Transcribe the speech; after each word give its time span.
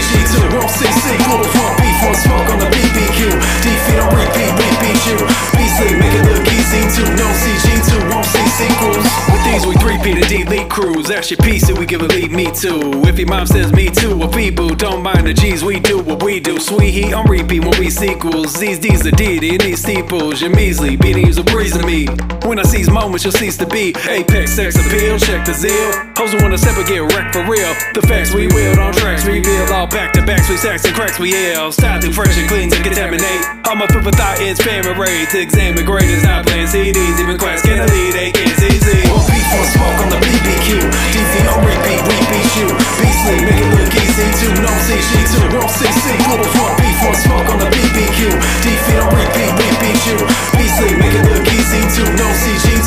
PhD2, 0.00 0.52
wrong 0.52 0.68
CC, 0.68 1.12
glorifying 1.28 1.76
beef 1.76 2.00
on 2.08 2.14
smoke 2.14 2.48
on 2.48 2.58
the 2.58 2.64
BBQ. 2.72 3.36
Defeat 3.60 4.00
on 4.00 4.08
repeat, 4.16 4.52
we 4.56 4.68
beat 4.80 5.00
you. 5.04 5.16
Beasley, 5.52 5.92
make 6.00 6.14
it 6.16 6.24
look 6.24 6.46
easy 6.48 6.80
too. 6.96 7.04
No 7.20 7.28
CG2, 7.28 8.08
won't 8.08 8.24
see 8.24 8.48
sequels. 8.56 9.04
With 9.28 9.44
these, 9.44 9.66
we 9.66 9.74
three-peated 9.76 10.19
and 10.50 10.60
delete 10.60 10.70
crews. 10.70 11.08
That's 11.08 11.30
your 11.30 11.38
piece, 11.38 11.68
and 11.68 11.78
we 11.78 11.86
give 11.86 12.02
a 12.02 12.06
lead 12.06 12.30
me 12.30 12.50
too. 12.50 12.80
If 13.06 13.18
your 13.18 13.28
mom 13.28 13.46
says 13.46 13.72
me 13.72 13.88
too, 13.88 14.22
a 14.22 14.28
feeble, 14.32 14.68
don't 14.70 15.02
mind 15.02 15.26
the 15.26 15.34
G's. 15.34 15.64
We 15.64 15.80
do 15.80 15.98
what 15.98 16.22
we 16.22 16.40
do. 16.40 16.58
Sweet 16.58 16.90
heat 16.90 17.12
on 17.12 17.26
repeat 17.26 17.60
when 17.60 17.78
we 17.78 17.90
sequels. 17.90 18.54
These 18.58 18.78
D's 18.78 19.06
are 19.06 19.10
D, 19.10 19.36
in 19.36 19.58
these 19.58 19.80
steeples. 19.80 20.40
You're 20.40 20.54
measly, 20.54 20.96
beating 20.96 21.26
you's 21.26 21.38
a 21.38 21.44
breeze 21.44 21.76
to 21.76 21.84
me. 21.86 22.06
When 22.44 22.58
I 22.58 22.62
seize 22.62 22.90
moments, 22.90 23.24
you'll 23.24 23.32
cease 23.32 23.56
to 23.58 23.66
be. 23.66 23.94
Apex 24.08 24.52
sex 24.52 24.74
appeal, 24.74 25.18
check 25.18 25.44
the 25.44 25.54
zeal. 25.54 25.92
Hoes 26.16 26.34
wanna 26.42 26.58
step 26.58 26.76
and 26.76 26.86
get 26.86 27.00
wrecked 27.00 27.32
for 27.34 27.42
real. 27.44 27.72
The 27.94 28.02
facts 28.06 28.34
we 28.34 28.46
wield 28.48 28.78
on 28.78 28.92
tracks, 28.92 29.24
reveal 29.24 29.72
all 29.72 29.86
back 29.86 30.12
to 30.14 30.22
backs, 30.24 30.48
we 30.48 30.56
sacks 30.56 30.84
and 30.84 30.94
cracks, 30.94 31.18
we 31.18 31.32
yell. 31.32 31.72
Style 31.72 32.00
through 32.00 32.12
fresh 32.12 32.36
and 32.38 32.48
clean 32.48 32.70
to 32.70 32.82
contaminate. 32.82 33.44
All 33.68 33.76
my 33.76 33.86
food 33.88 34.04
for 34.04 34.12
thought 34.12 34.40
is 34.40 34.58
famine 34.58 34.98
rate. 34.98 35.28
To 35.30 35.40
examine 35.40 35.84
greatness, 35.84 36.24
not 36.24 36.46
playing 36.46 36.66
CDs. 36.66 37.20
Even 37.20 37.38
quacks 37.38 37.62
can 37.62 37.86
lead, 37.86 38.12
they 38.14 38.32
can't 38.32 38.56
see. 38.58 38.70
One 39.10 39.26
beef 39.26 39.46
on 39.54 39.66
smoke 39.66 40.00
on 40.02 40.08
the 40.10 40.16
BBQ. 40.16 40.39
DV 40.40 41.34
on 41.52 41.60
repeat, 41.64 42.00
we 42.08 42.16
beat 42.32 42.52
you. 42.56 42.68
Beastly, 42.96 43.44
make 43.44 43.60
it 43.60 43.70
look 43.76 43.92
easy 43.92 44.28
too. 44.40 44.52
No 44.64 44.72
CG2, 44.88 45.52
won't 45.52 45.68
see 45.68 45.92
sequel. 46.00 46.40
One 46.64 46.74
beef 46.80 47.00
on 47.04 47.14
smoke 47.14 47.48
on 47.52 47.58
the 47.60 47.68
BBQ. 47.68 48.32
DV 48.64 48.86
on 49.04 49.10
repeat, 49.12 49.52
we 49.60 49.68
beat 49.84 50.00
you. 50.08 50.16
Beastly, 50.56 50.96
make 50.96 51.12
it 51.12 51.24
look 51.28 51.44
easy 51.44 51.82
too. 51.92 52.08
No 52.16 52.24
CG2, 52.24 52.48
won't 52.56 52.70
see 52.70 52.79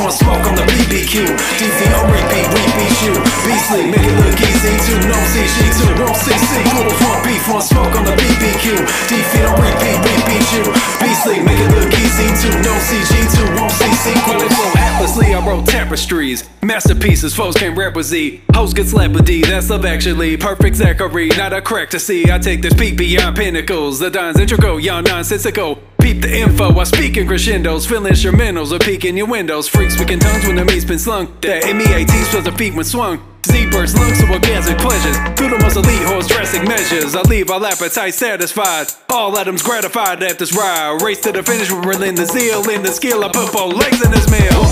on 0.00 0.12
smoke 0.12 0.44
on 0.44 0.54
the 0.54 0.62
BBQ. 0.62 1.24
DV 1.56 1.80
on 1.96 2.06
repeat, 2.12 2.46
we 2.52 2.62
beat 2.76 2.98
you. 3.06 3.14
Beastly, 3.46 3.86
make 3.88 4.04
it 4.04 4.16
look 4.20 4.36
easy 4.36 4.74
too. 4.84 4.98
No 5.08 5.16
CG2, 5.32 5.80
won't 6.00 6.16
see 6.16 6.36
sequels. 6.36 6.92
One 7.00 7.20
beef 7.24 7.48
on 7.48 7.62
smoke 7.62 7.94
on 7.96 8.04
the 8.04 8.12
BBQ. 8.12 8.76
DV 9.08 9.32
on 9.48 9.56
repeat, 9.56 9.98
we 10.04 10.14
beat 10.28 10.48
you. 10.52 10.64
Beastly, 11.00 11.40
make 11.40 11.58
it 11.58 11.70
look 11.72 11.92
easy 11.92 12.28
too. 12.42 12.54
No 12.60 12.74
CG2, 12.76 13.58
won't 13.58 13.72
see 13.72 13.94
sequels. 13.94 14.42
Flow 14.52 14.72
atlasly, 14.76 15.34
I 15.34 15.46
wrote 15.46 15.66
tapestries. 15.66 16.44
Masterpieces, 16.62 17.34
foes 17.34 17.56
can't 17.56 17.76
Z. 18.02 18.42
Hoes 18.54 18.74
get 18.74 18.86
slapped 18.86 19.14
with 19.14 19.24
D, 19.24 19.42
that's 19.42 19.70
love 19.70 19.84
actually. 19.86 20.36
Perfect 20.36 20.76
Zachary, 20.76 21.28
not 21.28 21.52
a 21.52 21.62
crack 21.62 21.90
to 21.90 21.98
see. 21.98 22.30
I 22.30 22.38
take 22.38 22.60
this 22.60 22.74
peak 22.74 22.98
beyond 22.98 23.36
pinnacles. 23.36 23.98
The 23.98 24.10
Don's 24.10 24.38
integral, 24.38 24.78
y'all 24.78 25.02
nonsensical. 25.02 25.78
Peep 26.00 26.20
the 26.22 26.38
info, 26.38 26.78
I 26.78 26.84
speak 26.84 27.16
in 27.16 27.26
crescendos. 27.26 27.86
Fill 27.86 28.02
instrumentals 28.02 28.72
or 28.72 28.78
peek 28.78 29.04
in 29.04 29.16
your 29.16 29.26
windows. 29.26 29.68
Freaks 29.68 29.94
speaking 29.94 30.18
tongues 30.18 30.46
when 30.46 30.56
the 30.56 30.64
meat's 30.64 30.84
been 30.84 30.98
slung. 30.98 31.26
That 31.40 31.64
MEAT 31.64 32.10
spills 32.26 32.44
the 32.44 32.52
feet 32.52 32.74
when 32.74 32.84
swung. 32.84 33.20
Z-burst 33.46 33.96
lungs 33.96 34.18
to 34.18 34.26
orgasmic 34.26 34.78
pleasures. 34.78 35.16
Through 35.38 35.50
the 35.50 35.58
most 35.58 35.76
elite 35.76 36.02
horse 36.02 36.26
drastic 36.26 36.66
measures. 36.66 37.14
I 37.14 37.22
leave 37.22 37.50
all 37.50 37.64
appetite 37.64 38.14
satisfied. 38.14 38.88
All 39.08 39.38
atoms 39.38 39.62
gratified 39.62 40.22
at 40.22 40.38
this 40.38 40.54
ride. 40.56 41.00
Race 41.02 41.20
to 41.22 41.32
the 41.32 41.42
finish 41.42 41.70
with 41.70 41.84
relentless 41.84 42.30
zeal. 42.30 42.68
In 42.68 42.82
the 42.82 42.90
skill, 42.90 43.24
I 43.24 43.28
put 43.28 43.48
four 43.50 43.68
legs 43.68 44.04
in 44.04 44.10
this 44.10 44.28
meal. 44.30 44.62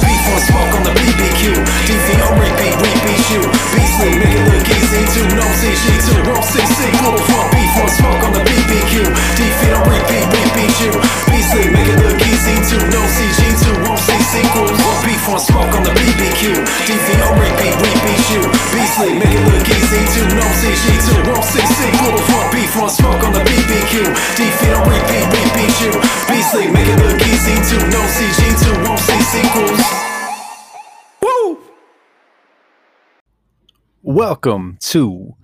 Welcome 34.26 34.78
to 34.80 35.36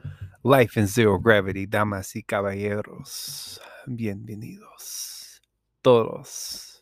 Life 0.43 0.79
in 0.79 0.87
Zero 0.87 1.19
Gravity, 1.19 1.67
damas 1.67 2.15
y 2.15 2.25
caballeros. 2.27 3.59
Bienvenidos. 3.87 5.39
Todos. 5.85 6.81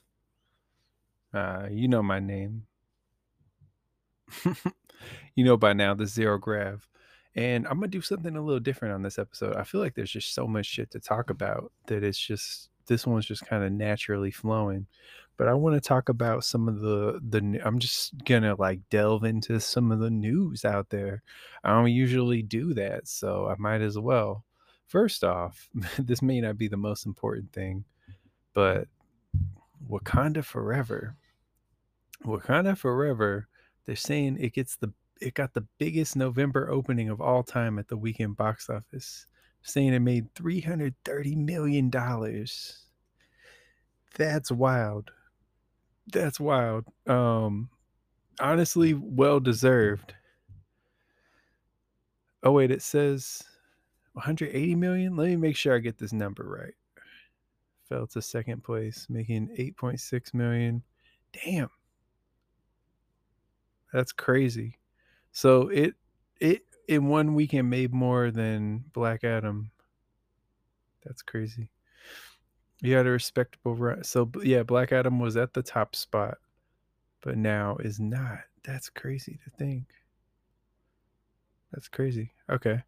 Uh, 1.35 1.67
you 1.69 1.89
know 1.89 2.01
my 2.01 2.21
name. 2.21 2.69
you 5.35 5.45
know 5.45 5.57
by 5.57 5.73
now 5.73 5.93
the 5.93 6.07
Zero 6.07 6.39
Grav. 6.39 6.87
And 7.35 7.67
I'm 7.67 7.81
going 7.81 7.91
to 7.91 7.99
do 7.99 8.01
something 8.01 8.37
a 8.37 8.45
little 8.45 8.61
different 8.61 8.95
on 8.95 9.03
this 9.03 9.19
episode. 9.19 9.57
I 9.57 9.65
feel 9.65 9.81
like 9.81 9.97
there's 9.97 10.13
just 10.13 10.33
so 10.33 10.47
much 10.47 10.67
shit 10.67 10.93
to 10.93 11.01
talk 11.01 11.31
about 11.31 11.73
that 11.89 12.05
it's 12.05 12.17
just, 12.17 12.71
this 12.87 13.09
one's 13.09 13.27
just 13.27 13.45
kind 13.45 13.65
of 13.65 13.73
naturally 13.73 14.31
flowing 14.31 14.87
but 15.39 15.47
I 15.47 15.55
want 15.55 15.77
to 15.77 15.81
talk 15.81 16.09
about 16.09 16.45
some 16.45 16.69
of 16.69 16.81
the 16.81 17.21
the 17.27 17.61
I'm 17.65 17.79
just 17.79 18.13
gonna 18.25 18.57
like 18.57 18.81
delve 18.91 19.23
into 19.25 19.61
some 19.61 19.93
of 19.93 20.01
the 20.01 20.11
news 20.11 20.65
out 20.65 20.91
there. 20.91 21.23
I 21.63 21.71
don't 21.71 21.93
usually 21.93 22.43
do 22.43 22.75
that, 22.75 23.07
so 23.07 23.47
I 23.47 23.55
might 23.57 23.81
as 23.81 23.97
well. 23.97 24.45
First 24.89 25.23
off, 25.23 25.71
this 25.99 26.21
may 26.21 26.41
not 26.41 26.59
be 26.59 26.67
the 26.67 26.77
most 26.77 27.07
important 27.07 27.53
thing, 27.53 27.85
but 28.53 28.89
Wakanda 29.89 30.45
Forever. 30.45 31.15
Wakanda 32.25 32.77
Forever, 32.77 33.47
they're 33.87 33.95
saying 33.95 34.39
it 34.41 34.53
gets 34.55 34.77
the 34.77 34.93
it 35.21 35.35
got 35.35 35.55
the 35.55 35.67
biggest 35.79 36.17
November 36.17 36.69
opening 36.69 37.09
of 37.09 37.21
all 37.21 37.45
time 37.45 37.79
at 37.79 37.87
the 37.87 37.97
weekend 37.97 38.37
box 38.37 38.69
office. 38.69 39.27
Saying 39.63 39.93
it 39.93 40.01
made 40.01 40.35
330 40.35 41.37
million 41.37 41.91
dollars. 41.91 42.87
That's 44.17 44.51
wild 44.51 45.13
that's 46.13 46.41
wild. 46.41 46.85
Um, 47.07 47.71
honestly, 48.41 48.95
well 48.95 49.41
deserved. 49.41 50.15
Oh 52.43 52.53
wait, 52.53 52.71
it 52.71 52.83
says 52.83 53.43
180 54.13 54.75
million. 54.77 55.17
Let 55.17 55.29
me 55.29 55.37
make 55.37 55.57
sure 55.57 55.75
I 55.75 55.79
get 55.79 55.99
this 55.99 56.13
number 56.13 56.45
right. 56.45 56.75
Fell 57.89 58.07
to 58.09 58.23
second 58.23 58.63
place, 58.63 59.07
making 59.09 59.49
8.6 59.59 60.35
million. 60.35 60.83
Damn, 61.45 61.71
that's 63.93 64.13
crazy. 64.13 64.79
So 65.33 65.69
it 65.69 65.95
it 66.41 66.63
in 66.89 67.09
one 67.09 67.35
weekend 67.35 67.71
made 67.71 67.93
more 67.93 68.31
than 68.31 68.85
Black 68.93 69.25
Adam. 69.25 69.71
That's 71.05 71.23
crazy. 71.23 71.71
You 72.81 72.95
had 72.95 73.07
a 73.07 73.11
respectable 73.11 73.75
run. 73.75 74.05
So 74.05 74.31
yeah, 74.43 74.63
Black 74.63 74.93
Adam 74.93 75.19
was 75.19 75.37
at 75.37 75.53
the 75.53 75.63
top 75.63 75.97
spot, 75.97 76.39
but 77.21 77.37
now 77.37 77.77
is 77.79 77.99
not. 77.99 78.41
That's 78.65 78.89
crazy 78.89 79.39
to 79.45 79.51
think. 79.51 79.85
That's 81.73 81.89
crazy. 81.89 82.33
Okay. 82.51 82.83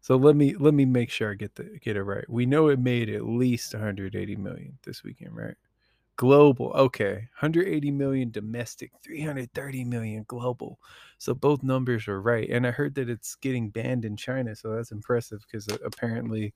So 0.00 0.16
let 0.16 0.36
me 0.36 0.54
let 0.54 0.74
me 0.74 0.84
make 0.84 1.10
sure 1.10 1.32
I 1.32 1.34
get 1.34 1.54
the 1.54 1.64
get 1.82 1.96
it 1.96 2.02
right. 2.02 2.28
We 2.28 2.46
know 2.46 2.68
it 2.68 2.78
made 2.78 3.08
at 3.08 3.26
least 3.26 3.74
180 3.74 4.36
million 4.36 4.78
this 4.84 5.02
weekend, 5.02 5.34
right? 5.36 5.56
Global. 6.16 6.72
Okay. 6.72 7.28
180 7.40 7.90
million 7.90 8.30
domestic, 8.30 8.92
330 9.02 9.84
million 9.84 10.24
global. 10.28 10.78
So 11.18 11.34
both 11.34 11.62
numbers 11.62 12.08
are 12.08 12.20
right. 12.20 12.48
And 12.48 12.66
I 12.66 12.70
heard 12.70 12.94
that 12.96 13.10
it's 13.10 13.34
getting 13.36 13.70
banned 13.70 14.04
in 14.04 14.16
China, 14.16 14.54
so 14.54 14.74
that's 14.74 14.92
impressive 14.92 15.40
because 15.46 15.68
uh, 15.68 15.78
apparently 15.84 16.54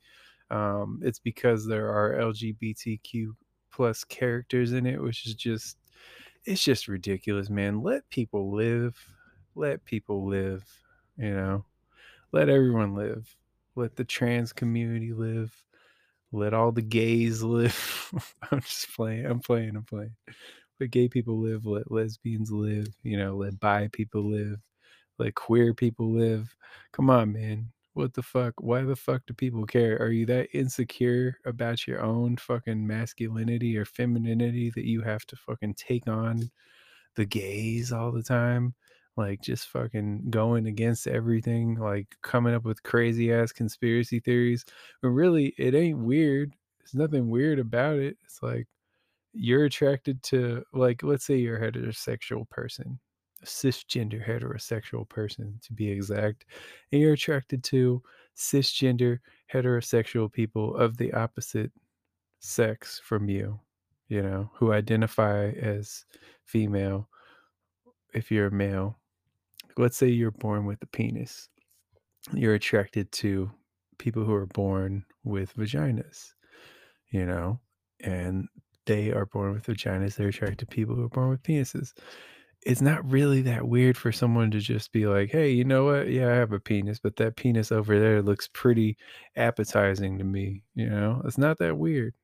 um, 0.50 1.00
it's 1.02 1.18
because 1.18 1.66
there 1.66 1.88
are 1.88 2.14
LGBTQ 2.20 3.28
plus 3.72 4.04
characters 4.04 4.72
in 4.72 4.86
it, 4.86 5.00
which 5.00 5.26
is 5.26 5.34
just 5.34 5.76
it's 6.44 6.62
just 6.62 6.88
ridiculous, 6.88 7.50
man. 7.50 7.82
Let 7.82 8.08
people 8.10 8.52
live. 8.52 8.96
Let 9.54 9.84
people 9.84 10.26
live, 10.26 10.64
you 11.16 11.30
know. 11.34 11.64
Let 12.32 12.48
everyone 12.48 12.94
live. 12.94 13.36
Let 13.76 13.96
the 13.96 14.04
trans 14.04 14.52
community 14.52 15.12
live. 15.12 15.52
Let 16.32 16.54
all 16.54 16.72
the 16.72 16.82
gays 16.82 17.42
live. 17.42 18.12
I'm 18.50 18.60
just 18.60 18.94
playing. 18.94 19.26
I'm 19.26 19.40
playing. 19.40 19.76
I'm 19.76 19.84
playing. 19.84 20.16
Let 20.80 20.90
gay 20.90 21.08
people 21.08 21.38
live. 21.38 21.66
Let 21.66 21.90
lesbians 21.90 22.50
live. 22.50 22.88
You 23.02 23.18
know, 23.18 23.36
let 23.36 23.60
bi 23.60 23.88
people 23.92 24.30
live. 24.30 24.58
Let 25.18 25.34
queer 25.34 25.74
people 25.74 26.10
live. 26.12 26.56
Come 26.92 27.10
on, 27.10 27.32
man 27.32 27.70
what 27.94 28.14
the 28.14 28.22
fuck? 28.22 28.54
Why 28.60 28.82
the 28.82 28.96
fuck 28.96 29.22
do 29.26 29.34
people 29.34 29.66
care? 29.66 29.96
Are 30.00 30.10
you 30.10 30.26
that 30.26 30.48
insecure 30.56 31.38
about 31.44 31.86
your 31.86 32.02
own 32.02 32.36
fucking 32.36 32.86
masculinity 32.86 33.76
or 33.76 33.84
femininity 33.84 34.70
that 34.70 34.84
you 34.86 35.02
have 35.02 35.26
to 35.26 35.36
fucking 35.36 35.74
take 35.74 36.06
on 36.08 36.50
the 37.16 37.24
gays 37.24 37.92
all 37.92 38.12
the 38.12 38.22
time? 38.22 38.74
Like 39.16 39.42
just 39.42 39.68
fucking 39.68 40.30
going 40.30 40.66
against 40.66 41.06
everything, 41.08 41.74
like 41.74 42.16
coming 42.22 42.54
up 42.54 42.64
with 42.64 42.82
crazy 42.84 43.32
ass 43.32 43.52
conspiracy 43.52 44.20
theories. 44.20 44.64
But 45.02 45.08
really, 45.08 45.54
it 45.58 45.74
ain't 45.74 45.98
weird. 45.98 46.54
There's 46.78 46.94
nothing 46.94 47.28
weird 47.28 47.58
about 47.58 47.98
it. 47.98 48.16
It's 48.24 48.42
like 48.42 48.68
you're 49.32 49.64
attracted 49.64 50.22
to, 50.24 50.64
like, 50.72 51.02
let's 51.02 51.24
say 51.26 51.36
you're 51.36 51.62
a 51.62 51.72
heterosexual 51.72 52.48
person 52.50 53.00
cisgender 53.44 54.26
heterosexual 54.26 55.08
person 55.08 55.58
to 55.62 55.72
be 55.72 55.90
exact, 55.90 56.44
and 56.92 57.00
you're 57.00 57.14
attracted 57.14 57.62
to 57.64 58.02
cisgender 58.36 59.18
heterosexual 59.52 60.32
people 60.32 60.76
of 60.76 60.96
the 60.96 61.12
opposite 61.12 61.72
sex 62.40 63.00
from 63.04 63.28
you, 63.28 63.58
you 64.08 64.22
know, 64.22 64.50
who 64.54 64.72
identify 64.72 65.50
as 65.50 66.04
female 66.44 67.08
if 68.14 68.30
you're 68.30 68.46
a 68.46 68.52
male. 68.52 68.96
Let's 69.76 69.96
say 69.96 70.08
you're 70.08 70.30
born 70.30 70.66
with 70.66 70.82
a 70.82 70.86
penis. 70.86 71.48
You're 72.32 72.54
attracted 72.54 73.12
to 73.12 73.50
people 73.98 74.24
who 74.24 74.34
are 74.34 74.46
born 74.46 75.04
with 75.24 75.54
vaginas, 75.56 76.32
you 77.10 77.24
know, 77.24 77.60
and 78.00 78.48
they 78.86 79.12
are 79.12 79.26
born 79.26 79.52
with 79.52 79.66
vaginas. 79.66 80.16
They're 80.16 80.28
attracted 80.28 80.58
to 80.60 80.66
people 80.66 80.94
who 80.96 81.04
are 81.04 81.08
born 81.08 81.30
with 81.30 81.42
penises. 81.42 81.92
It's 82.66 82.82
not 82.82 83.10
really 83.10 83.40
that 83.42 83.66
weird 83.66 83.96
for 83.96 84.12
someone 84.12 84.50
to 84.50 84.60
just 84.60 84.92
be 84.92 85.06
like, 85.06 85.30
hey, 85.30 85.50
you 85.50 85.64
know 85.64 85.86
what? 85.86 86.10
Yeah, 86.10 86.28
I 86.28 86.34
have 86.34 86.52
a 86.52 86.60
penis, 86.60 86.98
but 86.98 87.16
that 87.16 87.36
penis 87.36 87.72
over 87.72 87.98
there 87.98 88.20
looks 88.20 88.48
pretty 88.52 88.98
appetizing 89.36 90.18
to 90.18 90.24
me. 90.24 90.62
You 90.74 90.90
know, 90.90 91.22
it's 91.24 91.38
not 91.38 91.58
that 91.58 91.78
weird. 91.78 92.14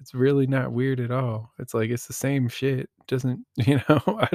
It's 0.00 0.14
really 0.14 0.46
not 0.46 0.72
weird 0.72 0.98
at 0.98 1.10
all. 1.10 1.52
It's 1.58 1.74
like 1.74 1.90
it's 1.90 2.06
the 2.06 2.12
same 2.12 2.48
shit. 2.48 2.88
Doesn't 3.06 3.44
you 3.56 3.80
know? 3.88 4.26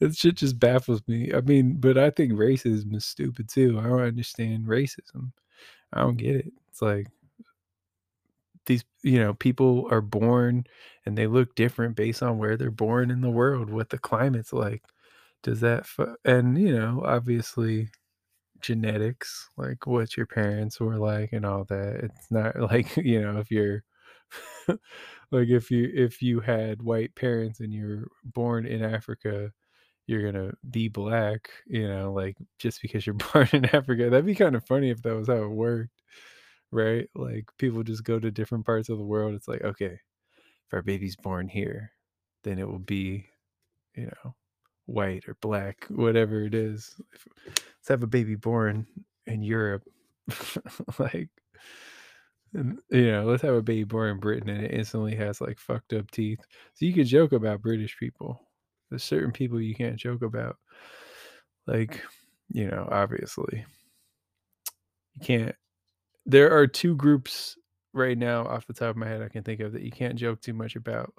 It 0.00 0.16
shit 0.16 0.36
just 0.36 0.58
baffles 0.58 1.02
me. 1.06 1.32
I 1.34 1.40
mean, 1.40 1.76
but 1.78 1.98
I 1.98 2.10
think 2.10 2.32
racism 2.32 2.94
is 2.94 3.04
stupid 3.04 3.48
too. 3.48 3.78
I 3.78 3.84
don't 3.84 4.00
understand 4.00 4.66
racism. 4.66 5.32
I 5.92 6.00
don't 6.00 6.16
get 6.16 6.36
it. 6.36 6.52
It's 6.70 6.82
like 6.82 7.08
these, 8.66 8.84
you 9.02 9.18
know, 9.18 9.34
people 9.34 9.88
are 9.90 10.00
born 10.02 10.64
and 11.06 11.16
they 11.18 11.26
look 11.26 11.54
different 11.54 11.96
based 11.96 12.22
on 12.22 12.38
where 12.38 12.56
they're 12.56 12.70
born 12.70 13.10
in 13.10 13.20
the 13.22 13.30
world, 13.30 13.70
what 13.70 13.90
the 13.90 13.98
climate's 13.98 14.52
like. 14.52 14.82
Does 15.42 15.60
that 15.60 15.86
and 16.24 16.58
you 16.58 16.74
know, 16.76 17.02
obviously 17.06 17.90
genetics, 18.60 19.48
like 19.56 19.86
what 19.86 20.16
your 20.16 20.26
parents 20.26 20.80
were 20.80 20.98
like 20.98 21.32
and 21.32 21.44
all 21.46 21.64
that. 21.66 21.96
It's 22.04 22.30
not 22.30 22.58
like, 22.72 22.96
you 22.96 23.20
know, 23.22 23.38
if 23.38 23.50
you're 23.50 23.84
like 24.68 25.48
if 25.48 25.70
you 25.70 25.90
if 25.94 26.22
you 26.22 26.40
had 26.40 26.82
white 26.82 27.14
parents 27.14 27.60
and 27.60 27.72
you're 27.72 28.06
born 28.24 28.66
in 28.66 28.82
Africa, 28.82 29.52
you're 30.06 30.30
gonna 30.32 30.52
be 30.70 30.88
black, 30.88 31.50
you 31.66 31.88
know, 31.88 32.12
like 32.12 32.36
just 32.58 32.82
because 32.82 33.06
you're 33.06 33.14
born 33.34 33.48
in 33.52 33.66
Africa. 33.66 34.10
That'd 34.10 34.26
be 34.26 34.34
kind 34.34 34.56
of 34.56 34.66
funny 34.66 34.90
if 34.90 35.02
that 35.02 35.16
was 35.16 35.28
how 35.28 35.44
it 35.44 35.48
worked, 35.50 36.02
right? 36.70 37.08
Like 37.14 37.50
people 37.58 37.82
just 37.82 38.04
go 38.04 38.18
to 38.18 38.30
different 38.30 38.66
parts 38.66 38.88
of 38.88 38.98
the 38.98 39.04
world. 39.04 39.34
It's 39.34 39.48
like, 39.48 39.62
okay, 39.62 39.98
if 40.66 40.74
our 40.74 40.82
baby's 40.82 41.16
born 41.16 41.48
here, 41.48 41.92
then 42.44 42.58
it 42.58 42.68
will 42.68 42.78
be, 42.78 43.26
you 43.94 44.06
know, 44.06 44.34
white 44.86 45.24
or 45.28 45.36
black, 45.40 45.86
whatever 45.88 46.44
it 46.44 46.54
is. 46.54 46.94
If, 47.12 47.26
let's 47.46 47.88
have 47.88 48.02
a 48.02 48.08
baby 48.08 48.34
born 48.34 48.86
in 49.26 49.42
Europe. 49.42 49.84
like 50.98 51.30
and, 52.54 52.78
you 52.90 53.10
know, 53.10 53.24
let's 53.24 53.42
have 53.42 53.54
a 53.54 53.62
baby 53.62 53.84
born 53.84 54.10
in 54.10 54.20
Britain 54.20 54.48
and 54.48 54.64
it 54.64 54.72
instantly 54.72 55.14
has 55.16 55.40
like 55.40 55.58
fucked 55.58 55.92
up 55.92 56.10
teeth. 56.10 56.40
So 56.74 56.86
you 56.86 56.94
could 56.94 57.06
joke 57.06 57.32
about 57.32 57.62
British 57.62 57.98
people. 57.98 58.40
There's 58.88 59.04
certain 59.04 59.32
people 59.32 59.60
you 59.60 59.74
can't 59.74 59.96
joke 59.96 60.22
about. 60.22 60.56
Like, 61.66 62.02
you 62.50 62.68
know, 62.68 62.88
obviously. 62.90 63.66
You 65.14 65.20
can't 65.20 65.56
there 66.26 66.56
are 66.56 66.66
two 66.66 66.96
groups 66.96 67.56
right 67.94 68.18
now 68.18 68.46
off 68.46 68.66
the 68.66 68.74
top 68.74 68.90
of 68.90 68.96
my 68.96 69.08
head 69.08 69.22
I 69.22 69.28
can 69.28 69.44
think 69.44 69.60
of 69.60 69.72
that 69.72 69.82
you 69.82 69.92
can't 69.92 70.16
joke 70.16 70.40
too 70.42 70.54
much 70.54 70.76
about. 70.76 71.14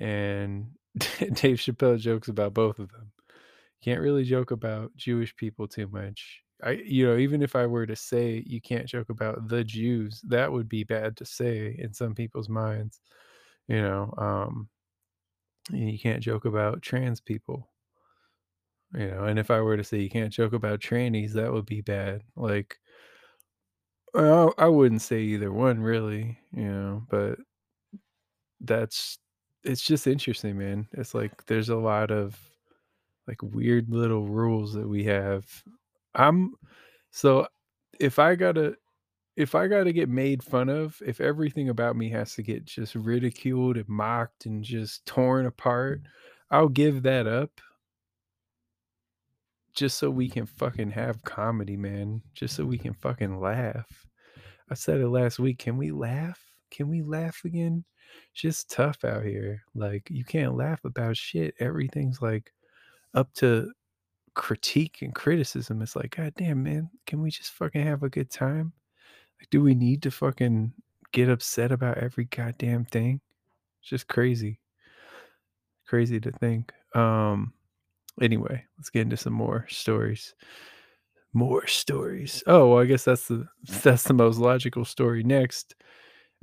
And 0.00 0.68
Dave 0.98 1.58
Chappelle 1.58 1.98
jokes 1.98 2.28
about 2.28 2.54
both 2.54 2.78
of 2.78 2.90
them. 2.92 3.12
Can't 3.84 4.00
really 4.00 4.24
joke 4.24 4.50
about 4.52 4.96
Jewish 4.96 5.36
people 5.36 5.68
too 5.68 5.88
much. 5.88 6.42
I 6.62 6.72
you 6.72 7.06
know, 7.06 7.18
even 7.18 7.42
if 7.42 7.56
I 7.56 7.66
were 7.66 7.86
to 7.86 7.96
say 7.96 8.42
you 8.46 8.60
can't 8.60 8.86
joke 8.88 9.10
about 9.10 9.48
the 9.48 9.64
Jews, 9.64 10.22
that 10.28 10.52
would 10.52 10.68
be 10.68 10.84
bad 10.84 11.16
to 11.18 11.26
say 11.26 11.76
in 11.78 11.94
some 11.94 12.14
people's 12.14 12.48
minds. 12.48 13.00
You 13.68 13.82
know, 13.82 14.14
um 14.18 14.68
you 15.70 15.98
can't 15.98 16.22
joke 16.22 16.44
about 16.44 16.82
trans 16.82 17.20
people. 17.20 17.68
You 18.94 19.08
know, 19.08 19.24
and 19.24 19.38
if 19.38 19.50
I 19.50 19.60
were 19.60 19.76
to 19.76 19.84
say 19.84 20.00
you 20.00 20.10
can't 20.10 20.32
joke 20.32 20.52
about 20.52 20.80
trannies, 20.80 21.32
that 21.32 21.52
would 21.52 21.64
be 21.66 21.80
bad. 21.80 22.22
Like 22.36 22.78
I, 24.14 24.48
I 24.58 24.66
wouldn't 24.68 25.02
say 25.02 25.20
either 25.22 25.52
one 25.52 25.80
really, 25.80 26.38
you 26.52 26.70
know, 26.70 27.02
but 27.08 27.38
that's 28.60 29.18
it's 29.64 29.82
just 29.82 30.06
interesting, 30.06 30.58
man. 30.58 30.88
It's 30.92 31.14
like 31.14 31.46
there's 31.46 31.68
a 31.70 31.76
lot 31.76 32.10
of 32.10 32.38
like 33.28 33.42
weird 33.42 33.90
little 33.90 34.26
rules 34.28 34.74
that 34.74 34.88
we 34.88 35.04
have. 35.04 35.46
I'm 36.14 36.54
so 37.10 37.46
if 38.00 38.18
I 38.18 38.34
gotta 38.34 38.76
if 39.36 39.54
I 39.54 39.66
gotta 39.66 39.92
get 39.92 40.08
made 40.08 40.42
fun 40.42 40.68
of, 40.68 41.00
if 41.06 41.20
everything 41.20 41.68
about 41.70 41.96
me 41.96 42.10
has 42.10 42.34
to 42.34 42.42
get 42.42 42.64
just 42.64 42.94
ridiculed 42.94 43.76
and 43.78 43.88
mocked 43.88 44.46
and 44.46 44.62
just 44.62 45.06
torn 45.06 45.46
apart, 45.46 46.00
mm-hmm. 46.00 46.56
I'll 46.56 46.68
give 46.68 47.02
that 47.04 47.26
up 47.26 47.50
just 49.74 49.98
so 49.98 50.10
we 50.10 50.28
can 50.28 50.46
fucking 50.46 50.90
have 50.90 51.22
comedy, 51.24 51.76
man. 51.76 52.22
Just 52.34 52.56
so 52.56 52.64
we 52.64 52.78
can 52.78 52.94
fucking 52.94 53.40
laugh. 53.40 54.01
I 54.72 54.74
said 54.74 55.02
it 55.02 55.08
last 55.08 55.38
week. 55.38 55.58
Can 55.58 55.76
we 55.76 55.90
laugh? 55.90 56.40
Can 56.70 56.88
we 56.88 57.02
laugh 57.02 57.42
again? 57.44 57.84
Just 58.32 58.70
tough 58.70 59.04
out 59.04 59.22
here. 59.22 59.62
Like 59.74 60.08
you 60.10 60.24
can't 60.24 60.56
laugh 60.56 60.82
about 60.86 61.14
shit. 61.14 61.54
Everything's 61.60 62.22
like 62.22 62.54
up 63.12 63.30
to 63.34 63.70
critique 64.32 65.00
and 65.02 65.14
criticism. 65.14 65.82
It's 65.82 65.94
like, 65.94 66.16
God 66.16 66.32
damn, 66.38 66.62
man, 66.62 66.88
can 67.06 67.20
we 67.20 67.30
just 67.30 67.50
fucking 67.50 67.84
have 67.84 68.02
a 68.02 68.08
good 68.08 68.30
time? 68.30 68.72
Like, 69.38 69.50
do 69.50 69.60
we 69.60 69.74
need 69.74 70.02
to 70.04 70.10
fucking 70.10 70.72
get 71.12 71.28
upset 71.28 71.70
about 71.70 71.98
every 71.98 72.24
goddamn 72.24 72.86
thing? 72.86 73.20
It's 73.82 73.90
just 73.90 74.08
crazy. 74.08 74.58
Crazy 75.86 76.18
to 76.18 76.32
think. 76.32 76.72
Um 76.94 77.52
anyway, 78.22 78.64
let's 78.78 78.88
get 78.88 79.02
into 79.02 79.18
some 79.18 79.34
more 79.34 79.66
stories. 79.68 80.34
More 81.34 81.66
stories. 81.66 82.42
Oh, 82.46 82.68
well, 82.70 82.82
I 82.82 82.84
guess 82.86 83.04
that's 83.04 83.28
the 83.28 83.48
that's 83.82 84.04
the 84.04 84.12
most 84.14 84.38
logical 84.38 84.84
story 84.84 85.22
next. 85.22 85.74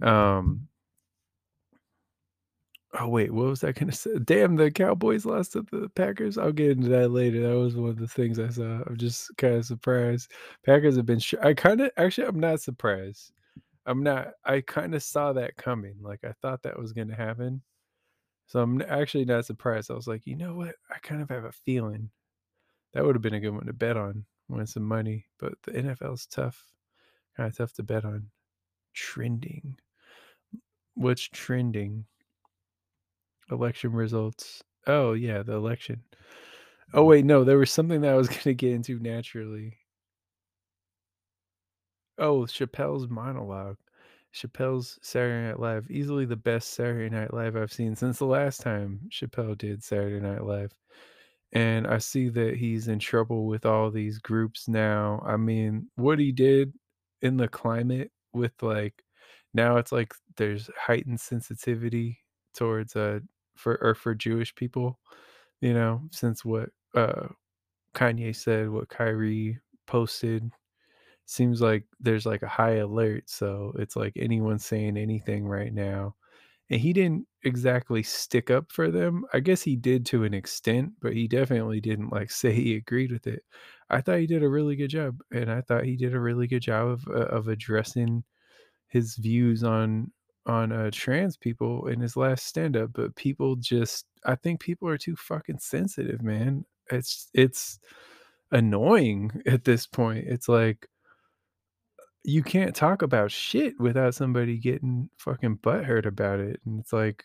Um 0.01 0.67
Oh 2.99 3.07
wait, 3.07 3.31
what 3.31 3.45
was 3.47 3.63
I 3.63 3.71
gonna 3.71 3.91
say? 3.91 4.17
Damn, 4.23 4.55
the 4.55 4.71
Cowboys 4.71 5.23
lost 5.25 5.53
to 5.53 5.61
the 5.71 5.89
Packers. 5.89 6.37
I'll 6.39 6.51
get 6.51 6.71
into 6.71 6.89
that 6.89 7.09
later. 7.11 7.41
That 7.47 7.55
was 7.57 7.75
one 7.75 7.89
of 7.91 7.97
the 7.99 8.07
things 8.07 8.39
I 8.39 8.49
saw. 8.49 8.81
I'm 8.87 8.97
just 8.97 9.35
kind 9.37 9.55
of 9.55 9.65
surprised. 9.65 10.31
Packers 10.65 10.95
have 10.97 11.05
been. 11.05 11.19
Sh- 11.19 11.35
I 11.41 11.53
kind 11.53 11.81
of 11.81 11.91
actually, 11.97 12.27
I'm 12.27 12.39
not 12.39 12.61
surprised. 12.61 13.31
I'm 13.85 14.03
not. 14.03 14.29
I 14.45 14.61
kind 14.61 14.95
of 14.95 15.03
saw 15.03 15.33
that 15.33 15.57
coming. 15.57 15.95
Like 16.01 16.23
I 16.23 16.33
thought 16.41 16.63
that 16.63 16.79
was 16.79 16.93
gonna 16.93 17.15
happen. 17.15 17.61
So 18.47 18.61
I'm 18.61 18.81
actually 18.83 19.25
not 19.25 19.45
surprised. 19.45 19.91
I 19.91 19.95
was 19.95 20.07
like, 20.07 20.27
you 20.27 20.35
know 20.37 20.55
what? 20.55 20.75
I 20.91 20.99
kind 20.99 21.21
of 21.21 21.29
have 21.29 21.45
a 21.45 21.51
feeling 21.53 22.11
that 22.93 23.05
would 23.05 23.15
have 23.15 23.21
been 23.23 23.35
a 23.35 23.41
good 23.41 23.53
one 23.55 23.67
to 23.67 23.73
bet 23.73 23.97
on, 23.97 24.25
win 24.49 24.67
some 24.67 24.83
money. 24.83 25.25
But 25.39 25.53
the 25.63 25.71
NFL's 25.71 26.25
tough. 26.25 26.73
Kind 27.37 27.49
of 27.49 27.57
tough 27.57 27.73
to 27.73 27.83
bet 27.83 28.05
on. 28.05 28.27
Trending. 28.93 29.77
What's 30.95 31.23
trending? 31.23 32.05
election 33.51 33.91
results. 33.91 34.63
Oh 34.87 35.13
yeah, 35.13 35.43
the 35.43 35.53
election. 35.53 36.03
Oh 36.93 37.03
wait, 37.03 37.25
no, 37.25 37.43
there 37.43 37.57
was 37.57 37.71
something 37.71 38.01
that 38.01 38.13
I 38.13 38.17
was 38.17 38.27
gonna 38.43 38.53
get 38.53 38.73
into 38.73 38.99
naturally. 38.99 39.77
Oh, 42.17 42.41
Chappelle's 42.41 43.07
monologue. 43.09 43.77
Chappelle's 44.33 44.99
Saturday 45.01 45.47
Night 45.47 45.59
Live, 45.59 45.89
easily 45.89 46.25
the 46.25 46.35
best 46.35 46.73
Saturday 46.73 47.09
Night 47.09 47.33
Live 47.33 47.55
I've 47.55 47.73
seen 47.73 47.95
since 47.95 48.19
the 48.19 48.25
last 48.25 48.61
time 48.61 48.99
Chappelle 49.09 49.57
did 49.57 49.83
Saturday 49.83 50.19
Night 50.19 50.43
Live. 50.43 50.71
And 51.53 51.87
I 51.87 51.97
see 51.97 52.29
that 52.29 52.57
he's 52.57 52.87
in 52.87 52.99
trouble 52.99 53.45
with 53.47 53.65
all 53.65 53.89
these 53.91 54.19
groups 54.19 54.67
now. 54.67 55.23
I 55.25 55.37
mean, 55.37 55.89
what 55.95 56.19
he 56.19 56.31
did 56.31 56.73
in 57.21 57.37
the 57.37 57.47
climate 57.47 58.11
with 58.33 58.53
like 58.61 59.03
now 59.53 59.77
it's 59.77 59.91
like 59.91 60.13
there's 60.37 60.69
heightened 60.77 61.19
sensitivity 61.19 62.19
towards 62.53 62.95
uh 62.95 63.19
for 63.55 63.77
or 63.81 63.95
for 63.95 64.13
Jewish 64.15 64.53
people, 64.55 64.99
you 65.61 65.73
know, 65.73 66.01
since 66.11 66.45
what 66.45 66.69
uh 66.95 67.29
Kanye 67.95 68.35
said, 68.35 68.69
what 68.69 68.89
Kyrie 68.89 69.59
posted, 69.87 70.51
seems 71.25 71.61
like 71.61 71.85
there's 71.99 72.25
like 72.25 72.43
a 72.43 72.47
high 72.47 72.77
alert. 72.77 73.29
So 73.29 73.73
it's 73.79 73.95
like 73.95 74.13
anyone 74.15 74.59
saying 74.59 74.97
anything 74.97 75.47
right 75.47 75.73
now. 75.73 76.15
And 76.69 76.79
he 76.79 76.93
didn't 76.93 77.27
exactly 77.43 78.03
stick 78.03 78.51
up 78.51 78.71
for 78.71 78.91
them. 78.91 79.25
I 79.33 79.39
guess 79.39 79.61
he 79.63 79.75
did 79.75 80.05
to 80.07 80.23
an 80.23 80.33
extent, 80.33 80.93
but 81.01 81.13
he 81.13 81.27
definitely 81.27 81.81
didn't 81.81 82.11
like 82.11 82.31
say 82.31 82.53
he 82.53 82.75
agreed 82.75 83.11
with 83.11 83.27
it. 83.27 83.43
I 83.89 84.01
thought 84.01 84.19
he 84.19 84.27
did 84.27 84.43
a 84.43 84.49
really 84.49 84.75
good 84.75 84.89
job, 84.91 85.17
and 85.31 85.51
I 85.51 85.61
thought 85.61 85.85
he 85.85 85.95
did 85.97 86.13
a 86.13 86.19
really 86.19 86.47
good 86.47 86.61
job 86.61 86.87
of 86.89 87.07
uh, 87.09 87.25
of 87.27 87.47
addressing 87.47 88.23
his 88.89 89.15
views 89.15 89.63
on 89.63 90.11
on 90.45 90.71
uh, 90.71 90.89
trans 90.93 91.37
people 91.37 91.87
in 91.87 91.99
his 92.01 92.15
last 92.17 92.45
stand 92.47 92.77
up, 92.77 92.91
but 92.93 93.15
people 93.15 93.55
just 93.55 94.05
I 94.25 94.35
think 94.35 94.59
people 94.61 94.87
are 94.89 94.97
too 94.97 95.15
fucking 95.15 95.59
sensitive, 95.59 96.21
man. 96.23 96.65
it's 96.91 97.29
it's 97.33 97.79
annoying 98.51 99.31
at 99.47 99.63
this 99.65 99.87
point. 99.87 100.25
It's 100.27 100.49
like 100.49 100.87
you 102.23 102.43
can't 102.43 102.75
talk 102.75 103.01
about 103.01 103.31
shit 103.31 103.79
without 103.79 104.15
somebody 104.15 104.57
getting 104.57 105.09
fucking 105.17 105.57
butthurt 105.57 106.05
about 106.05 106.39
it, 106.39 106.59
and 106.65 106.79
it's 106.79 106.93
like, 106.93 107.23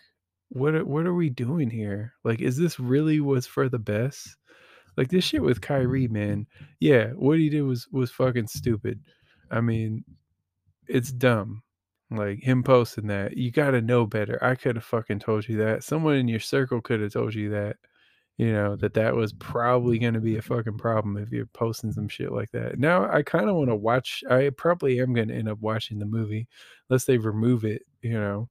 what 0.50 0.74
are, 0.74 0.84
what 0.84 1.06
are 1.06 1.14
we 1.14 1.30
doing 1.30 1.70
here? 1.70 2.14
Like, 2.24 2.40
is 2.40 2.56
this 2.56 2.78
really 2.78 3.20
was 3.20 3.46
for 3.46 3.68
the 3.68 3.78
best? 3.78 4.36
Like 4.96 5.08
this 5.08 5.24
shit 5.24 5.42
with 5.42 5.60
Kyrie, 5.60 6.08
man. 6.08 6.46
Yeah, 6.80 7.08
what 7.10 7.38
he 7.38 7.48
did 7.50 7.62
was 7.62 7.88
was 7.90 8.10
fucking 8.12 8.46
stupid. 8.46 9.00
I 9.50 9.60
mean, 9.60 10.04
it's 10.86 11.10
dumb. 11.12 11.62
Like 12.10 12.40
him 12.42 12.62
posting 12.62 13.08
that, 13.08 13.36
you 13.36 13.50
got 13.50 13.72
to 13.72 13.80
know 13.80 14.06
better. 14.06 14.38
I 14.42 14.54
could 14.54 14.76
have 14.76 14.84
fucking 14.84 15.18
told 15.18 15.48
you 15.48 15.56
that. 15.58 15.82
Someone 15.82 16.14
in 16.16 16.28
your 16.28 16.40
circle 16.40 16.80
could 16.80 17.00
have 17.00 17.12
told 17.12 17.34
you 17.34 17.50
that. 17.50 17.76
You 18.36 18.52
know 18.52 18.74
that 18.76 18.94
that 18.94 19.14
was 19.14 19.32
probably 19.32 19.98
going 19.98 20.14
to 20.14 20.20
be 20.20 20.36
a 20.36 20.42
fucking 20.42 20.78
problem 20.78 21.16
if 21.16 21.30
you're 21.30 21.46
posting 21.46 21.92
some 21.92 22.08
shit 22.08 22.32
like 22.32 22.50
that. 22.50 22.78
Now 22.80 23.08
I 23.08 23.22
kind 23.22 23.48
of 23.48 23.54
want 23.54 23.70
to 23.70 23.76
watch. 23.76 24.24
I 24.28 24.50
probably 24.50 25.00
am 25.00 25.14
going 25.14 25.28
to 25.28 25.34
end 25.34 25.48
up 25.48 25.60
watching 25.60 26.00
the 26.00 26.06
movie, 26.06 26.48
unless 26.88 27.04
they 27.04 27.16
remove 27.16 27.64
it. 27.64 27.82
You 28.02 28.14
know, 28.14 28.48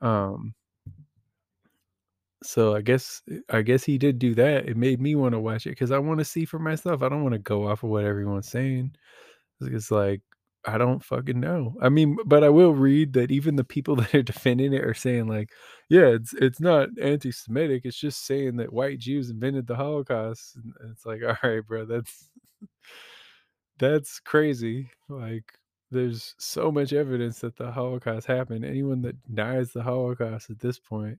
um, 0.00 0.54
so 2.44 2.76
I 2.76 2.82
guess 2.82 3.22
I 3.50 3.62
guess 3.62 3.82
he 3.82 3.98
did 3.98 4.18
do 4.20 4.34
that. 4.36 4.68
It 4.68 4.76
made 4.76 5.00
me 5.00 5.16
want 5.16 5.32
to 5.32 5.40
watch 5.40 5.66
it 5.66 5.70
because 5.70 5.90
I 5.90 5.98
want 5.98 6.18
to 6.20 6.24
see 6.24 6.44
for 6.44 6.60
myself. 6.60 7.02
I 7.02 7.08
don't 7.08 7.24
want 7.24 7.32
to 7.32 7.40
go 7.40 7.68
off 7.68 7.82
of 7.82 7.90
what 7.90 8.04
everyone's 8.04 8.48
saying. 8.48 8.94
It's 9.60 9.90
like 9.90 10.22
I 10.66 10.78
don't 10.78 11.02
fucking 11.02 11.38
know. 11.38 11.76
I 11.80 11.88
mean, 11.88 12.16
but 12.26 12.42
I 12.42 12.48
will 12.48 12.74
read 12.74 13.12
that 13.12 13.30
even 13.30 13.54
the 13.56 13.64
people 13.64 13.96
that 13.96 14.14
are 14.14 14.22
defending 14.22 14.72
it 14.72 14.84
are 14.84 14.94
saying 14.94 15.28
like, 15.28 15.50
yeah, 15.88 16.06
it's 16.06 16.34
it's 16.34 16.60
not 16.60 16.88
anti-Semitic. 17.00 17.82
It's 17.84 17.96
just 17.98 18.26
saying 18.26 18.56
that 18.56 18.72
white 18.72 18.98
Jews 18.98 19.30
invented 19.30 19.66
the 19.66 19.76
Holocaust. 19.76 20.56
And 20.56 20.74
it's 20.90 21.06
like, 21.06 21.20
all 21.26 21.36
right, 21.42 21.64
bro, 21.66 21.84
that's 21.86 22.28
that's 23.78 24.20
crazy. 24.20 24.90
Like, 25.08 25.44
there's 25.90 26.34
so 26.38 26.72
much 26.72 26.92
evidence 26.92 27.40
that 27.40 27.56
the 27.56 27.70
Holocaust 27.70 28.26
happened. 28.26 28.64
Anyone 28.64 29.02
that 29.02 29.22
denies 29.22 29.72
the 29.72 29.82
Holocaust 29.82 30.50
at 30.50 30.58
this 30.58 30.78
point, 30.78 31.18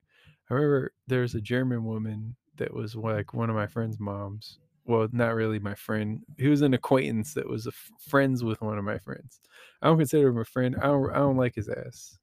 I 0.50 0.54
remember 0.54 0.92
there's 1.06 1.34
a 1.34 1.40
German 1.40 1.84
woman 1.84 2.36
that 2.56 2.74
was 2.74 2.94
like 2.94 3.32
one 3.32 3.48
of 3.48 3.56
my 3.56 3.66
friend's 3.66 3.98
moms. 3.98 4.58
Well, 4.88 5.08
not 5.12 5.36
really 5.36 5.60
my 5.60 5.76
friend. 5.76 6.24
He 6.38 6.48
was 6.48 6.62
an 6.62 6.74
acquaintance 6.74 7.34
that 7.34 7.48
was 7.48 7.66
a 7.66 7.70
f- 7.70 7.90
friends 8.00 8.44
with 8.44 8.62
one 8.62 8.78
of 8.78 8.84
my 8.84 8.98
friends. 8.98 9.40
I 9.82 9.88
don't 9.88 9.98
consider 9.98 10.28
him 10.28 10.38
a 10.38 10.46
friend. 10.46 10.76
I 10.80 10.86
don't. 10.86 11.10
I 11.12 11.18
don't 11.18 11.36
like 11.38 11.56
his 11.56 11.68
ass. 11.70 12.18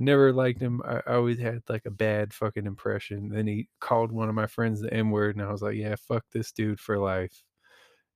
I 0.00 0.02
never 0.02 0.32
liked 0.32 0.60
him. 0.60 0.82
I, 0.84 0.98
I 1.06 1.14
always 1.16 1.38
had 1.40 1.62
like 1.68 1.86
a 1.86 1.90
bad 1.92 2.34
fucking 2.34 2.66
impression. 2.66 3.30
Then 3.30 3.46
he 3.48 3.68
called 3.80 4.12
one 4.12 4.28
of 4.28 4.34
my 4.36 4.46
friends 4.48 4.80
the 4.82 4.92
N 4.94 5.10
word, 5.10 5.36
and 5.36 5.44
I 5.46 5.52
was 5.52 5.62
like, 5.62 5.76
yeah, 5.76 5.96
fuck 5.96 6.24
this 6.32 6.52
dude 6.52 6.80
for 6.80 6.98
life. 6.98 7.42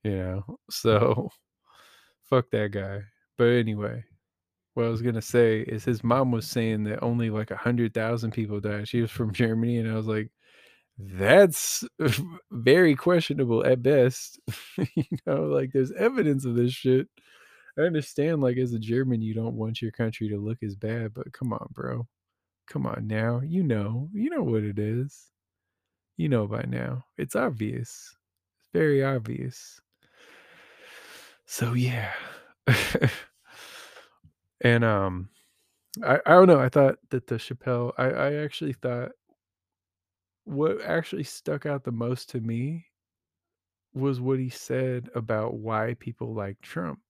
You 0.04 0.16
know. 0.18 0.59
So 0.71 1.30
fuck 2.25 2.50
that 2.50 2.73
guy. 2.73 3.02
But 3.38 3.45
anyway, 3.50 4.04
what 4.75 4.87
I 4.87 4.90
was 4.90 5.02
gonna 5.02 5.23
say 5.23 5.61
is 5.62 5.85
his 5.85 6.04
mom 6.04 6.33
was 6.33 6.47
saying 6.49 6.85
that 6.85 7.02
only 7.02 7.30
like 7.30 7.50
a 7.52 7.57
hundred 7.57 7.95
thousand 7.95 8.33
people 8.33 8.61
died. 8.61 8.88
She 8.88 9.00
was 9.02 9.11
from 9.11 9.33
Germany, 9.33 9.78
and 9.78 9.90
I 9.90 9.97
was 9.97 10.07
like, 10.07 10.30
that's 10.98 11.84
very 12.50 12.94
questionable 12.96 13.64
at 13.64 13.82
best. 13.82 14.40
you 14.94 15.04
know, 15.26 15.44
like 15.44 15.70
there's 15.72 15.92
evidence 15.92 16.44
of 16.44 16.56
this 16.56 16.72
shit. 16.72 17.08
I 17.78 17.82
understand, 17.82 18.40
like 18.42 18.56
as 18.56 18.72
a 18.72 18.78
German, 18.78 19.22
you 19.22 19.34
don't 19.34 19.54
want 19.54 19.80
your 19.80 19.92
country 19.92 20.28
to 20.30 20.36
look 20.38 20.62
as 20.62 20.74
bad, 20.74 21.14
but 21.14 21.32
come 21.32 21.52
on, 21.52 21.68
bro. 21.72 22.06
Come 22.66 22.86
on 22.86 23.06
now. 23.06 23.40
You 23.44 23.62
know, 23.62 24.08
you 24.12 24.30
know 24.30 24.42
what 24.42 24.64
it 24.64 24.78
is. 24.78 25.30
You 26.16 26.28
know 26.28 26.46
by 26.46 26.64
now. 26.68 27.04
It's 27.16 27.36
obvious. 27.36 28.16
It's 28.60 28.68
very 28.72 29.04
obvious. 29.04 29.80
So 31.46 31.72
yeah. 31.74 32.12
and 34.60 34.84
um 34.84 35.30
I, 36.04 36.20
I 36.26 36.32
don't 36.32 36.48
know. 36.48 36.60
I 36.60 36.68
thought 36.68 36.96
that 37.10 37.26
the 37.28 37.36
Chappelle 37.36 37.92
I, 37.98 38.10
I 38.10 38.34
actually 38.34 38.74
thought 38.74 39.12
what 40.48 40.80
actually 40.80 41.24
stuck 41.24 41.66
out 41.66 41.84
the 41.84 41.92
most 41.92 42.30
to 42.30 42.40
me 42.40 42.86
was 43.92 44.18
what 44.18 44.38
he 44.38 44.48
said 44.48 45.10
about 45.14 45.54
why 45.54 45.94
people 46.00 46.34
like 46.34 46.58
Trump. 46.62 47.00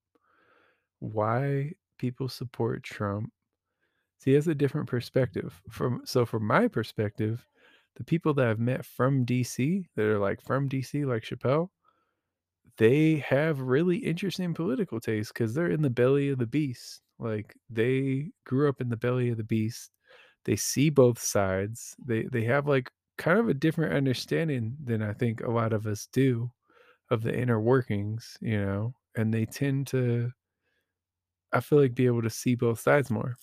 Why 0.99 1.73
people 1.99 2.29
support 2.29 2.83
Trump. 2.83 3.31
See, 4.19 4.33
he 4.33 4.35
has 4.35 4.49
a 4.49 4.57
different 4.57 4.89
perspective. 4.89 5.63
From 5.71 6.03
so 6.05 6.27
from 6.27 6.47
my 6.49 6.67
perspective, 6.67 7.47
the 7.95 8.03
people 8.03 8.35
that 8.35 8.49
I've 8.49 8.59
met 8.59 8.85
from 8.85 9.25
DC 9.25 9.87
that 9.95 10.05
are 10.05 10.19
like 10.19 10.43
from 10.43 10.69
DC, 10.69 11.07
like 11.07 11.23
Chappelle, 11.23 11.69
they 12.77 13.17
have 13.19 13.61
really 13.61 13.99
interesting 13.99 14.53
political 14.53 14.99
taste 14.99 15.33
because 15.33 15.55
they're 15.55 15.71
in 15.71 15.83
the 15.83 15.91
belly 15.91 16.31
of 16.31 16.39
the 16.39 16.47
beast. 16.47 17.03
Like 17.21 17.55
they 17.71 18.33
grew 18.45 18.69
up 18.69 18.81
in 18.81 18.89
the 18.89 18.97
belly 18.97 19.29
of 19.31 19.37
the 19.37 19.45
beast. 19.45 19.93
They 20.45 20.57
see 20.57 20.91
both 20.91 21.21
sides. 21.21 21.95
They 22.05 22.25
they 22.25 22.43
have 22.45 22.67
like 22.67 22.91
kind 23.19 23.39
of 23.39 23.49
a 23.49 23.55
different 23.55 23.95
understanding 23.95 24.77
than 24.83 25.03
I 25.03 25.13
think 25.13 25.41
a 25.43 25.51
lot 25.51 25.73
of 25.73 25.87
us 25.87 26.07
do 26.13 26.53
of 27.11 27.23
the 27.23 27.37
inner 27.37 27.61
workings, 27.61 28.39
you 28.41 28.61
know, 28.61 28.95
and 29.17 29.35
they 29.35 29.47
tend 29.47 29.89
to 29.89 30.33
I 31.53 31.61
feel 31.61 31.79
like 31.79 31.95
be 31.95 32.07
able 32.07 32.23
to 32.23 32.31
see 32.31 32.55
both 32.55 32.81
sides 32.81 33.11
more. 33.11 33.37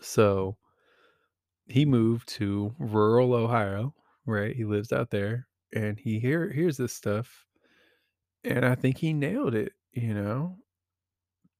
So 0.00 0.56
he 1.66 1.84
moved 1.84 2.28
to 2.28 2.74
rural 2.78 3.32
Ohio, 3.34 3.94
right? 4.24 4.54
He 4.54 4.64
lives 4.64 4.92
out 4.92 5.10
there 5.10 5.48
and 5.72 5.98
he 5.98 6.18
hear 6.20 6.50
hears 6.52 6.76
this 6.76 6.92
stuff 6.92 7.46
and 8.44 8.64
I 8.64 8.74
think 8.74 8.98
he 8.98 9.12
nailed 9.12 9.54
it, 9.54 9.72
you 9.92 10.14
know. 10.14 10.58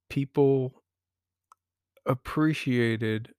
People 0.08 0.82
appreciated 2.06 3.34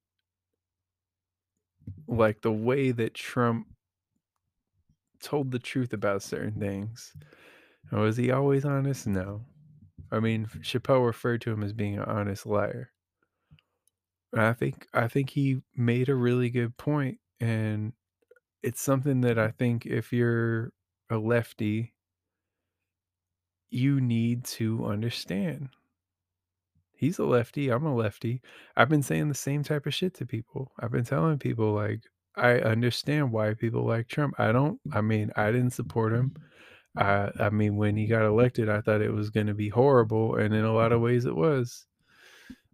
like 2.08 2.42
the 2.42 2.52
way 2.52 2.92
that 2.92 3.14
Trump 3.14 3.68
told 5.22 5.52
the 5.52 5.60
truth 5.60 5.94
about 5.94 6.24
certain 6.24 6.60
things. 6.60 7.14
And 7.92 8.02
was 8.02 8.18
he 8.18 8.32
always 8.32 8.66
honest? 8.66 9.08
No. 9.08 9.46
I 10.12 10.20
mean, 10.20 10.48
Chappelle 10.60 11.06
referred 11.06 11.42
to 11.42 11.52
him 11.52 11.64
as 11.64 11.74
being 11.74 11.98
an 11.98 12.06
honest 12.06 12.46
liar. 12.46 12.92
And 14.34 14.42
I 14.42 14.54
think 14.54 14.88
I 14.94 15.08
think 15.08 15.30
he 15.30 15.62
made 15.76 16.10
a 16.10 16.16
really 16.16 16.50
good 16.50 16.76
point, 16.78 17.20
and 17.40 17.94
it's 18.62 18.82
something 18.82 19.22
that 19.22 19.40
I 19.40 19.52
think 19.52 19.86
if 19.86 20.12
you're 20.12 20.74
a 21.10 21.18
lefty, 21.18 21.94
you 23.70 24.02
need 24.02 24.44
to 24.46 24.86
understand. 24.86 25.70
He's 26.98 27.20
a 27.20 27.26
lefty. 27.26 27.70
I'm 27.70 27.86
a 27.86 27.96
lefty. 27.96 28.42
I've 28.76 28.90
been 28.90 29.04
saying 29.04 29.30
the 29.30 29.36
same 29.36 29.64
type 29.64 29.86
of 29.86 29.94
shit 29.94 30.16
to 30.16 30.26
people. 30.26 30.72
I've 30.80 30.92
been 30.92 31.06
telling 31.06 31.38
people 31.38 31.74
like 31.74 32.02
I 32.36 32.60
understand 32.60 33.32
why 33.32 33.54
people 33.54 33.86
like 33.86 34.08
Trump. 34.08 34.36
I 34.40 34.52
don't. 34.52 34.80
I 34.92 35.02
mean, 35.02 35.32
I 35.36 35.52
didn't 35.52 35.74
support 35.74 36.14
him. 36.14 36.36
I 36.98 37.30
I 37.40 37.50
mean, 37.52 37.78
when 37.78 37.96
he 37.96 38.08
got 38.08 38.26
elected, 38.26 38.68
I 38.68 38.82
thought 38.82 39.02
it 39.02 39.14
was 39.14 39.30
going 39.30 39.48
to 39.48 39.54
be 39.54 39.70
horrible, 39.70 40.36
and 40.36 40.54
in 40.54 40.66
a 40.66 40.74
lot 40.74 40.92
of 40.92 40.98
mm-hmm. 40.98 41.06
ways, 41.06 41.26
it 41.26 41.36
was. 41.36 41.86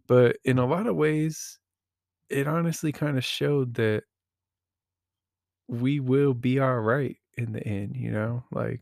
But 0.06 0.36
in 0.44 0.58
a 0.58 0.66
lot 0.66 0.86
of 0.86 0.96
ways, 0.96 1.58
it 2.30 2.48
honestly 2.48 2.92
kind 2.92 3.18
of 3.18 3.24
showed 3.24 3.74
that 3.74 4.04
we 5.68 6.00
will 6.00 6.34
be 6.34 6.58
all 6.60 6.80
right 6.80 7.16
in 7.36 7.52
the 7.52 7.66
end. 7.66 7.96
You 7.96 8.10
know, 8.10 8.44
like 8.52 8.80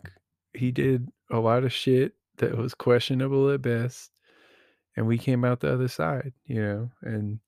he 0.54 0.70
did 0.70 1.08
a 1.30 1.38
lot 1.38 1.64
of 1.64 1.72
shit 1.72 2.12
that 2.38 2.56
was 2.56 2.74
questionable 2.74 3.50
at 3.50 3.62
best 3.62 4.12
and 4.96 5.06
we 5.06 5.18
came 5.18 5.44
out 5.44 5.60
the 5.60 5.72
other 5.72 5.88
side, 5.88 6.32
you 6.46 6.62
know, 6.62 6.90
and 7.02 7.40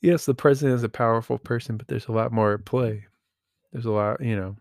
yes, 0.00 0.26
the 0.26 0.34
president 0.34 0.76
is 0.76 0.84
a 0.84 0.88
powerful 0.88 1.38
person, 1.38 1.76
but 1.76 1.88
there's 1.88 2.08
a 2.08 2.12
lot 2.12 2.32
more 2.32 2.52
at 2.52 2.64
play. 2.64 3.06
There's 3.72 3.86
a 3.86 3.90
lot, 3.90 4.22
you 4.22 4.36
know, 4.36 4.56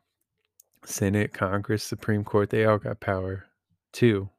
Senate, 0.85 1.33
Congress, 1.33 1.83
Supreme 1.83 2.23
Court, 2.23 2.49
they 2.49 2.65
all 2.65 2.77
got 2.77 2.99
power 3.01 3.45
too. 3.91 4.29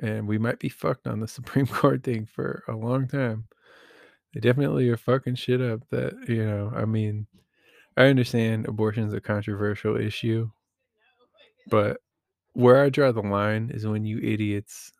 And 0.00 0.26
we 0.26 0.38
might 0.38 0.58
be 0.58 0.68
fucked 0.68 1.06
on 1.06 1.20
the 1.20 1.28
Supreme 1.28 1.66
Court 1.66 2.02
thing 2.02 2.26
for 2.26 2.62
a 2.68 2.72
long 2.72 3.08
time. 3.08 3.46
They 4.34 4.40
definitely 4.40 4.88
are 4.88 4.96
fucking 4.96 5.34
shit 5.36 5.60
up 5.60 5.80
that, 5.90 6.14
you 6.28 6.44
know, 6.44 6.72
I 6.74 6.84
mean, 6.84 7.26
I 7.96 8.06
understand 8.06 8.66
abortion 8.66 9.04
is 9.04 9.12
a 9.12 9.20
controversial 9.20 9.96
issue, 9.96 10.50
but 11.68 12.00
where 12.54 12.82
I 12.82 12.90
draw 12.90 13.12
the 13.12 13.22
line 13.22 13.70
is 13.72 13.86
when 13.86 14.04
you 14.04 14.18
idiots 14.18 14.92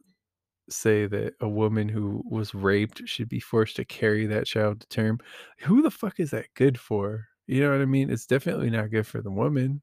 say 0.71 1.07
that 1.07 1.35
a 1.41 1.49
woman 1.49 1.89
who 1.89 2.23
was 2.29 2.55
raped 2.55 3.07
should 3.07 3.29
be 3.29 3.41
forced 3.41 3.77
to 3.77 3.85
carry 3.85 4.27
that 4.27 4.47
child 4.47 4.81
to 4.81 4.89
term. 4.89 5.19
Who 5.61 5.83
the 5.83 5.91
fuck 5.91 6.21
is 6.21 6.31
that 6.31 6.55
good 6.55 6.79
for? 6.79 7.27
You 7.47 7.63
know 7.63 7.71
what 7.71 7.81
I 7.83 7.87
mean? 7.87 8.11
It's 8.11 8.27
definitely 8.27 8.71
not 8.71 8.91
good 8.91 9.07
for 9.07 9.21
the 9.21 9.31
woman. 9.31 9.83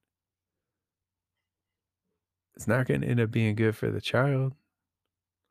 It's 2.56 2.68
not 2.68 2.88
going 2.88 3.02
to 3.02 3.08
end 3.08 3.20
up 3.20 3.32
being 3.32 3.56
good 3.56 3.76
for 3.76 3.92
the 3.92 4.02
child. 4.02 4.54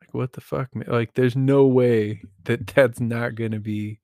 Like, 0.01 0.15
what 0.15 0.33
the 0.33 0.41
fuck, 0.41 0.75
man? 0.75 0.89
Like, 0.89 1.15
there's 1.15 1.37
no 1.37 1.67
way 1.67 2.23
that 2.45 2.67
that's 2.67 3.01
not 3.01 3.35
going 3.35 3.53
to 3.53 3.61
be 3.61 4.01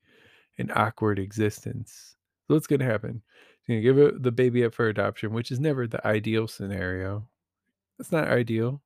an 0.58 0.70
awkward 0.74 1.18
existence. 1.18 2.16
So 2.46 2.54
what's 2.54 2.66
going 2.66 2.80
to 2.80 2.86
happen? 2.86 3.22
You 3.66 3.76
know, 3.76 3.82
give 3.82 4.22
the 4.22 4.32
baby 4.32 4.64
up 4.64 4.74
for 4.74 4.88
adoption, 4.88 5.32
which 5.32 5.50
is 5.50 5.58
never 5.58 5.86
the 5.86 6.06
ideal 6.06 6.46
scenario. 6.46 7.26
It's 7.98 8.12
not 8.12 8.28
ideal. 8.28 8.82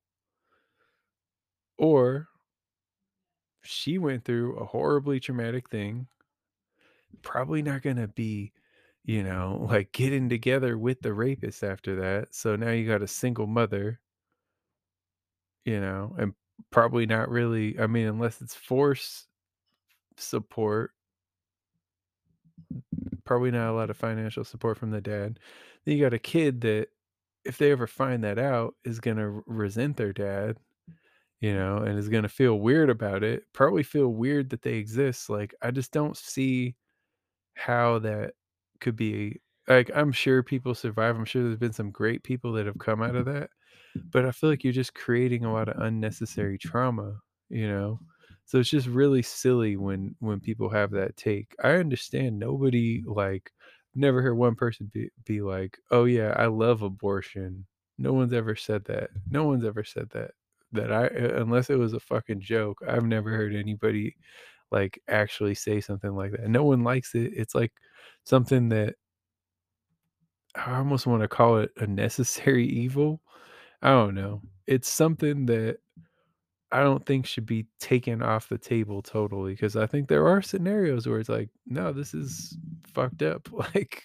Or 1.79 2.29
she 3.63 3.99
went 3.99 4.25
through 4.25 4.57
a 4.57 4.65
horribly 4.65 5.21
traumatic 5.21 5.71
thing. 5.71 6.09
Probably 7.23 7.63
not 7.63 7.83
gonna 7.83 8.09
be, 8.09 8.53
you 9.05 9.23
know, 9.23 9.67
like 9.71 9.93
getting 9.93 10.29
together 10.29 10.77
with 10.79 11.01
the 11.01 11.13
rapist 11.13 11.63
after 11.63 11.95
that. 12.01 12.35
So 12.35 12.57
now 12.57 12.71
you 12.71 12.87
got 12.89 13.03
a 13.03 13.09
single 13.09 13.47
mother, 13.47 14.01
you 15.65 15.81
know, 15.81 16.15
and 16.19 16.35
probably 16.71 17.07
not 17.07 17.29
really. 17.29 17.79
I 17.79 17.87
mean, 17.87 18.07
unless 18.07 18.41
it's 18.41 18.55
force 18.55 19.27
support, 20.19 20.93
probably 23.25 23.51
not 23.51 23.71
a 23.71 23.73
lot 23.75 23.91
of 23.91 23.97
financial 23.97 24.45
support 24.45 24.79
from 24.79 24.91
the 24.91 25.01
dad. 25.01 25.39
Then 25.85 25.97
you 25.97 26.03
got 26.05 26.15
a 26.15 26.19
kid 26.19 26.61
that, 26.63 26.89
if 27.49 27.59
they 27.59 27.73
ever 27.73 27.87
find 27.87 28.23
that 28.25 28.39
out, 28.39 28.75
is 28.85 29.01
gonna 29.01 29.43
resent 29.47 29.97
their 29.97 30.13
dad, 30.13 30.59
you 31.41 31.51
mm-hmm. 31.51 31.59
know, 31.59 31.77
and 31.79 31.99
is 31.99 32.09
gonna 32.09 32.29
feel 32.29 32.61
weird 32.61 32.91
about 32.91 33.25
it. 33.25 33.45
Probably 33.53 33.83
feel 33.83 34.09
weird 34.09 34.51
that 34.51 34.63
they 34.63 34.75
exist. 34.75 35.29
Like 35.31 35.55
I 35.63 35.71
just 35.73 35.93
don't 35.93 36.17
see 36.17 36.77
how 37.55 37.99
that 38.01 38.35
could 38.81 38.97
be. 38.97 39.41
Like 39.67 39.91
I'm 39.95 40.13
sure 40.13 40.43
people 40.43 40.75
survive. 40.75 41.17
I'm 41.17 41.25
sure 41.25 41.43
there's 41.43 41.57
been 41.57 41.73
some 41.73 41.91
great 41.91 42.23
people 42.23 42.53
that 42.53 42.67
have 42.67 42.79
come 42.79 43.03
out 43.03 43.17
of 43.17 43.25
that 43.33 43.51
but 44.11 44.25
I 44.25 44.33
feel 44.33 44.51
like 44.51 44.65
you're 44.65 44.73
just 44.73 44.95
creating 44.95 45.45
a 45.45 45.53
lot 45.53 45.69
of 45.69 45.81
unnecessary 45.81 46.59
trauma, 46.59 47.21
you 47.49 47.69
know? 47.69 48.01
So 48.45 48.59
it's 48.59 48.71
just 48.71 48.87
really 48.87 49.23
silly 49.23 49.77
when 49.77 50.15
when 50.21 50.41
people 50.41 50.71
have 50.71 50.91
that 50.93 51.17
take. 51.17 51.55
I 51.63 51.73
understand 51.73 52.39
nobody 52.39 53.03
like 53.07 53.53
never 53.99 54.23
heard 54.23 54.35
one 54.37 54.55
person 54.55 54.91
be, 54.93 55.11
be 55.25 55.41
like, 55.43 55.79
"Oh 55.91 56.05
yeah, 56.05 56.35
I 56.37 56.47
love 56.47 56.83
abortion." 56.83 57.67
No 57.99 58.13
one's 58.13 58.33
ever 58.33 58.57
said 58.57 58.85
that. 58.87 59.11
No 59.31 59.45
one's 59.45 59.65
ever 59.65 59.85
said 59.85 60.11
that. 60.11 60.33
That 60.73 60.93
I 60.93 61.07
unless 61.09 61.71
it 61.71 61.77
was 61.79 61.95
a 61.95 62.01
fucking 62.01 62.41
joke, 62.41 62.81
I've 62.87 63.05
never 63.07 63.31
heard 63.31 63.55
anybody 63.55 64.17
like 64.71 65.01
actually 65.09 65.55
say 65.57 65.81
something 65.81 66.15
like 66.17 66.33
that. 66.33 66.49
No 66.49 66.65
one 66.65 66.85
likes 66.85 67.15
it. 67.15 67.33
It's 67.37 67.55
like 67.55 67.73
something 68.25 68.69
that 68.71 68.97
I 70.55 70.77
almost 70.79 71.07
want 71.07 71.23
to 71.23 71.29
call 71.29 71.59
it 71.59 71.71
a 71.77 71.87
necessary 71.87 72.67
evil 72.67 73.21
I 73.83 73.91
don't 73.91 74.15
know. 74.15 74.43
It's 74.69 74.89
something 74.89 75.47
that 75.47 75.79
I 76.73 76.83
don't 76.83 77.05
think 77.07 77.27
should 77.27 77.47
be 77.47 77.67
taken 77.81 78.23
off 78.23 78.49
the 78.49 78.59
table 78.59 79.03
totally 79.03 79.53
because 79.55 79.77
I 79.77 79.87
think 79.87 80.09
there 80.09 80.27
are 80.29 80.43
scenarios 80.43 81.07
where 81.07 81.21
it's 81.21 81.29
like, 81.31 81.51
no, 81.67 81.93
this 81.93 82.15
is 82.15 82.59
fucked 82.99 83.23
up. 83.23 83.49
Like, 83.75 84.05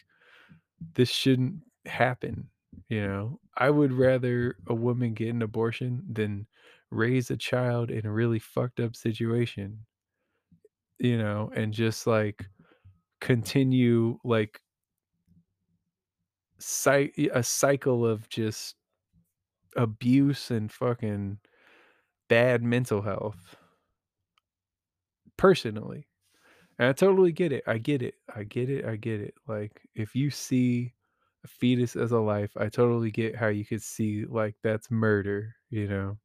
this 0.95 1.09
shouldn't 1.09 1.62
happen. 1.85 2.50
You 2.89 3.07
know, 3.07 3.39
I 3.57 3.69
would 3.69 3.93
rather 3.93 4.57
a 4.67 4.73
woman 4.75 5.13
get 5.13 5.29
an 5.29 5.41
abortion 5.41 6.03
than 6.12 6.47
raise 6.91 7.31
a 7.31 7.38
child 7.38 7.91
in 7.91 8.05
a 8.05 8.12
really 8.12 8.39
fucked 8.39 8.79
up 8.79 8.95
situation, 8.95 9.86
you 10.99 11.17
know, 11.17 11.51
and 11.56 11.73
just 11.73 12.08
like 12.08 12.45
continue 13.21 14.19
like 14.23 14.62
a 17.32 17.43
cycle 17.43 18.06
of 18.06 18.29
just 18.29 18.75
abuse 19.75 20.51
and 20.51 20.71
fucking 20.71 21.39
bad 22.29 22.63
mental 22.63 23.01
health 23.03 23.56
personally. 25.38 26.08
And 26.79 26.88
I 26.89 26.93
totally 26.93 27.31
get 27.31 27.51
it. 27.51 27.63
I 27.67 27.77
get 27.77 28.01
it. 28.01 28.15
I 28.36 28.43
get 28.43 28.69
it. 28.69 28.86
I 28.86 28.95
get 28.95 29.21
it. 29.21 29.36
Like 29.47 29.81
if 29.95 30.15
you 30.15 30.29
see 30.31 30.93
a 31.43 31.47
fetus 31.47 31.95
as 31.95 32.12
a 32.12 32.19
life, 32.19 32.51
I 32.57 32.69
totally 32.69 33.12
get 33.12 33.36
how 33.36 33.47
you 33.47 33.65
could 33.65 33.81
see 33.81 34.25
like 34.25 34.55
that's 34.63 34.89
murder, 34.91 35.55
you 35.69 35.88
know. 35.88 36.17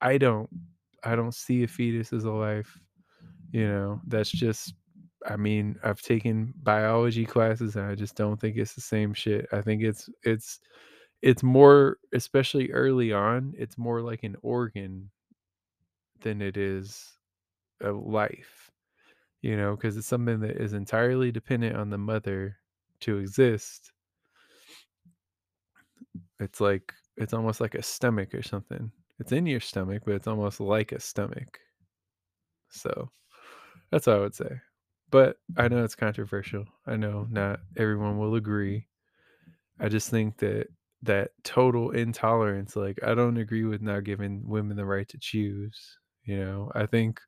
I 0.00 0.18
don't 0.18 0.50
I 1.04 1.16
don't 1.16 1.34
see 1.34 1.64
a 1.64 1.68
fetus 1.68 2.12
as 2.12 2.24
a 2.24 2.32
life, 2.32 2.78
you 3.52 3.68
know. 3.68 4.00
That's 4.06 4.30
just 4.30 4.74
I 5.26 5.36
mean, 5.36 5.78
I've 5.84 6.02
taken 6.02 6.54
biology 6.62 7.26
classes 7.26 7.76
and 7.76 7.86
I 7.86 7.94
just 7.96 8.16
don't 8.16 8.40
think 8.40 8.56
it's 8.56 8.74
the 8.74 8.80
same 8.82 9.14
shit. 9.14 9.46
I 9.52 9.62
think 9.62 9.82
it's 9.82 10.08
it's 10.24 10.60
it's 11.22 11.42
more 11.42 11.98
especially 12.14 12.70
early 12.72 13.12
on, 13.12 13.54
it's 13.58 13.78
more 13.78 14.02
like 14.02 14.24
an 14.24 14.36
organ 14.42 15.10
than 16.20 16.40
it 16.40 16.56
is 16.56 17.18
a 17.80 17.90
life, 17.92 18.61
you 19.42 19.56
know, 19.56 19.76
because 19.76 19.96
it's 19.96 20.06
something 20.06 20.40
that 20.40 20.56
is 20.56 20.72
entirely 20.72 21.32
dependent 21.32 21.76
on 21.76 21.90
the 21.90 21.98
mother 21.98 22.58
to 23.00 23.18
exist. 23.18 23.92
It's 26.40 26.60
like 26.60 26.92
it's 27.16 27.32
almost 27.32 27.60
like 27.60 27.74
a 27.74 27.82
stomach 27.82 28.34
or 28.34 28.42
something. 28.42 28.92
It's 29.18 29.32
in 29.32 29.46
your 29.46 29.60
stomach, 29.60 30.02
but 30.04 30.14
it's 30.14 30.26
almost 30.26 30.60
like 30.60 30.92
a 30.92 31.00
stomach. 31.00 31.58
So 32.70 33.10
that's 33.90 34.06
what 34.08 34.16
I 34.16 34.20
would 34.20 34.34
say. 34.34 34.60
But 35.10 35.38
I 35.56 35.68
know 35.68 35.84
it's 35.84 35.94
controversial. 35.94 36.66
I 36.86 36.96
know 36.96 37.26
not 37.30 37.60
everyone 37.76 38.18
will 38.18 38.36
agree. 38.36 38.88
I 39.80 39.88
just 39.88 40.10
think 40.10 40.38
that 40.38 40.68
that 41.02 41.32
total 41.44 41.90
intolerance, 41.92 42.76
like 42.76 42.98
I 43.04 43.14
don't 43.14 43.38
agree 43.38 43.64
with 43.64 43.82
not 43.82 44.04
giving 44.04 44.48
women 44.48 44.76
the 44.76 44.86
right 44.86 45.08
to 45.10 45.18
choose. 45.18 45.98
You 46.24 46.38
know, 46.44 46.72
I 46.74 46.86
think 46.86 47.20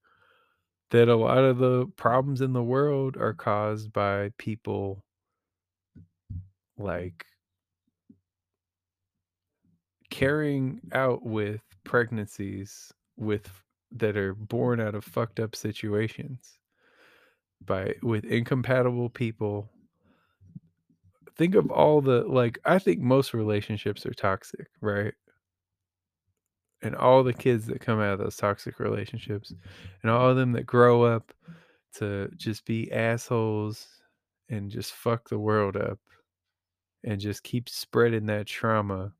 that 0.94 1.08
a 1.08 1.16
lot 1.16 1.38
of 1.38 1.58
the 1.58 1.88
problems 1.96 2.40
in 2.40 2.52
the 2.52 2.62
world 2.62 3.16
are 3.16 3.34
caused 3.34 3.92
by 3.92 4.30
people 4.38 5.02
like 6.78 7.26
carrying 10.08 10.80
out 10.92 11.24
with 11.26 11.62
pregnancies 11.82 12.92
with 13.16 13.50
that 13.90 14.16
are 14.16 14.34
born 14.34 14.78
out 14.78 14.94
of 14.94 15.04
fucked 15.04 15.40
up 15.40 15.56
situations 15.56 16.60
by 17.64 17.92
with 18.00 18.24
incompatible 18.24 19.10
people. 19.10 19.68
Think 21.34 21.56
of 21.56 21.72
all 21.72 22.00
the 22.00 22.22
like 22.22 22.58
i 22.64 22.78
think 22.78 23.00
most 23.00 23.34
relationships 23.34 24.06
are 24.06 24.14
toxic 24.14 24.68
right 24.80 25.14
and 26.84 26.94
all 26.94 27.24
the 27.24 27.32
kids 27.32 27.66
that 27.66 27.80
come 27.80 27.98
out 27.98 28.12
of 28.12 28.18
those 28.18 28.36
toxic 28.36 28.78
relationships 28.78 29.52
and 30.02 30.10
all 30.10 30.28
of 30.28 30.36
them 30.36 30.52
that 30.52 30.66
grow 30.66 31.02
up 31.02 31.32
to 31.96 32.30
just 32.36 32.64
be 32.66 32.92
assholes 32.92 33.88
and 34.50 34.70
just 34.70 34.92
fuck 34.92 35.28
the 35.28 35.38
world 35.38 35.76
up 35.76 35.98
and 37.02 37.20
just 37.20 37.42
keep 37.42 37.68
spreading 37.68 38.26
that 38.26 38.46
trauma. 38.46 39.12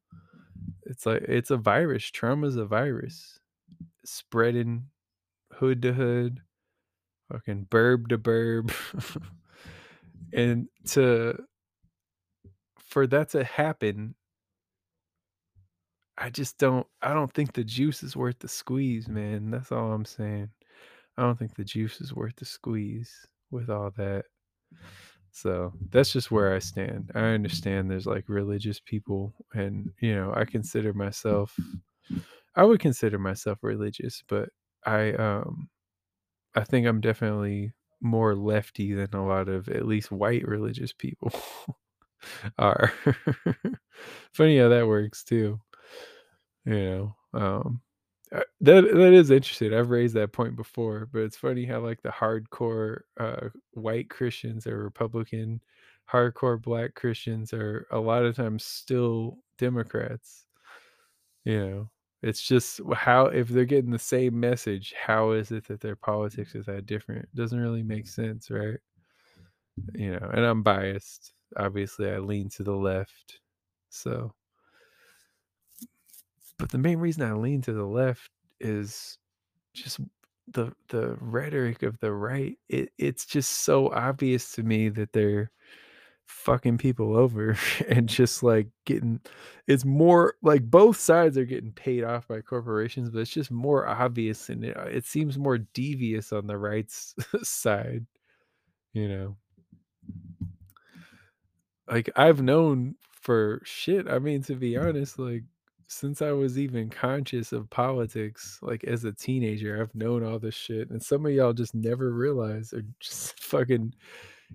It's 0.85 1.07
like 1.07 1.23
it's 1.23 1.51
a 1.51 1.57
virus. 1.57 2.11
Trauma's 2.11 2.57
a 2.57 2.67
virus. 2.67 3.39
Spreading 4.05 4.87
hood 5.53 5.83
to 5.83 5.93
hood, 5.93 6.41
fucking 7.33 7.67
burb 7.71 8.09
to 8.09 8.19
burb. 8.19 8.75
and 10.33 10.69
to 10.89 11.43
for 12.79 13.07
that 13.07 13.31
to 13.31 13.45
happen, 13.45 14.15
I 16.19 16.31
just 16.31 16.59
don't 16.59 16.87
I 17.03 17.13
don't 17.15 17.33
think 17.33 17.53
the 17.53 17.65
juice 17.65 18.03
is 18.03 18.17
worth 18.17 18.39
the 18.41 18.49
squeeze, 18.49 19.09
man. 19.09 19.51
That's 19.51 19.73
all 19.73 19.93
I'm 19.93 20.05
saying. 20.05 20.51
I 21.19 21.23
don't 21.23 21.39
think 21.39 21.55
the 21.57 21.65
juice 21.65 22.01
is 22.01 22.15
worth 22.15 22.37
the 22.37 22.45
squeeze 22.47 23.27
with 23.51 23.71
all 23.71 23.91
that. 23.99 24.27
So 25.33 25.73
that's 25.91 26.13
just 26.13 26.31
where 26.31 26.55
I 26.55 26.61
stand. 26.61 27.11
I 27.15 27.21
understand 27.21 27.91
there's 27.91 28.07
like 28.07 28.29
religious 28.29 28.79
people, 28.81 29.35
and 29.53 29.91
you 30.01 30.15
know, 30.15 30.33
I 30.35 30.45
consider 30.45 30.93
myself, 30.93 31.57
I 32.57 32.65
would 32.65 32.81
consider 32.81 33.19
myself 33.19 33.59
religious, 33.63 34.23
but 34.29 34.51
I, 34.87 35.13
um, 35.15 35.69
I 36.55 36.65
think 36.65 36.87
I'm 36.87 37.01
definitely 37.01 37.73
more 38.03 38.35
lefty 38.37 38.95
than 38.95 39.15
a 39.15 39.27
lot 39.27 39.49
of 39.49 39.69
at 39.69 39.87
least 39.87 40.13
white 40.13 40.47
religious 40.49 40.93
people 40.93 41.33
are. 42.59 42.93
Funny 44.33 44.59
how 44.59 44.69
that 44.69 44.87
works 44.87 45.25
too. 45.25 45.61
You 46.65 47.15
know, 47.33 47.41
um, 47.41 47.81
uh, 48.33 48.41
that 48.63 48.83
that 48.85 49.13
is 49.13 49.31
interesting. 49.31 49.75
I've 49.75 49.91
raised 49.91 50.15
that 50.15 50.33
point 50.33 50.57
before, 50.57 51.09
but 51.13 51.21
it's 51.21 51.37
funny 51.37 51.65
how 51.67 51.81
like 51.81 52.03
the 52.03 52.09
hardcore 52.11 53.03
uh, 53.19 53.49
white 53.73 54.09
Christians 54.11 54.67
are 54.67 54.79
Republican, 54.79 55.61
hardcore 56.11 56.61
black 56.61 56.95
Christians 56.95 57.53
are 57.53 57.87
a 57.91 57.99
lot 57.99 58.25
of 58.25 58.37
times 58.37 58.65
still 58.65 59.39
Democrats. 59.59 60.47
You 61.45 61.61
know, 61.71 61.91
it's 62.23 62.43
just 62.43 62.81
how 62.95 63.27
if 63.27 63.49
they're 63.49 63.65
getting 63.67 63.91
the 63.91 63.99
same 63.99 64.39
message, 64.41 64.95
how 64.99 65.33
is 65.33 65.51
it 65.53 65.67
that 65.69 65.81
their 65.81 65.97
politics 65.97 66.55
is 66.55 66.67
that 66.67 66.87
different? 66.87 67.25
It 67.25 67.35
doesn't 67.35 67.59
really 67.61 67.83
make 67.83 68.07
sense, 68.09 68.51
right? 68.51 68.79
You 69.95 70.13
know, 70.13 70.31
and 70.33 70.45
I'm 70.45 70.63
biased. 70.63 71.33
Obviously, 71.57 72.11
I 72.11 72.19
lean 72.19 72.49
to 72.51 72.63
the 72.63 72.75
left, 72.77 73.41
so 73.91 74.35
but 76.59 76.71
the 76.71 76.79
main 76.79 76.99
reason 76.99 77.23
I 77.23 77.33
lean 77.33 77.63
to 77.63 77.73
the 77.73 77.85
left 77.85 78.31
is 78.61 79.19
just 79.75 80.01
the 80.49 80.73
the 80.89 81.17
rhetoric 81.21 81.83
of 81.83 81.99
the 82.01 82.13
right. 82.13 82.57
It 82.69 82.91
it's 82.99 83.27
just 83.27 83.51
so 83.51 83.91
obvious 83.93 84.53
to 84.53 84.63
me 84.63 84.89
that 84.91 85.13
they're 85.13 85.51
fucking 86.27 86.79
people 86.79 87.17
over 87.17 87.57
and 87.89 88.09
just 88.09 88.43
like 88.43 88.69
getting 88.87 89.21
it's 89.67 89.85
more 89.85 90.35
like 90.43 90.63
both 90.71 90.99
sides 90.99 91.37
are 91.37 91.45
getting 91.45 91.73
paid 91.73 92.05
off 92.05 92.29
by 92.29 92.41
corporations, 92.41 93.11
but 93.11 93.21
it's 93.21 93.31
just 93.31 93.51
more 93.51 93.87
obvious 93.87 94.49
and 94.49 94.65
it, 94.65 94.77
it 94.89 95.05
seems 95.05 95.39
more 95.39 95.59
devious 95.59 96.33
on 96.33 96.47
the 96.47 96.57
rights 96.59 97.15
side, 97.43 98.07
you 98.93 99.09
know. 99.09 99.37
Like 101.89 102.11
I've 102.17 102.43
known 102.43 102.97
for 103.21 103.61
shit, 103.65 104.09
I 104.09 104.19
mean 104.19 104.43
to 104.45 104.55
be 104.55 104.77
honest, 104.77 105.19
like 105.19 105.45
since 105.95 106.21
I 106.21 106.33
was 106.33 106.59
even 106.59 106.91
conscious 106.91 107.53
of 107.53 107.71
politics, 107.71 108.59
like 108.63 108.85
as 108.85 109.05
a 109.05 109.13
teenager, 109.13 109.81
I've 109.81 109.95
known 109.95 110.25
all 110.25 110.39
this 110.39 110.55
shit. 110.55 110.91
And 110.91 111.03
some 111.03 111.25
of 111.25 111.33
y'all 111.33 111.53
just 111.53 111.75
never 111.75 112.11
realize 112.13 112.73
or 112.73 112.83
just 113.01 113.39
fucking 113.41 113.95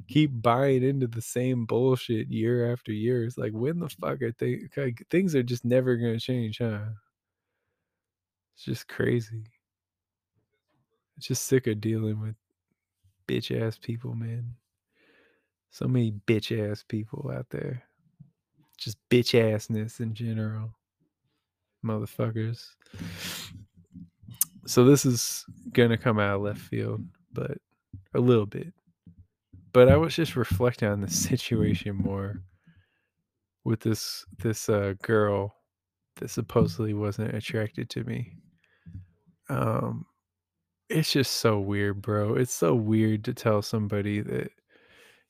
keep 0.07 0.31
buying 0.41 0.83
into 0.83 1.07
the 1.07 1.21
same 1.21 1.65
bullshit 1.65 2.29
year 2.29 2.71
after 2.71 2.91
year. 2.91 3.23
It's 3.23 3.37
like 3.37 3.53
when 3.53 3.79
the 3.79 3.89
fuck 3.89 4.21
are 4.21 4.33
they 4.37 4.61
like 4.77 5.05
things 5.09 5.35
are 5.35 5.43
just 5.43 5.65
never 5.65 5.95
gonna 5.97 6.19
change, 6.19 6.59
huh? 6.59 6.79
It's 8.55 8.65
just 8.65 8.87
crazy. 8.87 9.43
It's 11.17 11.27
just 11.27 11.45
sick 11.45 11.67
of 11.67 11.81
dealing 11.81 12.21
with 12.21 12.35
bitch 13.27 13.57
ass 13.59 13.77
people, 13.77 14.13
man. 14.13 14.55
So 15.71 15.87
many 15.87 16.11
bitch 16.27 16.71
ass 16.71 16.83
people 16.87 17.31
out 17.33 17.49
there. 17.51 17.83
Just 18.77 18.97
bitch 19.09 19.37
assness 19.39 19.99
in 19.99 20.13
general. 20.13 20.78
Motherfuckers. 21.83 22.65
So 24.65 24.83
this 24.85 25.05
is 25.05 25.45
gonna 25.73 25.97
come 25.97 26.19
out 26.19 26.35
of 26.35 26.41
left 26.41 26.59
field, 26.59 27.03
but 27.33 27.57
a 28.13 28.19
little 28.19 28.45
bit. 28.45 28.73
But 29.71 29.89
I 29.89 29.97
was 29.97 30.15
just 30.15 30.35
reflecting 30.35 30.89
on 30.89 31.01
the 31.01 31.09
situation 31.09 31.95
more 31.95 32.41
with 33.63 33.81
this 33.81 34.25
this 34.39 34.69
uh 34.69 34.93
girl 35.01 35.55
that 36.17 36.29
supposedly 36.29 36.93
wasn't 36.93 37.33
attracted 37.35 37.89
to 37.91 38.03
me. 38.03 38.33
Um 39.49 40.05
it's 40.89 41.11
just 41.11 41.33
so 41.37 41.59
weird, 41.59 42.01
bro. 42.01 42.33
It's 42.35 42.53
so 42.53 42.73
weird 42.73 43.23
to 43.25 43.33
tell 43.33 43.61
somebody 43.61 44.21
that 44.21 44.51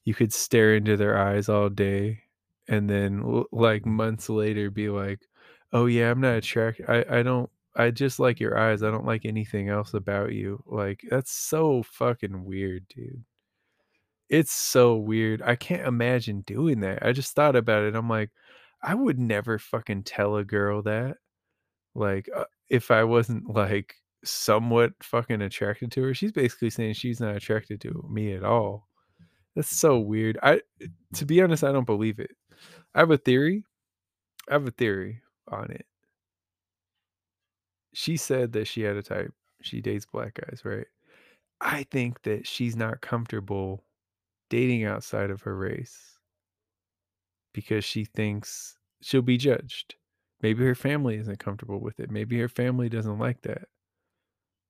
you 0.06 0.14
could 0.14 0.34
stare 0.34 0.76
into 0.76 0.96
their 0.96 1.18
eyes 1.18 1.50
all 1.50 1.70
day 1.70 2.24
and 2.70 2.90
then 2.90 3.44
like 3.52 3.86
months 3.86 4.30
later 4.30 4.70
be 4.70 4.90
like, 4.90 5.20
"Oh 5.74 5.86
yeah, 5.88 6.12
I'm 6.12 6.22
not 6.22 6.38
attracted. 6.38 6.90
I 6.90 7.20
I 7.20 7.24
don't 7.24 7.50
I 7.76 7.92
just 7.92 8.20
like 8.20 8.40
your 8.40 8.58
eyes. 8.58 8.84
I 8.84 8.92
don't 8.92 9.06
like 9.06 9.26
anything 9.26 9.70
else 9.70 9.94
about 9.94 10.34
you." 10.34 10.64
Like 10.68 11.02
that's 11.10 11.32
so 11.32 11.84
fucking 11.84 12.46
weird, 12.46 12.88
dude. 12.90 13.24
It's 14.30 14.52
so 14.52 14.96
weird. 14.98 15.42
I 15.42 15.56
can't 15.56 15.88
imagine 15.88 16.42
doing 16.42 16.82
that. 16.82 17.04
I 17.06 17.14
just 17.14 17.34
thought 17.36 17.56
about 17.56 17.84
it. 17.84 17.96
I'm 17.96 18.10
like, 18.10 18.30
I 18.84 18.94
would 18.96 19.20
never 19.20 19.58
fucking 19.60 20.04
tell 20.04 20.36
a 20.38 20.44
girl 20.46 20.84
that. 20.84 21.18
Like, 21.96 22.30
uh, 22.36 22.46
if 22.70 22.92
I 22.92 23.04
wasn't 23.06 23.54
like 23.56 23.96
somewhat 24.24 24.94
fucking 25.02 25.42
attracted 25.42 25.92
to 25.94 26.04
her. 26.04 26.14
She's 26.14 26.32
basically 26.32 26.70
saying 26.70 26.94
she's 26.94 27.20
not 27.20 27.36
attracted 27.36 27.82
to 27.82 28.06
me 28.10 28.34
at 28.34 28.44
all. 28.44 28.88
That's 29.56 29.76
so 29.76 30.00
weird. 30.00 30.38
I 30.44 30.62
to 31.16 31.26
be 31.26 31.42
honest, 31.42 31.64
I 31.64 31.72
don't 31.72 31.86
believe 31.86 32.20
it. 32.20 32.32
I 32.96 33.00
have 33.00 33.12
a 33.12 33.18
theory. 33.18 33.64
I 34.50 34.54
have 34.54 34.68
a 34.68 34.72
theory 34.72 35.22
on 35.52 35.72
it. 35.72 35.86
She 37.94 38.18
said 38.18 38.54
that 38.54 38.66
she 38.66 38.82
had 38.82 38.96
a 38.96 39.04
type. 39.04 39.34
She 39.62 39.82
dates 39.82 40.06
black 40.06 40.36
guys, 40.36 40.62
right? 40.64 40.88
I 41.62 41.84
think 41.84 42.24
that 42.24 42.48
she's 42.48 42.76
not 42.76 43.02
comfortable 43.02 43.86
dating 44.50 44.86
outside 44.86 45.30
of 45.32 45.42
her 45.44 45.56
race 45.58 46.20
because 47.54 47.84
she 47.84 48.06
thinks 48.06 48.78
she'll 49.02 49.22
be 49.22 49.38
judged. 49.38 49.96
Maybe 50.42 50.64
her 50.66 50.76
family 50.76 51.18
isn't 51.18 51.40
comfortable 51.40 51.80
with 51.80 52.00
it. 52.00 52.10
Maybe 52.10 52.40
her 52.40 52.50
family 52.50 52.90
doesn't 52.90 53.20
like 53.20 53.42
that. 53.42 53.68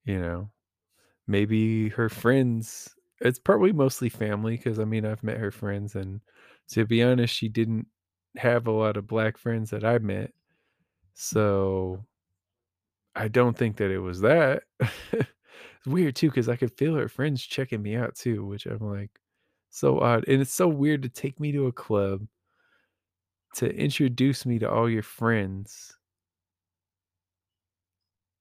You 0.05 0.19
know, 0.19 0.51
maybe 1.27 1.89
her 1.89 2.09
friends, 2.09 2.95
it's 3.21 3.39
probably 3.39 3.73
mostly 3.73 4.09
family 4.09 4.57
because 4.57 4.79
I 4.79 4.85
mean, 4.85 5.05
I've 5.05 5.23
met 5.23 5.37
her 5.37 5.51
friends, 5.51 5.95
and 5.95 6.21
to 6.69 6.85
be 6.85 7.03
honest, 7.03 7.35
she 7.35 7.49
didn't 7.49 7.87
have 8.37 8.67
a 8.67 8.71
lot 8.71 8.97
of 8.97 9.07
black 9.07 9.37
friends 9.37 9.71
that 9.71 9.85
I 9.85 9.99
met. 9.99 10.33
So 11.21 12.05
I 13.13 13.27
don't 13.27 13.57
think 13.57 13.75
that 13.77 13.91
it 13.91 13.99
was 13.99 14.21
that. 14.21 14.63
it's 14.79 15.27
weird 15.85 16.15
too 16.15 16.29
because 16.29 16.47
I 16.47 16.55
could 16.55 16.71
feel 16.77 16.95
her 16.95 17.09
friends 17.09 17.43
checking 17.43 17.81
me 17.81 17.97
out 17.97 18.15
too, 18.15 18.45
which 18.45 18.65
I'm 18.65 18.79
like, 18.79 19.11
so 19.69 19.99
odd. 19.99 20.23
And 20.29 20.41
it's 20.41 20.53
so 20.53 20.69
weird 20.69 21.01
to 21.03 21.09
take 21.09 21.37
me 21.37 21.51
to 21.51 21.67
a 21.67 21.73
club 21.73 22.25
to 23.55 23.69
introduce 23.69 24.45
me 24.45 24.59
to 24.59 24.71
all 24.71 24.89
your 24.89 25.03
friends 25.03 25.93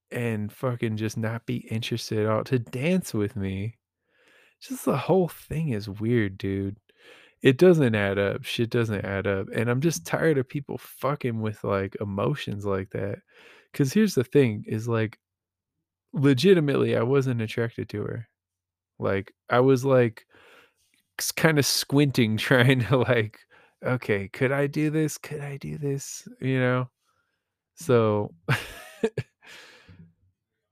and 0.09 0.49
fucking 0.49 0.95
just 0.95 1.17
not 1.17 1.45
be 1.45 1.57
interested 1.57 2.19
at 2.19 2.27
all 2.27 2.45
to 2.45 2.59
dance 2.59 3.13
with 3.13 3.35
me. 3.35 3.75
Just 4.61 4.85
the 4.85 4.95
whole 4.95 5.27
thing 5.27 5.69
is 5.69 5.89
weird, 5.89 6.37
dude. 6.37 6.77
It 7.41 7.57
doesn't 7.57 7.95
add 7.95 8.19
up. 8.19 8.43
Shit 8.43 8.69
doesn't 8.69 9.05
add 9.05 9.27
up. 9.27 9.47
And 9.55 9.69
I'm 9.69 9.81
just 9.81 10.05
tired 10.05 10.37
of 10.37 10.49
people 10.49 10.77
fucking 10.77 11.39
with 11.41 11.63
like 11.63 11.95
emotions 12.01 12.65
like 12.65 12.89
that. 12.91 13.19
Cause 13.73 13.93
here's 13.93 14.15
the 14.15 14.23
thing 14.23 14.65
is 14.67 14.87
like 14.87 15.19
legitimately 16.13 16.97
I 16.97 17.03
wasn't 17.03 17.41
attracted 17.41 17.89
to 17.89 18.01
her. 18.03 18.27
Like 18.99 19.33
I 19.49 19.61
was 19.61 19.85
like 19.85 20.25
kind 21.35 21.59
of 21.59 21.65
squinting 21.65 22.37
trying 22.37 22.81
to 22.85 22.97
like 22.97 23.39
okay, 23.83 24.27
could 24.29 24.51
I 24.51 24.67
do 24.67 24.89
this? 24.89 25.17
Could 25.17 25.41
I 25.41 25.57
do 25.57 25.77
this? 25.77 26.27
You 26.41 26.59
know? 26.59 26.89
So 27.75 28.33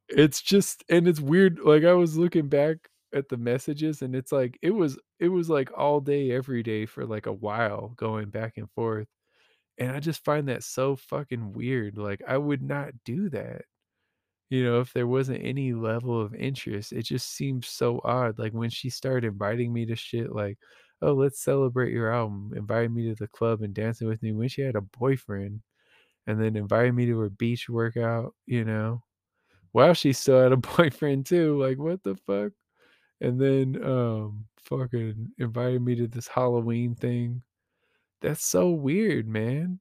It's 0.09 0.41
just 0.41 0.83
and 0.89 1.07
it's 1.07 1.19
weird, 1.19 1.59
like, 1.59 1.83
I 1.83 1.93
was 1.93 2.17
looking 2.17 2.47
back 2.47 2.89
at 3.13 3.29
the 3.29 3.37
messages, 3.37 4.01
and 4.01 4.15
it's 4.15 4.31
like 4.31 4.57
it 4.61 4.71
was 4.71 4.97
it 5.19 5.29
was, 5.29 5.49
like, 5.49 5.71
all 5.77 6.01
day, 6.01 6.31
every 6.31 6.63
day 6.63 6.85
for, 6.85 7.05
like, 7.05 7.25
a 7.27 7.33
while 7.33 7.89
going 7.97 8.29
back 8.29 8.57
and 8.57 8.69
forth, 8.71 9.07
and 9.79 9.91
I 9.91 9.99
just 10.01 10.25
find 10.25 10.47
that 10.49 10.63
so 10.63 10.95
fucking 10.97 11.53
weird, 11.53 11.97
like, 11.97 12.21
I 12.27 12.37
would 12.39 12.61
not 12.63 12.93
do 13.05 13.29
that, 13.31 13.63
you 14.49 14.63
know, 14.63 14.79
if 14.81 14.93
there 14.93 15.07
wasn't 15.07 15.43
any 15.43 15.73
level 15.73 16.19
of 16.21 16.33
interest, 16.35 16.93
it 16.93 17.03
just 17.03 17.29
seems 17.31 17.67
so 17.67 17.99
odd, 18.03 18.39
like, 18.39 18.53
when 18.53 18.69
she 18.69 18.89
started 18.89 19.27
inviting 19.27 19.73
me 19.73 19.85
to 19.87 19.95
shit 19.95 20.31
like, 20.33 20.57
"Oh, 21.01 21.13
let's 21.13 21.41
celebrate 21.43 21.91
your 21.93 22.13
album," 22.13 22.53
inviting 22.55 22.93
me 22.95 23.09
to 23.09 23.15
the 23.15 23.27
club 23.27 23.61
and 23.61 23.73
dancing 23.73 24.07
with 24.07 24.23
me 24.23 24.31
when 24.33 24.47
she 24.49 24.61
had 24.61 24.75
a 24.77 24.81
boyfriend, 24.81 25.61
and 26.27 26.41
then 26.41 26.55
inviting 26.57 26.95
me 26.95 27.05
to 27.07 27.19
her 27.19 27.29
beach 27.31 27.69
workout, 27.69 28.35
you 28.47 28.65
know? 28.65 29.03
Wow, 29.73 29.93
she 29.93 30.13
still 30.13 30.41
had 30.41 30.51
a 30.53 30.57
boyfriend 30.77 31.25
too, 31.27 31.59
like, 31.61 31.77
what 31.79 32.03
the 32.03 32.15
fuck? 32.15 32.53
And 33.21 33.39
then, 33.41 33.83
um, 33.83 34.45
fucking 34.59 35.31
invited 35.39 35.81
me 35.81 35.95
to 35.95 36.07
this 36.07 36.27
Halloween 36.27 36.95
thing. 36.95 37.43
That's 38.21 38.45
so 38.45 38.71
weird, 38.71 39.27
man. 39.27 39.79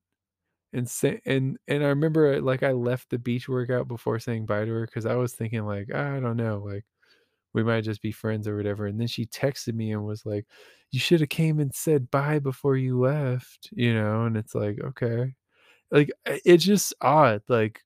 And 0.72 0.88
sa 0.90 1.12
and 1.27 1.59
and 1.68 1.85
I 1.85 1.88
remember, 1.88 2.40
like, 2.42 2.62
I 2.62 2.72
left 2.72 3.11
the 3.11 3.18
beach 3.18 3.49
workout 3.49 3.88
before 3.88 4.18
saying 4.20 4.46
bye 4.46 4.64
to 4.66 4.72
her 4.72 4.87
because 4.87 5.07
I 5.07 5.14
was 5.16 5.35
thinking 5.35 5.64
like, 5.66 5.92
"I 5.94 6.20
don't 6.20 6.37
know, 6.37 6.59
like, 6.64 6.85
we 7.55 7.64
might 7.64 7.83
just 7.83 8.03
be 8.03 8.12
friends 8.12 8.49
or 8.49 8.57
whatever." 8.57 8.87
And 8.87 9.01
then 9.01 9.09
she 9.09 9.27
texted 9.27 9.75
me 9.75 9.92
and 9.92 10.05
was 10.07 10.27
like, 10.27 10.46
"You 10.92 11.01
shoulda 11.01 11.27
came 11.29 11.61
and 11.61 11.75
said 11.75 12.11
bye 12.11 12.38
before 12.40 12.77
you 12.77 12.99
left," 13.01 13.70
you 13.72 13.94
know? 13.94 14.25
And 14.27 14.37
it's 14.38 14.55
like, 14.55 14.81
"Okay." 14.83 15.35
Like, 15.92 16.11
it's 16.27 16.64
just 16.64 16.94
odd, 17.03 17.42
like 17.49 17.83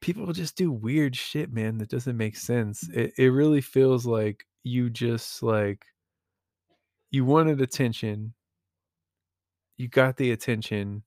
people 0.00 0.32
just 0.32 0.56
do 0.56 0.70
weird 0.72 1.16
shit, 1.16 1.52
man, 1.52 1.78
that 1.78 1.88
doesn't 1.90 2.16
make 2.16 2.36
sense. 2.36 2.88
It 2.90 3.12
it 3.18 3.28
really 3.28 3.60
feels 3.60 4.06
like 4.06 4.46
you 4.64 4.90
just 4.90 5.42
like 5.42 5.84
you 7.10 7.24
wanted 7.24 7.60
attention, 7.60 8.34
you 9.76 9.88
got 9.88 10.16
the 10.16 10.30
attention, 10.32 11.02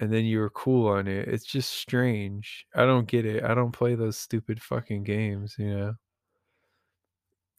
and 0.00 0.12
then 0.12 0.24
you 0.26 0.40
were 0.40 0.50
cool 0.50 0.88
on 0.88 1.08
it. 1.08 1.28
It's 1.28 1.46
just 1.46 1.72
strange. 1.72 2.66
I 2.74 2.86
don't 2.86 3.08
get 3.08 3.26
it. 3.26 3.44
I 3.44 3.54
don't 3.54 3.72
play 3.72 3.94
those 3.96 4.18
stupid 4.18 4.62
fucking 4.62 5.04
games, 5.04 5.56
you 5.58 5.74
know? 5.76 5.94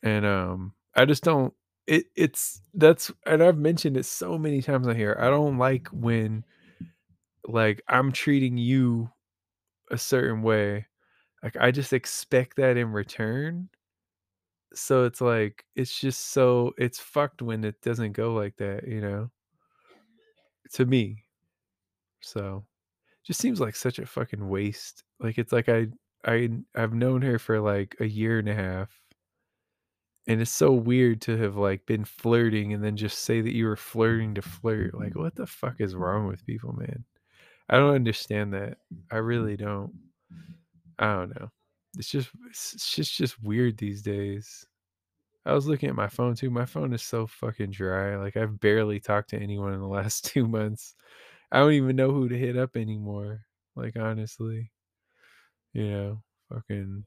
And 0.01 0.25
um 0.25 0.73
I 0.95 1.05
just 1.05 1.23
don't 1.23 1.53
it 1.87 2.05
it's 2.15 2.61
that's 2.73 3.11
and 3.25 3.43
I've 3.43 3.57
mentioned 3.57 3.97
it 3.97 4.05
so 4.05 4.37
many 4.37 4.61
times 4.61 4.87
on 4.87 4.95
here. 4.95 5.17
I 5.19 5.29
don't 5.29 5.57
like 5.57 5.87
when 5.89 6.43
like 7.47 7.81
I'm 7.87 8.11
treating 8.11 8.57
you 8.57 9.09
a 9.91 9.97
certain 9.97 10.41
way. 10.43 10.87
Like 11.43 11.57
I 11.57 11.71
just 11.71 11.93
expect 11.93 12.57
that 12.57 12.77
in 12.77 12.91
return 12.93 13.69
So 14.75 15.05
it's 15.05 15.21
like 15.21 15.65
it's 15.75 15.99
just 15.99 16.19
so 16.31 16.73
it's 16.77 16.99
fucked 16.99 17.41
when 17.41 17.63
it 17.63 17.81
doesn't 17.81 18.13
go 18.13 18.33
like 18.33 18.55
that, 18.57 18.87
you 18.87 19.01
know, 19.01 19.29
to 20.73 20.85
me. 20.85 21.25
So, 22.21 22.65
just 23.23 23.41
seems 23.41 23.59
like 23.61 23.75
such 23.75 23.99
a 23.99 24.05
fucking 24.07 24.47
waste. 24.49 25.03
Like 25.19 25.37
it's 25.39 25.53
like 25.53 25.69
I 25.69 25.87
I 26.25 26.49
I've 26.75 26.93
known 26.95 27.21
her 27.23 27.39
for 27.39 27.59
like 27.61 27.95
a 28.01 28.07
year 28.07 28.39
and 28.39 28.49
a 28.49 28.55
half 28.55 29.01
And 30.27 30.41
it's 30.41 30.51
so 30.51 30.71
weird 30.73 31.21
to 31.23 31.37
have 31.37 31.55
like 31.57 31.85
been 31.85 32.03
flirting 32.05 32.73
and 32.73 32.83
then 32.83 32.95
just 32.97 33.19
say 33.19 33.39
that 33.41 33.53
you 33.55 33.65
were 33.65 33.75
flirting 33.77 34.35
to 34.35 34.41
flirt. 34.41 34.93
Like, 34.93 35.15
what 35.15 35.35
the 35.35 35.47
fuck 35.47 35.79
is 35.81 35.95
wrong 35.95 36.27
with 36.27 36.45
people, 36.45 36.73
man? 36.73 37.05
I 37.73 37.77
don't 37.77 37.95
understand 37.95 38.53
that. 38.53 38.77
I 39.11 39.15
mm. 39.15 39.27
really 39.27 39.57
don't. 39.57 39.91
I 40.99 41.11
don't 41.15 41.29
know. 41.29 41.49
It's 41.97 42.07
just 42.07 42.29
it's 42.47 42.93
just 42.95 43.15
just 43.17 43.41
weird 43.41 43.79
these 43.79 44.03
days. 44.03 44.63
I 45.43 45.53
was 45.53 45.65
looking 45.65 45.89
at 45.89 45.95
my 45.95 46.07
phone 46.07 46.35
too. 46.35 46.51
My 46.51 46.67
phone 46.67 46.93
is 46.93 47.01
so 47.01 47.25
fucking 47.25 47.71
dry. 47.71 48.15
Like 48.17 48.37
I've 48.37 48.59
barely 48.59 48.99
talked 48.99 49.31
to 49.31 49.39
anyone 49.39 49.73
in 49.73 49.79
the 49.79 49.87
last 49.99 50.25
two 50.25 50.47
months. 50.47 50.93
I 51.51 51.59
don't 51.59 51.73
even 51.73 51.95
know 51.95 52.11
who 52.11 52.29
to 52.29 52.37
hit 52.37 52.57
up 52.57 52.77
anymore. 52.77 53.41
Like 53.75 53.97
honestly, 53.97 54.71
you 55.73 55.89
know, 55.89 56.23
fucking 56.53 57.05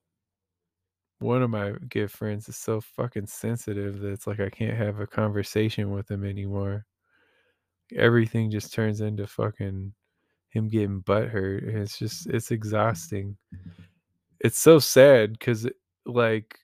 one 1.21 1.45
of 1.45 1.51
my 1.51 1.75
good 1.91 2.11
friends 2.11 2.49
is 2.49 2.57
so 2.57 2.81
fucking 2.81 3.29
sensitive 3.29 4.01
that 4.01 4.11
it's 4.11 4.27
like 4.27 4.41
I 4.41 4.51
can't 4.51 4.77
have 4.77 4.99
a 4.99 5.07
conversation 5.07 5.93
with 5.93 6.11
him 6.11 6.25
anymore. 6.25 6.87
Everything 7.95 8.51
just 8.51 8.75
turns 8.75 9.01
into 9.01 9.29
fucking 9.29 9.93
him 10.57 10.69
getting 10.69 11.03
butthurt. 11.03 11.69
and 11.69 11.79
It's 11.79 11.99
just 11.99 12.27
it's 12.29 12.47
mm-hmm. 12.47 12.55
exhausting. 12.55 13.37
It's 14.41 14.59
so 14.59 14.79
sad 14.79 15.33
because 15.33 15.69
like 16.05 16.59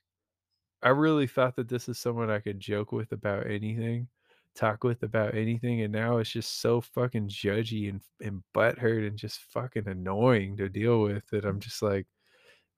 I 0.81 0.89
really 0.89 1.27
thought 1.27 1.55
that 1.55 1.69
this 1.69 1.87
is 1.89 1.99
someone 1.99 2.29
I 2.29 2.39
could 2.39 2.59
joke 2.59 2.91
with 2.91 3.11
about 3.11 3.47
anything, 3.47 4.07
talk 4.55 4.83
with 4.83 5.03
about 5.03 5.35
anything, 5.35 5.81
and 5.81 5.93
now 5.93 6.17
it's 6.17 6.31
just 6.31 6.61
so 6.61 6.81
fucking 6.81 7.29
judgy 7.29 7.89
and 7.89 8.01
and 8.21 8.43
butthurt 8.55 9.07
and 9.07 9.17
just 9.17 9.41
fucking 9.51 9.87
annoying 9.87 10.57
to 10.57 10.69
deal 10.69 11.01
with 11.01 11.27
that 11.31 11.45
I'm 11.45 11.59
just 11.59 11.81
like, 11.81 12.07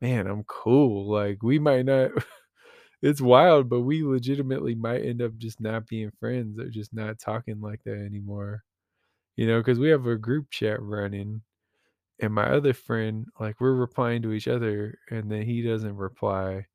man, 0.02 0.28
I'm 0.28 0.44
cool. 0.46 1.10
Like 1.12 1.44
we 1.44 1.60
might 1.60 1.86
not. 1.86 2.12
it's 3.02 3.22
wild, 3.22 3.70
but 3.70 3.82
we 3.82 4.04
legitimately 4.04 4.76
might 4.76 5.06
end 5.06 5.22
up 5.22 5.38
just 5.38 5.62
not 5.62 5.88
being 5.88 6.12
friends 6.20 6.60
or 6.60 6.70
just 6.70 6.94
not 6.94 7.20
talking 7.20 7.62
like 7.62 7.82
that 7.86 7.98
anymore. 7.98 8.64
You 9.36 9.48
know, 9.48 9.60
because 9.60 9.80
we 9.80 9.90
have 9.90 10.06
a 10.08 10.18
group 10.18 10.50
chat 10.52 10.82
running, 10.82 11.42
and 12.20 12.34
my 12.34 12.46
other 12.46 12.74
friend, 12.74 13.28
like 13.40 13.60
we're 13.62 13.74
replying 13.74 14.22
to 14.24 14.34
each 14.34 14.48
other, 14.48 14.98
and 15.12 15.32
then 15.32 15.44
he 15.44 15.62
doesn't 15.62 15.96
reply 15.96 16.66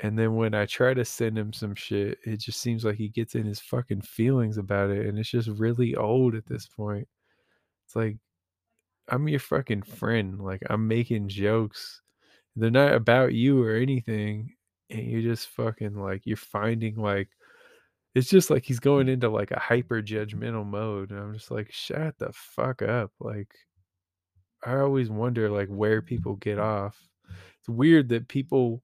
and 0.00 0.18
then 0.18 0.36
when 0.36 0.54
I 0.54 0.66
try 0.66 0.94
to 0.94 1.04
send 1.04 1.36
him 1.36 1.52
some 1.52 1.74
shit, 1.74 2.18
it 2.24 2.38
just 2.40 2.60
seems 2.60 2.84
like 2.84 2.96
he 2.96 3.08
gets 3.08 3.34
in 3.34 3.44
his 3.44 3.58
fucking 3.60 4.02
feelings 4.02 4.56
about 4.56 4.90
it. 4.90 5.06
And 5.06 5.18
it's 5.18 5.30
just 5.30 5.48
really 5.48 5.96
old 5.96 6.34
at 6.36 6.46
this 6.46 6.66
point. 6.68 7.08
It's 7.86 7.96
like, 7.96 8.16
I'm 9.08 9.28
your 9.28 9.40
fucking 9.40 9.82
friend. 9.82 10.38
Like, 10.40 10.62
I'm 10.70 10.86
making 10.86 11.28
jokes. 11.28 12.02
They're 12.54 12.70
not 12.70 12.94
about 12.94 13.34
you 13.34 13.62
or 13.62 13.74
anything. 13.74 14.54
And 14.90 15.02
you're 15.04 15.22
just 15.22 15.48
fucking 15.48 15.94
like, 15.94 16.22
you're 16.26 16.36
finding 16.36 16.96
like, 16.96 17.30
it's 18.18 18.28
just 18.28 18.50
like 18.50 18.64
he's 18.64 18.80
going 18.80 19.06
mm. 19.06 19.12
into 19.12 19.28
like 19.28 19.52
a 19.52 19.60
hyper 19.60 20.02
judgmental 20.02 20.66
mode. 20.66 21.10
And 21.10 21.20
I'm 21.20 21.34
just 21.34 21.50
like, 21.50 21.70
shut 21.72 22.18
the 22.18 22.32
fuck 22.32 22.82
up. 22.82 23.12
Like, 23.20 23.54
I 24.64 24.78
always 24.78 25.08
wonder 25.08 25.48
like 25.48 25.68
where 25.68 26.02
people 26.02 26.36
get 26.36 26.58
off. 26.58 26.98
It's 27.60 27.68
weird 27.68 28.08
that 28.08 28.28
people, 28.28 28.82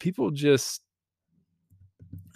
people 0.00 0.30
just 0.30 0.82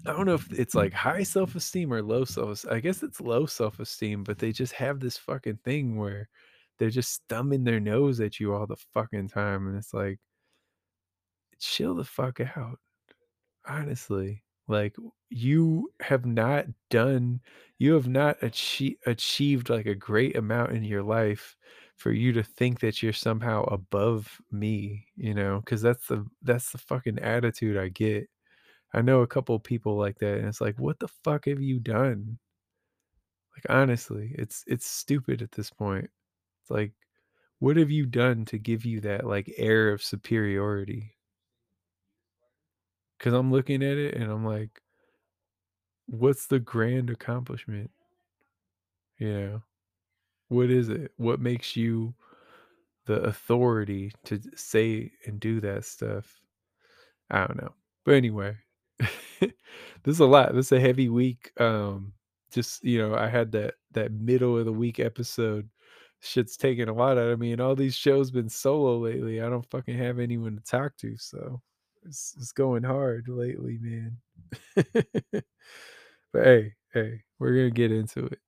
I 0.07 0.13
don't 0.13 0.27
know 0.27 0.35
if 0.35 0.53
it's 0.53 0.77
like 0.77 0.93
high 0.93 1.25
self-esteem 1.25 1.93
or 1.93 2.01
low 2.01 2.25
self 2.25 2.65
I 2.71 2.79
guess 2.79 3.03
it's 3.03 3.21
low 3.21 3.45
self-esteem, 3.47 4.23
but 4.23 4.39
they 4.39 4.53
just 4.53 4.73
have 4.75 5.01
this 5.01 5.19
fucking 5.19 5.59
thing 5.65 5.97
where 5.97 6.29
they're 6.79 6.91
just 6.91 7.23
thumbing 7.29 7.65
their 7.65 7.81
nose 7.81 8.21
at 8.21 8.39
you 8.39 8.55
all 8.55 8.67
the 8.67 8.77
fucking 8.95 9.29
time, 9.29 9.67
and 9.67 9.77
it's 9.77 9.93
like, 9.95 10.19
chill 11.59 11.95
the 11.95 12.05
fuck 12.05 12.39
out. 12.41 12.79
Honestly, 13.67 14.45
like 14.69 14.97
you 15.31 15.93
have 16.01 16.27
not 16.27 16.67
done, 16.91 17.41
you 17.79 17.95
have 17.95 18.09
not 18.09 18.41
achie- 18.41 18.99
achieved 19.07 19.71
like 19.71 19.87
a 19.87 19.95
great 19.95 20.37
amount 20.37 20.73
in 20.73 20.85
your 20.85 21.03
life 21.03 21.57
for 21.97 22.13
you 22.13 22.33
to 22.33 22.43
think 22.43 22.81
that 22.81 23.03
you're 23.03 23.13
somehow 23.13 23.65
above 23.65 24.41
me, 24.51 25.07
you 25.17 25.35
know? 25.35 25.61
Because 25.61 25.83
that's 25.83 26.07
the 26.09 26.27
that's 26.43 26.73
the 26.73 26.79
fucking 26.79 27.19
attitude 27.21 27.77
I 27.77 27.89
get 27.89 28.29
I 28.95 29.03
know 29.03 29.23
a 29.23 29.27
couple 29.29 29.59
people 29.61 29.97
like 29.97 30.19
that, 30.19 30.39
and 30.39 30.49
it's 30.49 30.61
like, 30.61 30.79
what 30.81 30.99
the 31.01 31.09
fuck 31.09 31.47
have 31.47 31.61
you 31.63 31.81
done? 31.81 32.39
Like 33.55 33.67
honestly, 33.69 34.33
it's 34.37 34.65
it's 34.67 34.87
stupid 34.87 35.43
at 35.43 35.53
this 35.53 35.71
point. 35.71 36.11
It's 36.63 36.71
like, 36.71 36.95
what 37.61 37.77
have 37.79 37.91
you 37.91 38.07
done 38.07 38.45
to 38.47 38.59
give 38.59 38.85
you 38.87 39.01
that 39.03 39.27
like 39.27 39.53
air 39.59 39.93
of 39.93 40.03
superiority? 40.05 41.16
Because 43.19 43.33
I'm 43.33 43.51
looking 43.51 43.83
at 43.83 43.97
it 43.97 44.15
and 44.15 44.31
I'm 44.31 44.45
like, 44.45 44.83
what's 46.07 46.47
the 46.47 46.59
grand 46.59 47.11
accomplishment? 47.11 47.91
You 49.19 49.33
know, 49.33 49.63
what 50.49 50.71
is 50.71 50.89
it? 50.89 51.13
What 51.17 51.41
makes 51.41 51.77
you 51.77 52.15
the 53.07 53.23
authority 53.23 54.13
to 54.27 54.41
say 54.55 55.13
and 55.27 55.41
do 55.41 55.61
that 55.61 55.85
stuff? 55.85 56.41
I 57.31 57.47
don't 57.47 57.61
know. 57.61 57.75
But 58.05 58.15
anyway, 58.15 58.57
this 59.41 59.53
is 60.05 60.21
a 60.21 60.27
lot. 60.27 60.55
This 60.55 60.67
is 60.67 60.73
a 60.73 60.81
heavy 60.81 61.09
week. 61.09 61.53
Um, 61.61 62.13
just 62.53 62.85
you 62.85 62.99
know, 62.99 63.15
I 63.15 63.29
had 63.29 63.53
that 63.53 63.75
that 63.93 64.13
middle 64.13 64.59
of 64.59 64.67
the 64.67 64.73
week 64.73 65.01
episode. 65.01 65.69
Shit's 66.21 66.57
taking 66.57 66.89
a 66.89 66.95
lot 66.95 67.19
out 67.19 67.29
of 67.31 67.39
me, 67.39 67.53
and 67.53 67.61
all 67.61 67.75
these 67.77 67.95
shows 67.95 68.31
been 68.31 68.49
solo 68.49 68.99
lately. 68.99 69.41
I 69.43 69.49
don't 69.49 69.69
fucking 69.71 69.99
have 69.99 70.19
anyone 70.19 70.57
to 70.57 70.63
talk 70.63 70.97
to, 70.99 71.17
so 71.17 71.61
it's 72.07 72.35
it's 72.39 72.53
going 72.53 72.83
hard 72.85 73.29
lately, 73.29 73.79
man. 73.81 74.19
but 76.33 76.45
hey, 76.45 76.75
hey, 76.93 77.23
we're 77.39 77.55
gonna 77.57 77.71
get 77.71 77.93
into 77.93 78.27
it. 78.27 78.41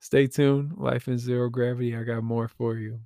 Stay 0.00 0.26
tuned. 0.26 0.74
Life 0.78 1.08
in 1.08 1.18
zero 1.18 1.48
gravity. 1.50 1.96
I 1.96 2.04
got 2.04 2.24
more 2.24 2.48
for 2.48 2.76
you. 2.76 3.00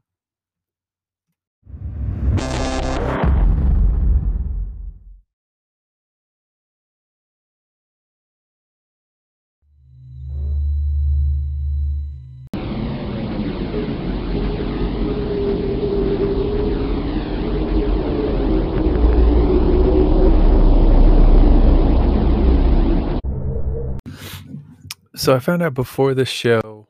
So 25.26 25.34
I 25.34 25.40
found 25.40 25.60
out 25.60 25.74
before 25.74 26.14
the 26.14 26.24
show 26.24 26.86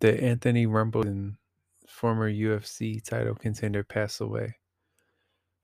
that 0.00 0.22
Anthony 0.22 0.64
Rumble 0.64 1.04
former 1.86 2.32
UFC 2.32 3.04
title 3.04 3.34
contender 3.34 3.84
passed 3.84 4.22
away. 4.22 4.56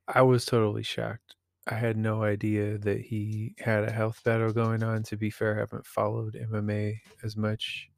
I 0.06 0.20
was 0.20 0.44
totally 0.44 0.82
shocked. 0.82 1.36
I 1.66 1.76
had 1.76 1.96
no 1.96 2.22
idea 2.22 2.76
that 2.76 3.00
he 3.00 3.54
had 3.58 3.84
a 3.84 3.90
health 3.90 4.20
battle 4.22 4.52
going 4.52 4.82
on. 4.82 5.02
To 5.04 5.16
be 5.16 5.30
fair, 5.30 5.56
I 5.56 5.60
haven't 5.60 5.86
followed 5.86 6.34
MMA 6.34 6.98
as 7.24 7.38
much 7.38 7.88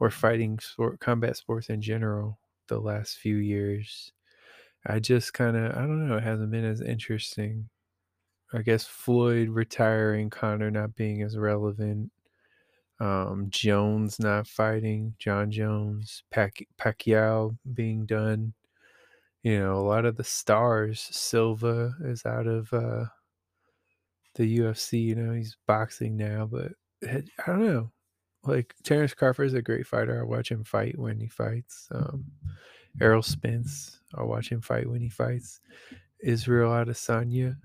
or 0.00 0.08
fighting 0.08 0.58
sport, 0.60 1.00
combat 1.00 1.36
sports 1.36 1.68
in 1.68 1.82
general 1.82 2.38
the 2.68 2.80
last 2.80 3.18
few 3.18 3.36
years. 3.36 4.12
I 4.86 4.98
just 4.98 5.34
kind 5.34 5.58
of, 5.58 5.76
I 5.76 5.80
don't 5.80 6.08
know, 6.08 6.16
it 6.16 6.24
hasn't 6.24 6.52
been 6.52 6.64
as 6.64 6.80
interesting. 6.80 7.68
I 8.54 8.62
guess 8.62 8.86
Floyd 8.86 9.48
retiring, 9.48 10.30
Conor 10.30 10.70
not 10.70 10.94
being 10.94 11.22
as 11.22 11.36
relevant, 11.36 12.12
um, 13.00 13.46
Jones 13.50 14.18
not 14.18 14.46
fighting, 14.46 15.14
Jon 15.18 15.50
Jones, 15.50 16.22
Pac- 16.30 16.68
Pacquiao 16.78 17.56
being 17.74 18.06
done. 18.06 18.54
You 19.42 19.58
know, 19.58 19.74
a 19.74 19.86
lot 19.86 20.06
of 20.06 20.16
the 20.16 20.24
stars. 20.24 21.00
Silva 21.10 21.94
is 22.04 22.24
out 22.24 22.46
of 22.46 22.72
uh, 22.72 23.04
the 24.36 24.58
UFC. 24.58 25.02
You 25.02 25.16
know, 25.16 25.32
he's 25.34 25.56
boxing 25.66 26.16
now, 26.16 26.48
but 26.50 26.72
I 27.06 27.22
don't 27.46 27.66
know. 27.66 27.90
Like 28.44 28.74
Terence 28.82 29.14
Crawford 29.14 29.46
is 29.46 29.54
a 29.54 29.62
great 29.62 29.86
fighter. 29.86 30.20
I 30.20 30.24
watch 30.24 30.50
him 30.50 30.64
fight 30.64 30.98
when 30.98 31.18
he 31.18 31.28
fights. 31.28 31.88
Um, 31.90 32.24
Errol 33.00 33.22
Spence, 33.22 34.00
I 34.14 34.22
watch 34.22 34.50
him 34.50 34.60
fight 34.60 34.88
when 34.88 35.00
he 35.00 35.08
fights. 35.08 35.60
Israel 36.22 36.70
Adesanya, 36.70 37.56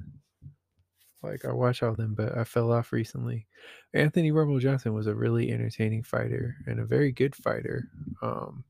like 1.21 1.45
I 1.45 1.51
watch 1.51 1.83
all 1.83 1.95
them, 1.95 2.13
but 2.13 2.37
I 2.37 2.43
fell 2.43 2.71
off 2.71 2.91
recently. 2.91 3.47
Anthony 3.93 4.31
Rumble 4.31 4.59
Johnson 4.59 4.93
was 4.93 5.07
a 5.07 5.15
really 5.15 5.51
entertaining 5.51 6.03
fighter 6.03 6.55
and 6.65 6.79
a 6.79 6.85
very 6.85 7.11
good 7.11 7.35
fighter. 7.35 7.89
Um, 8.21 8.63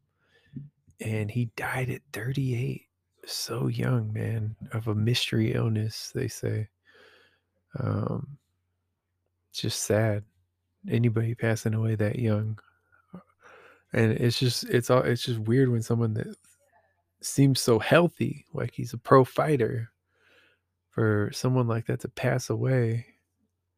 and 0.99 1.29
he 1.29 1.51
died 1.55 1.89
at 1.89 2.01
38, 2.13 2.81
so 3.25 3.67
young, 3.67 4.11
man, 4.11 4.55
of 4.73 4.87
a 4.87 4.95
mystery 4.95 5.53
illness. 5.53 6.11
They 6.13 6.27
say. 6.27 6.67
Um, 7.77 8.37
just 9.53 9.83
sad. 9.83 10.23
Anybody 10.89 11.35
passing 11.35 11.73
away 11.73 11.95
that 11.95 12.17
young, 12.17 12.57
and 13.91 14.13
it's 14.13 14.39
just 14.39 14.63
it's 14.65 14.89
all 14.89 15.01
it's 15.01 15.23
just 15.23 15.39
weird 15.39 15.69
when 15.69 15.81
someone 15.81 16.13
that 16.13 16.35
seems 17.21 17.59
so 17.59 17.79
healthy, 17.79 18.45
like 18.53 18.73
he's 18.73 18.93
a 18.93 18.97
pro 18.97 19.25
fighter, 19.25 19.91
for 20.89 21.29
someone 21.33 21.67
like 21.67 21.87
that 21.87 22.01
to 22.01 22.09
pass 22.09 22.49
away. 22.49 23.05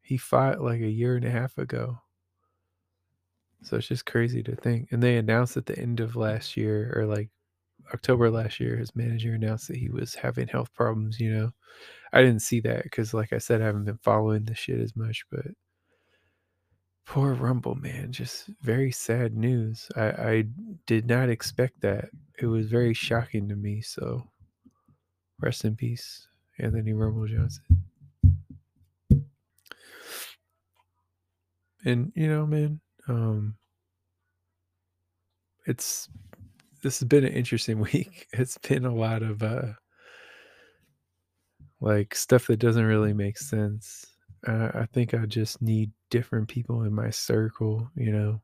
He 0.02 0.18
fought 0.18 0.62
like 0.62 0.82
a 0.82 0.90
year 0.90 1.16
and 1.16 1.26
a 1.26 1.32
half 1.32 1.58
ago. 1.58 2.00
So 3.64 3.78
it's 3.78 3.88
just 3.88 4.06
crazy 4.06 4.42
to 4.44 4.56
think. 4.56 4.92
And 4.92 5.02
they 5.02 5.18
announced 5.18 5.58
at 5.58 5.66
the 5.66 5.78
end 5.78 6.00
of 6.00 6.16
last 6.16 6.58
year 6.58 6.92
or 6.96 7.06
like 7.06 7.30
October 7.94 8.30
last 8.30 8.60
year, 8.60 8.78
his 8.78 8.96
manager 8.96 9.34
announced 9.34 9.68
that 9.68 9.78
he 9.78 9.90
was 9.90 10.16
having 10.16 10.48
health 10.48 10.74
problems, 10.74 11.20
you 11.20 11.32
know. 11.32 11.52
I 12.14 12.22
didn't 12.22 12.42
see 12.42 12.60
that 12.62 12.84
because 12.84 13.14
like 13.14 13.34
I 13.34 13.38
said, 13.38 13.62
I 13.62 13.66
haven't 13.66 13.86
been 13.86 14.00
following 14.02 14.46
the 14.46 14.56
shit 14.56 14.80
as 14.80 14.96
much, 14.96 15.24
but 15.32 15.46
poor 17.06 17.34
Rumble, 17.34 17.76
man. 17.76 18.12
Just 18.12 18.50
very 18.62 18.92
sad 18.92 19.36
news. 19.36 19.90
I, 19.96 20.06
I 20.10 20.44
did 20.86 21.08
not 21.08 21.30
expect 21.30 21.82
that. 21.82 22.10
It 22.40 22.48
was 22.48 22.68
very 22.68 22.94
shocking 22.94 23.50
to 23.50 23.56
me. 23.56 23.82
So 23.82 24.24
rest 25.40 25.66
in 25.66 25.76
peace, 25.76 26.28
Anthony 26.62 26.94
Rumble 26.94 27.28
Johnson. 27.28 27.64
And 31.84 32.12
you 32.16 32.28
know, 32.28 32.46
man, 32.46 32.80
um 33.08 33.56
it's 35.66 36.10
this 36.84 37.00
has 37.00 37.08
been 37.08 37.26
an 37.26 37.34
interesting 37.34 37.80
week. 37.94 38.28
It's 38.34 38.58
been 38.58 38.86
a 38.86 38.94
lot 38.94 39.24
of 39.24 39.44
uh 39.44 39.74
like 41.80 42.14
stuff 42.16 42.48
that 42.48 42.58
doesn't 42.58 42.86
really 42.86 43.14
make 43.14 43.38
sense. 43.38 44.06
Uh, 44.48 44.70
I 44.74 44.86
think 44.94 45.14
I 45.14 45.26
just 45.26 45.62
need 45.62 45.92
different 46.10 46.48
people 46.48 46.84
in 46.84 46.94
my 46.94 47.10
circle, 47.10 47.90
you 47.96 48.12
know. 48.12 48.42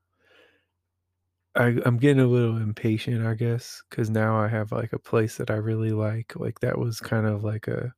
I, 1.56 1.76
I'm 1.86 1.98
getting 1.98 2.22
a 2.22 2.28
little 2.28 2.58
impatient, 2.58 3.26
I 3.26 3.34
guess, 3.34 3.82
because 3.90 4.10
now 4.12 4.38
I 4.40 4.48
have 4.48 4.72
like 4.72 4.94
a 4.94 5.00
place 5.00 5.38
that 5.38 5.50
I 5.50 5.56
really 5.56 5.92
like. 5.92 6.34
Like 6.36 6.60
that 6.60 6.78
was 6.78 7.00
kind 7.00 7.26
of 7.26 7.44
like 7.44 7.68
a 7.68 7.94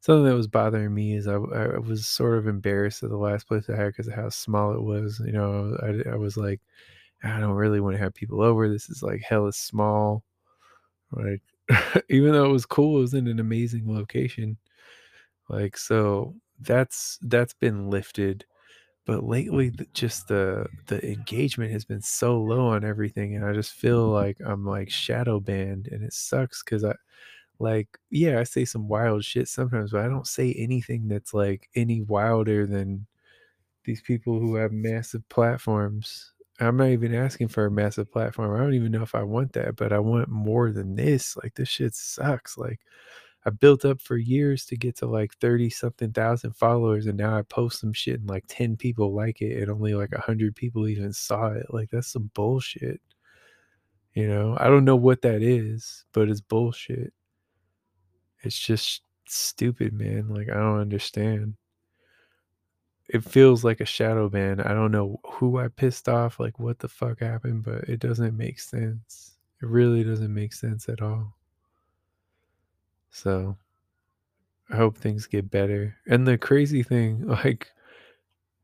something 0.00 0.24
that 0.24 0.36
was 0.36 0.46
bothering 0.46 0.94
me 0.94 1.14
is 1.14 1.26
I, 1.26 1.34
I 1.34 1.78
was 1.78 2.06
sort 2.06 2.38
of 2.38 2.46
embarrassed 2.46 3.02
at 3.02 3.10
the 3.10 3.16
last 3.16 3.48
place 3.48 3.68
I 3.68 3.76
had 3.76 3.88
because 3.88 4.08
of 4.08 4.14
how 4.14 4.28
small 4.28 4.74
it 4.74 4.82
was. 4.82 5.20
You 5.24 5.32
know, 5.32 5.76
I, 5.82 6.10
I 6.10 6.16
was 6.16 6.36
like, 6.36 6.60
I 7.22 7.40
don't 7.40 7.52
really 7.52 7.80
want 7.80 7.96
to 7.96 8.02
have 8.02 8.14
people 8.14 8.42
over. 8.42 8.68
This 8.68 8.90
is 8.90 9.02
like 9.02 9.22
hell 9.22 9.46
is 9.46 9.56
small. 9.56 10.24
Like, 11.10 11.42
even 12.10 12.32
though 12.32 12.44
it 12.44 12.52
was 12.52 12.66
cool, 12.66 12.98
it 12.98 13.02
was 13.02 13.14
in 13.14 13.28
an 13.28 13.40
amazing 13.40 13.92
location. 13.92 14.58
Like, 15.48 15.76
so 15.76 16.34
that's 16.60 17.18
that's 17.22 17.54
been 17.54 17.90
lifted. 17.90 18.44
But 19.06 19.24
lately, 19.24 19.72
just 19.92 20.28
the 20.28 20.66
the 20.86 21.04
engagement 21.06 21.72
has 21.72 21.84
been 21.84 22.00
so 22.00 22.40
low 22.40 22.68
on 22.68 22.84
everything, 22.84 23.36
and 23.36 23.44
I 23.44 23.52
just 23.52 23.72
feel 23.72 24.04
mm-hmm. 24.04 24.14
like 24.14 24.38
I'm 24.44 24.64
like 24.66 24.90
shadow 24.90 25.40
banned, 25.40 25.88
and 25.88 26.02
it 26.02 26.12
sucks 26.12 26.62
because 26.62 26.84
I 26.84 26.94
like 27.58 27.88
yeah, 28.10 28.40
I 28.40 28.44
say 28.44 28.64
some 28.64 28.88
wild 28.88 29.24
shit 29.24 29.48
sometimes, 29.48 29.92
but 29.92 30.04
I 30.04 30.08
don't 30.08 30.26
say 30.26 30.52
anything 30.54 31.08
that's 31.08 31.34
like 31.34 31.68
any 31.74 32.02
wilder 32.02 32.66
than 32.66 33.06
these 33.84 34.00
people 34.00 34.40
who 34.40 34.56
have 34.56 34.72
massive 34.72 35.28
platforms. 35.28 36.32
I'm 36.60 36.76
not 36.76 36.88
even 36.88 37.14
asking 37.14 37.48
for 37.48 37.66
a 37.66 37.70
massive 37.70 38.10
platform. 38.12 38.54
I 38.54 38.62
don't 38.62 38.74
even 38.74 38.92
know 38.92 39.02
if 39.02 39.14
I 39.14 39.22
want 39.22 39.52
that, 39.54 39.76
but 39.76 39.92
I 39.92 39.98
want 39.98 40.28
more 40.28 40.70
than 40.72 40.94
this. 40.94 41.36
Like 41.36 41.54
this 41.54 41.68
shit 41.68 41.94
sucks. 41.94 42.56
Like 42.56 42.80
I 43.46 43.50
built 43.50 43.84
up 43.84 44.00
for 44.00 44.16
years 44.16 44.64
to 44.66 44.76
get 44.76 44.96
to 44.98 45.06
like 45.06 45.34
30 45.38 45.68
something 45.70 46.12
thousand 46.12 46.52
followers 46.54 47.06
and 47.06 47.18
now 47.18 47.36
I 47.36 47.42
post 47.42 47.80
some 47.80 47.92
shit 47.92 48.20
and 48.20 48.28
like 48.28 48.44
10 48.48 48.76
people 48.76 49.14
like 49.14 49.42
it 49.42 49.60
and 49.60 49.70
only 49.70 49.94
like 49.94 50.12
100 50.12 50.56
people 50.56 50.88
even 50.88 51.12
saw 51.12 51.48
it. 51.48 51.66
Like 51.70 51.90
that's 51.90 52.08
some 52.12 52.30
bullshit. 52.34 53.00
You 54.14 54.28
know, 54.28 54.56
I 54.60 54.68
don't 54.68 54.84
know 54.84 54.96
what 54.96 55.22
that 55.22 55.42
is, 55.42 56.04
but 56.12 56.28
it's 56.28 56.40
bullshit. 56.40 57.12
It's 58.44 58.58
just 58.58 59.02
stupid, 59.26 59.92
man. 59.92 60.28
Like 60.28 60.48
I 60.48 60.54
don't 60.54 60.80
understand. 60.80 61.54
It 63.08 63.22
feels 63.22 63.64
like 63.64 63.80
a 63.80 63.84
shadow 63.86 64.28
ban. 64.28 64.60
I 64.60 64.72
don't 64.72 64.92
know 64.92 65.20
who 65.24 65.58
I 65.58 65.68
pissed 65.68 66.08
off, 66.08 66.40
like 66.40 66.58
what 66.58 66.78
the 66.78 66.88
fuck 66.88 67.20
happened, 67.20 67.64
but 67.64 67.84
it 67.84 68.00
doesn't 68.00 68.36
make 68.36 68.58
sense. 68.58 69.34
It 69.62 69.66
really 69.68 70.04
doesn't 70.04 70.32
make 70.32 70.52
sense 70.52 70.88
at 70.88 71.02
all. 71.02 71.36
So 73.10 73.56
I 74.70 74.76
hope 74.76 74.96
things 74.96 75.26
get 75.26 75.50
better. 75.50 75.96
And 76.06 76.26
the 76.26 76.38
crazy 76.38 76.82
thing, 76.82 77.26
like, 77.26 77.70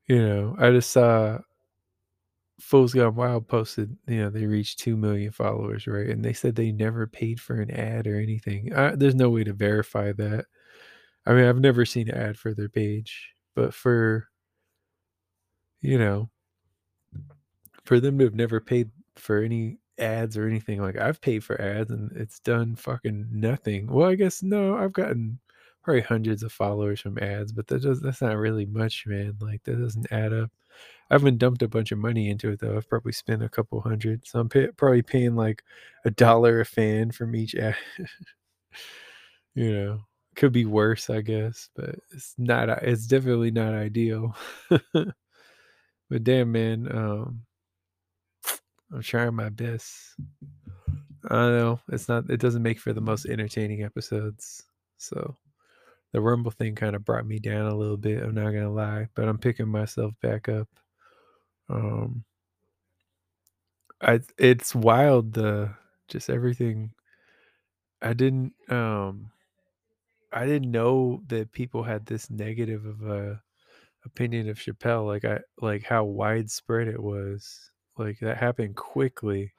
you 0.06 0.20
know, 0.20 0.56
I 0.58 0.70
just 0.70 0.90
saw 0.90 1.38
Fools 2.60 2.92
Gone 2.94 3.14
Wild 3.14 3.48
posted, 3.48 3.96
you 4.06 4.18
know, 4.22 4.30
they 4.30 4.46
reached 4.46 4.78
2 4.80 4.96
million 4.96 5.32
followers, 5.32 5.86
right? 5.86 6.08
And 6.08 6.24
they 6.24 6.32
said 6.34 6.54
they 6.54 6.72
never 6.72 7.06
paid 7.06 7.40
for 7.40 7.60
an 7.60 7.70
ad 7.70 8.06
or 8.06 8.20
anything. 8.20 8.74
I, 8.74 8.94
there's 8.96 9.14
no 9.14 9.30
way 9.30 9.44
to 9.44 9.52
verify 9.52 10.12
that. 10.12 10.46
I 11.26 11.34
mean, 11.34 11.44
I've 11.46 11.60
never 11.60 11.86
seen 11.86 12.08
an 12.10 12.16
ad 12.16 12.38
for 12.38 12.54
their 12.54 12.68
page, 12.70 13.34
but 13.54 13.74
for, 13.74 14.28
you 15.80 15.98
know, 15.98 16.30
for 17.84 18.00
them 18.00 18.18
to 18.18 18.24
have 18.24 18.34
never 18.34 18.60
paid 18.60 18.90
for 19.16 19.42
any 19.42 19.78
ads 19.98 20.36
or 20.36 20.46
anything, 20.46 20.80
like 20.80 20.96
I've 20.96 21.20
paid 21.20 21.44
for 21.44 21.60
ads 21.60 21.90
and 21.90 22.10
it's 22.16 22.40
done 22.40 22.76
fucking 22.76 23.28
nothing. 23.30 23.86
Well, 23.88 24.08
I 24.08 24.14
guess 24.14 24.42
no, 24.42 24.76
I've 24.76 24.92
gotten 24.92 25.38
probably 25.82 26.02
hundreds 26.02 26.42
of 26.42 26.52
followers 26.52 27.00
from 27.00 27.18
ads, 27.18 27.52
but 27.52 27.66
that 27.68 27.82
does 27.82 28.00
that's 28.00 28.22
not 28.22 28.36
really 28.36 28.66
much, 28.66 29.04
man. 29.06 29.36
Like 29.40 29.62
that 29.64 29.76
doesn't 29.80 30.10
add 30.12 30.32
up. 30.32 30.50
I 31.10 31.14
haven't 31.14 31.38
dumped 31.38 31.62
a 31.62 31.68
bunch 31.68 31.90
of 31.90 31.98
money 31.98 32.30
into 32.30 32.50
it 32.50 32.60
though. 32.60 32.76
I've 32.76 32.88
probably 32.88 33.12
spent 33.12 33.42
a 33.42 33.48
couple 33.48 33.80
hundred, 33.80 34.26
so 34.26 34.40
I'm 34.40 34.48
pay, 34.48 34.68
probably 34.68 35.02
paying 35.02 35.34
like 35.34 35.64
a 36.04 36.10
dollar 36.10 36.60
a 36.60 36.64
fan 36.64 37.10
from 37.10 37.34
each 37.34 37.54
ad. 37.56 37.76
you 39.54 39.72
know, 39.72 40.00
could 40.36 40.52
be 40.52 40.64
worse, 40.64 41.10
I 41.10 41.20
guess, 41.20 41.68
but 41.74 41.96
it's 42.12 42.34
not. 42.38 42.68
It's 42.84 43.06
definitely 43.06 43.50
not 43.50 43.74
ideal. 43.74 44.36
but 44.68 46.22
damn, 46.22 46.52
man, 46.52 46.88
um, 46.90 47.42
I'm 48.92 49.02
trying 49.02 49.34
my 49.34 49.48
best. 49.48 50.14
I 51.28 51.34
don't 51.34 51.58
know. 51.58 51.80
It's 51.90 52.08
not. 52.08 52.30
It 52.30 52.40
doesn't 52.40 52.62
make 52.62 52.78
for 52.78 52.92
the 52.92 53.00
most 53.00 53.26
entertaining 53.26 53.82
episodes. 53.82 54.62
So 54.96 55.36
the 56.12 56.20
rumble 56.20 56.50
thing 56.50 56.74
kind 56.74 56.96
of 56.96 57.04
brought 57.04 57.26
me 57.26 57.38
down 57.38 57.66
a 57.66 57.76
little 57.76 57.96
bit. 57.96 58.22
I'm 58.22 58.34
not 58.34 58.52
gonna 58.52 58.72
lie, 58.72 59.08
but 59.14 59.28
I'm 59.28 59.38
picking 59.38 59.68
myself 59.68 60.14
back 60.22 60.48
up. 60.48 60.68
Um, 61.70 62.24
I 64.02 64.20
it's 64.38 64.74
wild 64.74 65.32
the 65.34 65.74
just 66.08 66.28
everything. 66.30 66.92
I 68.02 68.12
didn't 68.12 68.54
um, 68.70 69.32
I 70.32 70.44
didn't 70.46 70.70
know 70.72 71.22
that 71.28 71.52
people 71.52 71.84
had 71.84 72.06
this 72.06 72.30
negative 72.30 72.84
of 72.84 73.02
a 73.02 73.42
opinion 74.04 74.48
of 74.48 74.58
Chappelle. 74.58 75.06
Like 75.06 75.24
I 75.24 75.40
like 75.60 75.84
how 75.84 76.04
widespread 76.04 76.88
it 76.88 77.02
was. 77.02 77.70
Like 77.98 78.20
that 78.20 78.38
happened 78.38 78.76
quickly, 78.76 79.54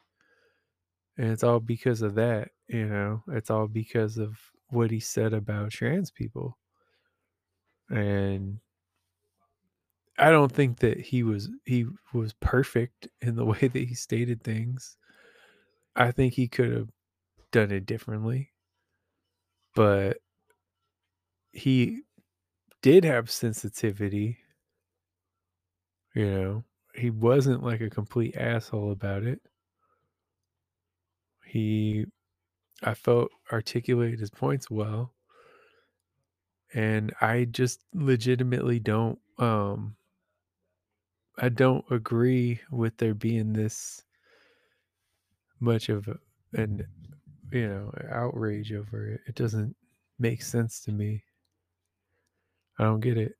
and 1.18 1.32
it's 1.32 1.44
all 1.44 1.60
because 1.60 2.02
of 2.02 2.16
that. 2.16 2.50
You 2.68 2.88
know, 2.88 3.24
it's 3.30 3.50
all 3.50 3.68
because 3.68 4.18
of 4.18 4.38
what 4.70 4.92
he 4.92 5.00
said 5.00 5.34
about 5.34 5.72
trans 5.72 6.12
people. 6.12 6.58
And 7.90 8.60
I 10.18 10.30
don't 10.30 10.52
think 10.52 10.80
that 10.80 11.00
he 11.00 11.24
was 11.24 11.50
he 11.66 11.86
was 12.14 12.34
perfect 12.34 13.08
in 13.22 13.36
the 13.36 13.46
way 13.54 13.60
that 13.60 13.74
he 13.76 13.94
stated 13.96 14.44
things. 14.44 14.98
I 15.96 16.12
think 16.12 16.34
he 16.34 16.48
could 16.48 16.72
have 16.74 16.90
done 17.52 17.72
it 17.72 17.86
differently. 17.86 18.54
But 19.76 20.22
he 21.54 22.04
did 22.82 23.04
have 23.06 23.32
sensitivity. 23.32 24.40
You 26.16 26.26
know, 26.32 26.64
he 26.96 27.10
wasn't 27.10 27.64
like 27.64 27.82
a 27.82 27.90
complete 27.90 28.36
asshole 28.38 28.92
about 28.92 29.24
it. 29.24 29.42
He 31.46 32.06
I 32.84 32.96
felt 32.96 33.32
articulated 33.52 34.20
his 34.20 34.32
points 34.32 34.70
well. 34.72 35.16
And 36.74 37.14
I 37.22 37.46
just 37.46 37.82
legitimately 37.94 38.80
don't 38.80 39.20
um 39.38 39.96
I 41.38 41.50
don't 41.50 41.86
agree 41.92 42.62
with 42.72 42.98
there 42.98 43.14
being 43.14 43.54
this 43.54 44.04
much 45.60 45.90
of 45.90 46.08
an 46.54 46.88
you 47.52 47.68
know 47.68 47.92
outrage 48.12 48.74
over 48.74 49.08
it. 49.08 49.22
It 49.28 49.36
doesn't 49.36 49.76
make 50.20 50.42
sense 50.42 50.82
to 50.82 50.92
me. 50.92 51.24
I 52.80 52.84
don't 52.86 53.00
get 53.00 53.18
it. 53.18 53.36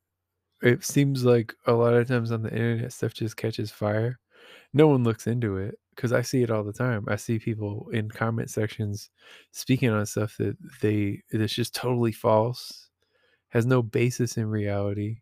It 0.62 0.84
seems 0.86 1.26
like 1.26 1.56
a 1.68 1.74
lot 1.74 1.94
of 1.94 2.08
times 2.08 2.32
on 2.32 2.44
the 2.44 2.52
internet 2.52 2.94
stuff 2.94 3.14
just 3.14 3.38
catches 3.38 3.72
fire. 3.72 4.20
No 4.74 4.88
one 4.88 5.04
looks 5.04 5.28
into 5.28 5.58
it 5.58 5.80
because 5.96 6.14
I 6.14 6.22
see 6.22 6.44
it 6.44 6.52
all 6.52 6.64
the 6.64 6.74
time. 6.74 7.06
I 7.08 7.16
see 7.18 7.40
people 7.40 7.90
in 7.92 8.10
comment 8.10 8.50
sections 8.50 9.10
speaking 9.52 9.90
on 9.90 10.06
stuff 10.06 10.38
that 10.38 10.58
they 10.82 11.24
that's 11.32 11.54
just 11.54 11.76
totally 11.76 12.12
false, 12.12 12.90
has 13.50 13.66
no 13.66 13.84
basis 13.84 14.38
in 14.38 14.48
reality, 14.48 15.20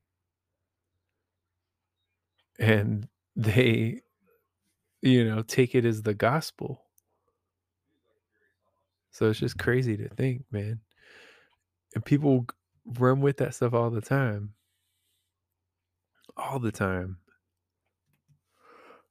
and 2.59 3.07
they 3.35 4.01
you 5.01 5.23
know 5.23 5.41
take 5.41 5.73
it 5.73 5.85
as 5.85 6.03
the 6.03 6.13
gospel. 6.13 6.83
So 9.11 9.29
it's 9.29 9.39
just 9.39 9.57
crazy 9.57 9.97
to 9.97 10.09
think, 10.09 10.43
man. 10.51 10.81
And 11.95 12.05
people 12.05 12.45
run 12.85 13.21
with 13.21 13.37
that 13.37 13.55
stuff 13.55 13.73
all 13.73 13.89
the 13.89 14.01
time. 14.01 14.53
All 16.37 16.59
the 16.59 16.71
time. 16.71 17.17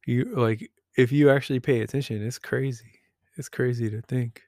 You 0.07 0.33
like 0.37 0.71
if 0.97 1.13
you 1.13 1.31
actually 1.31 1.61
pay 1.61 1.81
attention, 1.81 2.25
it's 2.25 2.39
crazy. 2.39 2.93
It's 3.37 3.49
crazy 3.49 3.91
to 3.91 4.01
think. 4.03 4.43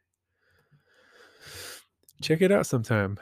Check 2.23 2.43
it 2.43 2.53
out 2.53 2.67
sometime. 2.67 3.19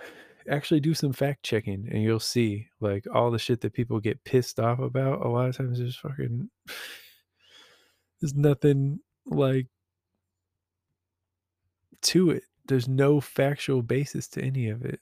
Actually 0.48 0.80
do 0.80 0.94
some 0.94 1.12
fact 1.12 1.42
checking 1.42 1.88
and 1.90 2.02
you'll 2.02 2.20
see 2.20 2.68
like 2.80 3.04
all 3.12 3.30
the 3.30 3.38
shit 3.38 3.60
that 3.60 3.74
people 3.74 4.00
get 4.00 4.24
pissed 4.24 4.58
off 4.58 4.78
about. 4.78 5.24
A 5.24 5.28
lot 5.28 5.48
of 5.48 5.56
times 5.56 5.78
there's 5.78 5.96
fucking 5.96 6.48
there's 8.20 8.34
nothing 8.34 9.00
like 9.26 9.66
to 12.02 12.30
it. 12.30 12.44
There's 12.66 12.88
no 12.88 13.20
factual 13.20 13.82
basis 13.82 14.28
to 14.28 14.42
any 14.42 14.68
of 14.68 14.84
it. 14.84 15.00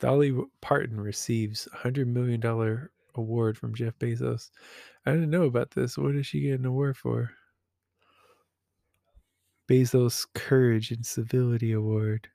Dolly 0.00 0.36
Parton 0.60 1.00
receives 1.00 1.68
a 1.72 1.76
hundred 1.76 2.08
million 2.08 2.40
dollar 2.40 2.90
award 3.14 3.56
from 3.56 3.74
Jeff 3.74 3.96
Bezos. 3.98 4.50
I 5.06 5.12
didn't 5.12 5.30
know 5.30 5.44
about 5.44 5.70
this. 5.70 5.96
What 5.96 6.12
did 6.12 6.26
she 6.26 6.40
get 6.40 6.58
an 6.58 6.66
award 6.66 6.96
for? 6.96 7.30
Bezos 9.68 10.26
Courage 10.34 10.90
and 10.90 11.04
Civility 11.04 11.72
Award 11.72 12.28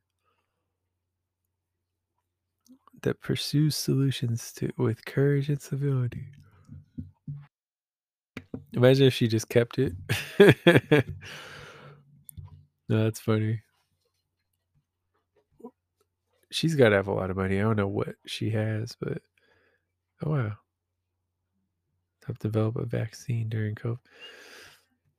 that 3.04 3.22
pursues 3.22 3.76
solutions 3.76 4.52
to 4.54 4.72
with 4.78 5.06
courage 5.06 5.50
and 5.50 5.62
civility. 5.62 6.28
Imagine 8.74 9.08
if 9.08 9.14
she 9.14 9.28
just 9.28 9.50
kept 9.50 9.80
it. 9.80 9.94
no, 12.90 13.04
that's 13.04 13.20
funny. 13.20 13.62
She's 16.52 16.76
got 16.76 16.90
to 16.90 16.96
have 16.96 17.08
a 17.08 17.14
lot 17.14 17.30
of 17.30 17.38
money. 17.38 17.60
I 17.60 17.62
don't 17.62 17.76
know 17.76 17.88
what 17.88 18.16
she 18.26 18.50
has, 18.52 18.96
but 19.00 19.22
oh 20.26 20.32
wow. 20.32 20.54
Help 22.26 22.40
develop 22.40 22.76
a 22.76 22.86
vaccine 22.86 23.48
during 23.48 23.76
COVID. 23.76 24.00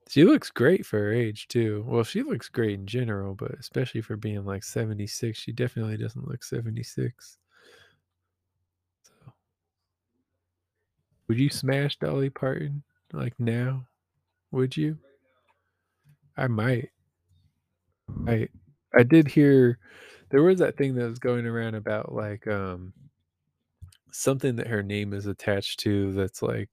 She 0.09 0.25
looks 0.25 0.51
great 0.51 0.85
for 0.85 0.99
her 0.99 1.13
age 1.13 1.47
too. 1.47 1.85
Well, 1.87 2.03
she 2.03 2.25
looks 2.25 2.49
great 2.49 2.73
in 2.75 2.87
general, 2.89 3.37
but 3.37 3.53
especially 3.53 4.01
for 4.01 4.17
being 4.17 4.45
like 4.45 4.65
76, 4.65 5.39
she 5.39 5.53
definitely 5.53 5.97
doesn't 5.97 6.27
look 6.27 6.43
76. 6.43 7.39
So 9.03 9.33
would 11.29 11.39
you 11.39 11.49
smash 11.49 11.97
Dolly 11.97 12.31
Parton 12.31 12.83
like 13.13 13.39
now? 13.39 13.87
Would 14.53 14.77
you? 14.77 14.99
I 16.39 16.47
might. 16.47 16.91
I 18.27 18.49
I 18.95 19.03
did 19.03 19.29
hear 19.29 19.79
there 20.31 20.43
was 20.43 20.59
that 20.61 20.77
thing 20.77 20.95
that 20.95 21.09
was 21.09 21.19
going 21.19 21.47
around 21.47 21.75
about 21.75 22.13
like 22.15 22.47
um 22.47 22.93
something 24.13 24.57
that 24.57 24.67
her 24.69 24.83
name 24.83 25.13
is 25.13 25.27
attached 25.27 25.81
to 25.81 26.13
that's 26.13 26.43
like 26.43 26.71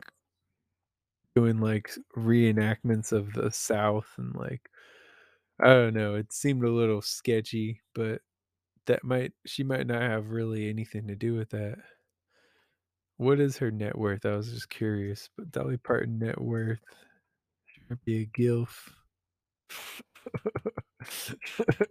doing 1.35 1.59
like 1.59 1.91
reenactments 2.17 3.11
of 3.11 3.33
the 3.33 3.51
South 3.51 4.07
and 4.17 4.35
like 4.35 4.69
I 5.61 5.67
don't 5.67 5.93
know, 5.95 6.15
it 6.15 6.33
seemed 6.33 6.63
a 6.63 6.69
little 6.71 7.01
sketchy, 7.01 7.81
but 7.95 8.21
that 8.87 9.03
might 9.05 9.33
she 9.45 9.63
might 9.63 9.87
not 9.87 10.01
have 10.03 10.31
really 10.31 10.69
anything 10.69 11.07
to 11.07 11.15
do 11.15 11.35
with 11.35 11.51
that. 11.51 11.79
What 13.17 13.41
is 13.41 13.57
her 13.57 13.71
net 13.71 13.97
worth? 13.97 14.25
I 14.25 14.37
was 14.37 14.51
just 14.53 14.69
curious, 14.69 15.29
but 15.35 15.51
Dolly 15.51 15.75
Parton 15.77 16.17
net 16.19 16.39
worth 16.39 16.79
should 17.67 18.03
be 18.05 18.21
a 18.23 18.25
gilf. 18.27 18.91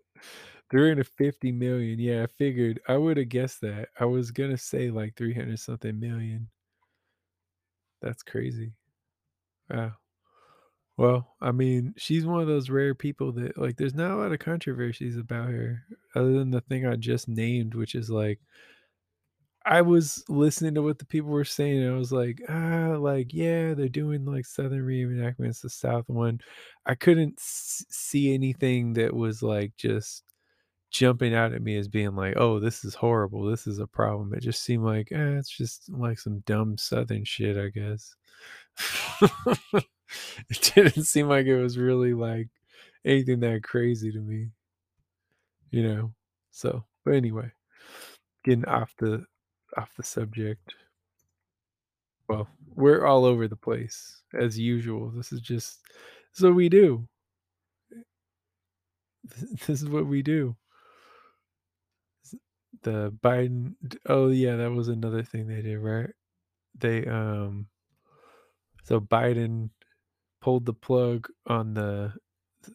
350 0.70 1.52
million. 1.52 1.98
Yeah, 1.98 2.22
I 2.24 2.26
figured 2.26 2.80
I 2.88 2.96
would 2.96 3.16
have 3.16 3.28
guessed 3.28 3.60
that. 3.62 3.88
I 3.98 4.04
was 4.06 4.30
gonna 4.30 4.58
say 4.58 4.90
like 4.90 5.16
300 5.16 5.58
something 5.58 5.98
million. 5.98 6.48
That's 8.00 8.22
crazy. 8.22 8.74
Wow. 9.70 9.96
Well, 10.96 11.34
I 11.40 11.50
mean, 11.52 11.94
she's 11.96 12.24
one 12.24 12.40
of 12.40 12.46
those 12.46 12.70
rare 12.70 12.94
people 12.94 13.32
that 13.32 13.58
like 13.58 13.76
there's 13.76 13.94
not 13.94 14.12
a 14.12 14.16
lot 14.16 14.32
of 14.32 14.38
controversies 14.38 15.16
about 15.16 15.48
her 15.50 15.84
other 16.14 16.32
than 16.32 16.50
the 16.50 16.60
thing 16.60 16.86
I 16.86 16.94
just 16.96 17.28
named, 17.28 17.74
which 17.74 17.94
is 17.96 18.10
like 18.10 18.40
I 19.66 19.80
was 19.80 20.24
listening 20.28 20.74
to 20.74 20.82
what 20.82 20.98
the 20.98 21.06
people 21.06 21.30
were 21.30 21.44
saying 21.44 21.82
and 21.82 21.94
I 21.94 21.96
was 21.96 22.12
like, 22.12 22.42
ah, 22.50 22.96
like 22.98 23.32
yeah, 23.32 23.72
they're 23.74 23.88
doing 23.88 24.24
like 24.26 24.44
Southern 24.44 24.82
reenactments, 24.86 25.62
the 25.62 25.70
South 25.70 26.04
one. 26.08 26.40
I 26.84 26.94
couldn't 26.94 27.38
s- 27.38 27.84
see 27.88 28.34
anything 28.34 28.92
that 28.94 29.14
was 29.14 29.42
like 29.42 29.74
just 29.78 30.22
jumping 30.90 31.34
out 31.34 31.54
at 31.54 31.62
me 31.62 31.76
as 31.78 31.88
being 31.88 32.16
like, 32.16 32.34
oh, 32.38 32.60
this 32.60 32.84
is 32.84 32.94
horrible. 32.96 33.44
This 33.44 33.66
is 33.66 33.78
a 33.80 33.86
problem. 33.88 34.34
It 34.34 34.40
just 34.42 34.62
seemed 34.64 34.84
like, 34.84 35.12
eh, 35.12 35.38
it's 35.38 35.50
just 35.50 35.90
like 35.90 36.18
some 36.20 36.40
dumb 36.40 36.78
Southern 36.78 37.24
shit, 37.24 37.56
I 37.58 37.68
guess. 37.70 38.16
it 40.48 40.72
didn't 40.74 41.04
seem 41.04 41.28
like 41.28 41.46
it 41.46 41.60
was 41.60 41.78
really 41.78 42.14
like 42.14 42.48
anything 43.04 43.40
that 43.40 43.62
crazy 43.62 44.12
to 44.12 44.18
me, 44.18 44.50
you 45.70 45.82
know. 45.82 46.14
So, 46.50 46.84
but 47.04 47.14
anyway, 47.14 47.50
getting 48.44 48.64
off 48.66 48.94
the 48.98 49.24
off 49.76 49.90
the 49.96 50.02
subject. 50.02 50.74
Well, 52.28 52.48
we're 52.74 53.04
all 53.06 53.24
over 53.24 53.48
the 53.48 53.56
place 53.56 54.22
as 54.32 54.58
usual. 54.58 55.10
This 55.10 55.32
is 55.32 55.40
just 55.40 55.80
this 56.32 56.38
is 56.38 56.44
what 56.44 56.54
we 56.54 56.68
do. 56.68 57.06
This 59.66 59.82
is 59.82 59.88
what 59.88 60.06
we 60.06 60.22
do. 60.22 60.56
The 62.82 63.10
Biden 63.22 63.74
oh 64.06 64.28
yeah, 64.28 64.56
that 64.56 64.70
was 64.70 64.88
another 64.88 65.22
thing 65.22 65.46
they 65.46 65.62
did, 65.62 65.78
right? 65.78 66.10
They 66.78 67.06
um 67.06 67.68
so 68.84 69.00
Biden 69.00 69.70
pulled 70.40 70.66
the 70.66 70.74
plug 70.74 71.28
on 71.46 71.74
the 71.74 72.12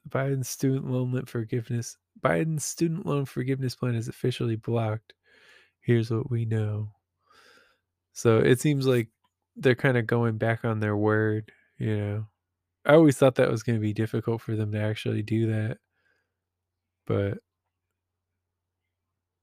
Biden 0.09 0.45
student 0.45 0.89
loan 0.91 1.25
forgiveness. 1.25 1.97
Biden's 2.19 2.65
student 2.65 3.05
loan 3.05 3.25
forgiveness 3.25 3.75
plan 3.75 3.95
is 3.95 4.07
officially 4.07 4.55
blocked. 4.55 5.13
Here's 5.81 6.11
what 6.11 6.29
we 6.29 6.45
know. 6.45 6.91
So 8.13 8.39
it 8.39 8.59
seems 8.59 8.85
like 8.85 9.07
they're 9.55 9.75
kind 9.75 9.97
of 9.97 10.07
going 10.07 10.37
back 10.37 10.65
on 10.65 10.79
their 10.79 10.97
word, 10.97 11.51
you 11.77 11.97
know. 11.97 12.27
I 12.85 12.93
always 12.93 13.17
thought 13.17 13.35
that 13.35 13.51
was 13.51 13.63
going 13.63 13.77
to 13.77 13.81
be 13.81 13.93
difficult 13.93 14.41
for 14.41 14.55
them 14.55 14.71
to 14.71 14.81
actually 14.81 15.21
do 15.21 15.47
that. 15.47 15.77
But 17.05 17.37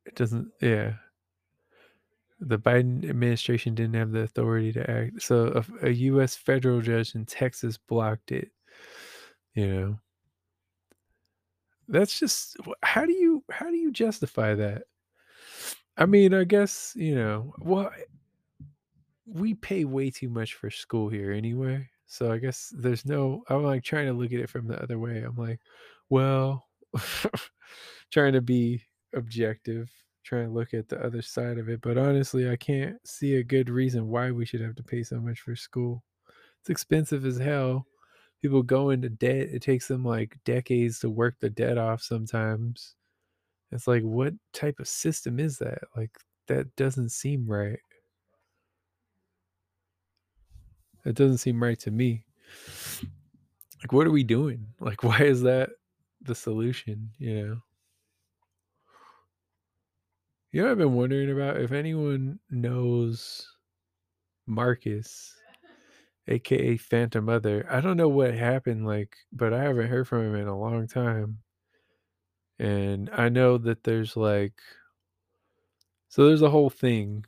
it 0.05 0.15
doesn't 0.15 0.49
yeah. 0.61 0.95
The 2.41 2.59
Biden 2.59 3.09
administration 3.09 3.75
didn't 3.75 3.95
have 3.95 4.13
the 4.13 4.21
authority 4.21 4.73
to 4.75 4.91
act. 4.91 5.23
So 5.23 5.65
a, 5.83 5.87
a 5.87 5.91
US 5.91 6.37
federal 6.37 6.81
judge 6.81 7.15
in 7.15 7.25
Texas 7.27 7.79
blocked 7.79 8.33
it. 8.33 8.51
You 9.55 9.67
know. 9.75 9.99
That's 11.89 12.19
just 12.19 12.57
how 12.83 13.07
do 13.07 13.13
you 13.13 13.45
how 13.51 13.71
do 13.71 13.77
you 13.77 13.93
justify 13.93 14.55
that? 14.55 14.83
I 15.97 16.07
mean, 16.07 16.35
I 16.35 16.45
guess, 16.45 16.93
you 16.97 17.15
know, 17.15 17.55
well, 17.59 17.91
we 19.27 19.55
pay 19.55 19.85
way 19.85 20.11
too 20.11 20.29
much 20.29 20.55
for 20.55 20.71
school 20.71 21.09
here 21.09 21.33
anyway. 21.33 21.89
So 22.07 22.31
I 22.33 22.39
guess 22.39 22.73
there's 22.77 23.05
no 23.05 23.43
I'm 23.49 23.65
like 23.65 23.83
trying 23.85 24.07
to 24.07 24.13
look 24.13 24.33
at 24.33 24.41
it 24.41 24.51
from 24.51 24.69
the 24.69 24.81
other 24.83 24.99
way. 24.99 25.23
I'm 25.23 25.37
like, 25.37 25.61
well, 26.09 26.67
trying 28.11 28.35
to 28.35 28.41
be 28.41 28.83
objective, 29.15 29.91
trying 30.27 30.47
to 30.49 30.53
look 30.53 30.75
at 30.75 30.89
the 30.89 31.03
other 31.05 31.23
side 31.23 31.57
of 31.57 31.69
it, 31.69 31.81
but 31.81 31.97
honestly, 31.97 32.51
I 32.51 32.57
can't 32.57 32.97
see 33.07 33.37
a 33.37 33.45
good 33.45 33.71
reason 33.71 34.09
why 34.09 34.33
we 34.33 34.45
should 34.45 34.61
have 34.61 34.75
to 34.77 34.83
pay 34.83 35.03
so 35.03 35.21
much 35.21 35.41
for 35.41 35.55
school. 35.55 36.03
It's 36.61 36.69
expensive 36.71 37.25
as 37.25 37.39
hell. 37.39 37.87
People 38.43 38.63
go 38.63 38.91
into 38.91 39.09
debt. 39.09 39.49
It 39.53 39.63
takes 39.63 39.89
them 39.89 40.05
like 40.05 40.37
decades 40.45 40.99
to 41.01 41.11
work 41.11 41.37
the 41.39 41.49
debt 41.49 41.79
off 41.79 42.03
sometimes. 42.03 42.97
It's 43.71 43.87
like, 43.87 44.03
what 44.03 44.35
type 44.53 44.81
of 44.81 44.89
system 44.89 45.39
is 45.39 45.59
that? 45.59 45.79
Like, 45.97 46.11
that 46.49 46.75
doesn't 46.77 47.11
seem 47.11 47.47
right. 47.47 47.81
It 51.05 51.15
doesn't 51.15 51.39
seem 51.39 51.63
right 51.63 51.79
to 51.81 51.91
me. 51.91 52.25
Like, 53.81 53.93
what 53.93 54.07
are 54.07 54.13
we 54.13 54.25
doing? 54.25 54.67
Like, 54.81 55.03
why 55.05 55.23
is 55.23 55.43
that 55.43 55.71
the 56.21 56.35
solution? 56.35 57.11
You 57.19 57.47
know? 57.47 57.63
You 60.57 60.63
know, 60.63 60.71
I've 60.71 60.79
been 60.79 60.95
wondering 60.95 61.31
about 61.31 61.61
if 61.61 61.71
anyone 61.71 62.39
knows 62.49 63.47
Marcus, 64.47 65.37
aka 66.29 66.79
Phantom 66.79 67.27
Mother. 67.27 67.67
I 67.71 67.83
don't 67.83 67.99
know 67.99 68.09
what 68.09 68.33
happened, 68.33 68.87
like, 68.87 69.19
but 69.31 69.53
I 69.53 69.63
haven't 69.63 69.89
heard 69.89 70.09
from 70.09 70.23
him 70.23 70.35
in 70.35 70.49
a 70.49 70.59
long 70.59 70.89
time. 70.89 71.41
And 72.59 73.11
I 73.11 73.29
know 73.29 73.59
that 73.59 73.85
there's 73.85 74.17
like, 74.17 74.55
so 76.09 76.27
there's 76.27 76.41
a 76.41 76.49
whole 76.49 76.71
thing 76.71 77.27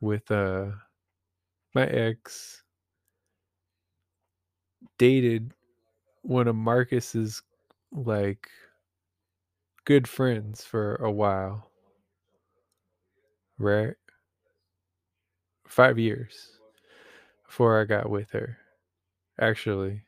with 0.00 0.30
uh 0.30 0.68
my 1.74 1.84
ex 1.84 2.62
dated 4.96 5.52
one 6.22 6.48
of 6.48 6.56
Marcus's 6.56 7.42
like 7.92 8.48
good 9.84 10.08
friends 10.08 10.64
for 10.64 10.94
a 10.94 11.10
while. 11.10 11.69
Right? 13.60 13.94
Five 15.68 15.98
years 15.98 16.58
before 17.46 17.80
I 17.80 17.84
got 17.84 18.10
with 18.10 18.30
her. 18.30 18.58
Actually, 19.40 20.02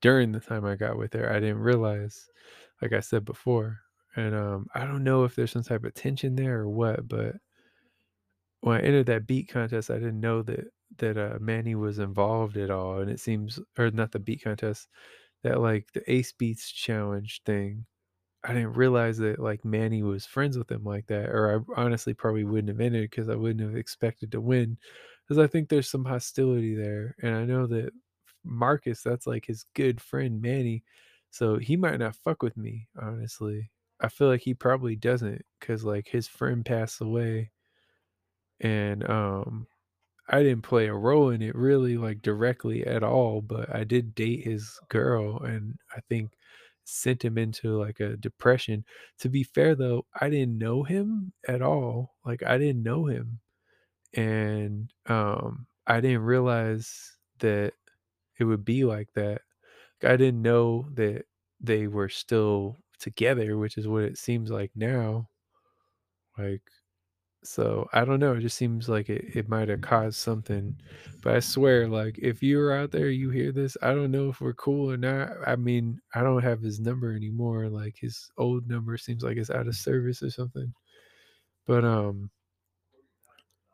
during 0.00 0.32
the 0.32 0.40
time 0.40 0.64
I 0.64 0.76
got 0.76 0.98
with 0.98 1.12
her, 1.14 1.30
I 1.30 1.40
didn't 1.40 1.58
realize, 1.60 2.28
like 2.82 2.92
I 2.92 3.00
said 3.00 3.24
before. 3.24 3.80
And 4.16 4.34
um, 4.34 4.66
I 4.74 4.84
don't 4.84 5.04
know 5.04 5.24
if 5.24 5.34
there's 5.34 5.52
some 5.52 5.62
type 5.62 5.84
of 5.84 5.94
tension 5.94 6.36
there 6.36 6.60
or 6.60 6.68
what, 6.68 7.08
but 7.08 7.36
when 8.60 8.76
I 8.76 8.80
entered 8.82 9.06
that 9.06 9.26
beat 9.26 9.48
contest, 9.48 9.90
I 9.90 9.94
didn't 9.94 10.20
know 10.20 10.42
that 10.42 10.66
that 10.98 11.18
uh, 11.18 11.38
Manny 11.40 11.74
was 11.74 11.98
involved 11.98 12.56
at 12.56 12.70
all. 12.70 13.00
And 13.00 13.10
it 13.10 13.20
seems, 13.20 13.60
or 13.78 13.90
not 13.90 14.10
the 14.12 14.18
beat 14.18 14.42
contest, 14.42 14.88
that 15.42 15.60
like 15.60 15.92
the 15.92 16.10
Ace 16.10 16.32
Beats 16.32 16.70
challenge 16.70 17.42
thing. 17.44 17.86
I 18.44 18.54
didn't 18.54 18.74
realize 18.74 19.18
that 19.18 19.38
like 19.40 19.64
Manny 19.64 20.02
was 20.02 20.24
friends 20.26 20.56
with 20.56 20.70
him 20.70 20.84
like 20.84 21.06
that, 21.08 21.28
or 21.30 21.64
I 21.76 21.80
honestly 21.82 22.14
probably 22.14 22.44
wouldn't 22.44 22.68
have 22.68 22.80
entered 22.80 23.10
because 23.10 23.28
I 23.28 23.34
wouldn't 23.34 23.60
have 23.68 23.76
expected 23.76 24.32
to 24.32 24.40
win, 24.40 24.78
because 25.24 25.38
I 25.42 25.46
think 25.48 25.68
there's 25.68 25.90
some 25.90 26.04
hostility 26.04 26.74
there, 26.74 27.16
and 27.22 27.34
I 27.34 27.44
know 27.44 27.66
that 27.68 27.92
Marcus, 28.44 29.02
that's 29.02 29.26
like 29.26 29.46
his 29.46 29.64
good 29.74 30.00
friend 30.00 30.40
Manny, 30.40 30.84
so 31.30 31.56
he 31.58 31.76
might 31.76 31.98
not 31.98 32.16
fuck 32.16 32.42
with 32.42 32.56
me. 32.56 32.88
Honestly, 33.00 33.70
I 34.00 34.08
feel 34.08 34.28
like 34.28 34.42
he 34.42 34.54
probably 34.54 34.96
doesn't, 34.96 35.44
because 35.60 35.84
like 35.84 36.08
his 36.08 36.28
friend 36.28 36.64
passed 36.64 37.00
away, 37.00 37.50
and 38.60 39.08
um 39.08 39.66
I 40.28 40.42
didn't 40.42 40.62
play 40.62 40.88
a 40.88 40.94
role 40.94 41.30
in 41.30 41.42
it 41.42 41.54
really, 41.54 41.98
like, 41.98 42.22
directly 42.22 42.86
at 42.86 43.02
all, 43.02 43.42
but 43.42 43.74
I 43.74 43.84
did 43.84 44.14
date 44.14 44.44
his 44.44 44.78
girl, 44.88 45.38
and 45.42 45.78
I 45.96 46.00
think 46.08 46.32
sent 46.88 47.24
him 47.24 47.38
into, 47.38 47.78
like, 47.78 48.00
a 48.00 48.16
depression. 48.16 48.84
To 49.20 49.28
be 49.30 49.44
fair, 49.44 49.74
though, 49.74 50.06
I 50.20 50.30
didn't 50.30 50.58
know 50.58 50.84
him 50.84 51.32
at 51.48 51.62
all, 51.62 52.16
like, 52.24 52.42
I 52.44 52.58
didn't 52.58 52.82
know 52.82 53.06
him, 53.06 53.40
and, 54.14 54.92
um, 55.06 55.66
I 55.86 56.00
didn't 56.00 56.22
realize 56.22 57.18
that 57.40 57.74
it 58.38 58.44
would 58.44 58.64
be 58.64 58.84
like 58.84 59.12
that. 59.14 59.42
I 60.04 60.16
didn't 60.16 60.42
know 60.42 60.88
that 60.94 61.26
they 61.60 61.88
were 61.88 62.08
still 62.10 62.78
together, 63.00 63.58
which 63.58 63.78
is 63.78 63.88
what 63.88 64.04
it 64.04 64.18
seems 64.18 64.50
like 64.50 64.72
now, 64.76 65.30
like 66.36 66.62
so 67.44 67.88
I 67.92 68.04
don't 68.04 68.20
know. 68.20 68.34
It 68.34 68.40
just 68.40 68.56
seems 68.58 68.88
like 68.88 69.08
it, 69.08 69.36
it 69.36 69.48
might 69.48 69.68
have 69.68 69.80
caused 69.80 70.16
something. 70.18 70.76
But 71.22 71.36
I 71.36 71.40
swear, 71.40 71.88
like 71.88 72.18
if 72.18 72.42
you're 72.42 72.72
out 72.72 72.90
there, 72.90 73.10
you 73.10 73.30
hear 73.30 73.52
this, 73.52 73.76
I 73.82 73.94
don't 73.94 74.10
know 74.10 74.28
if 74.28 74.40
we're 74.40 74.54
cool 74.54 74.90
or 74.90 74.96
not. 74.96 75.30
I 75.46 75.56
mean, 75.56 76.00
I 76.14 76.22
don't 76.22 76.42
have 76.42 76.60
his 76.62 76.80
number 76.80 77.14
anymore. 77.14 77.68
Like 77.68 77.96
his 77.98 78.30
old 78.38 78.68
number 78.68 78.96
seems 78.98 79.22
like 79.22 79.36
it's 79.36 79.50
out 79.50 79.68
of 79.68 79.76
service 79.76 80.22
or 80.22 80.30
something. 80.30 80.74
But 81.66 81.84
um 81.84 82.30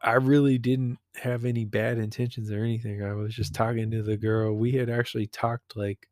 I 0.03 0.15
really 0.15 0.59
didn't 0.59 0.99
have 1.17 1.45
any 1.45 1.65
bad 1.65 1.99
intentions 1.99 2.51
or 2.51 2.63
anything. 2.63 3.03
I 3.03 3.15
was 3.15 3.35
just 3.35 3.55
talking 3.55 3.91
to 3.91 4.03
the 4.03 4.17
girl. 4.17 4.55
We 4.55 4.73
had 4.73 4.91
actually 4.91 5.27
talked 5.29 5.77
like 5.77 6.09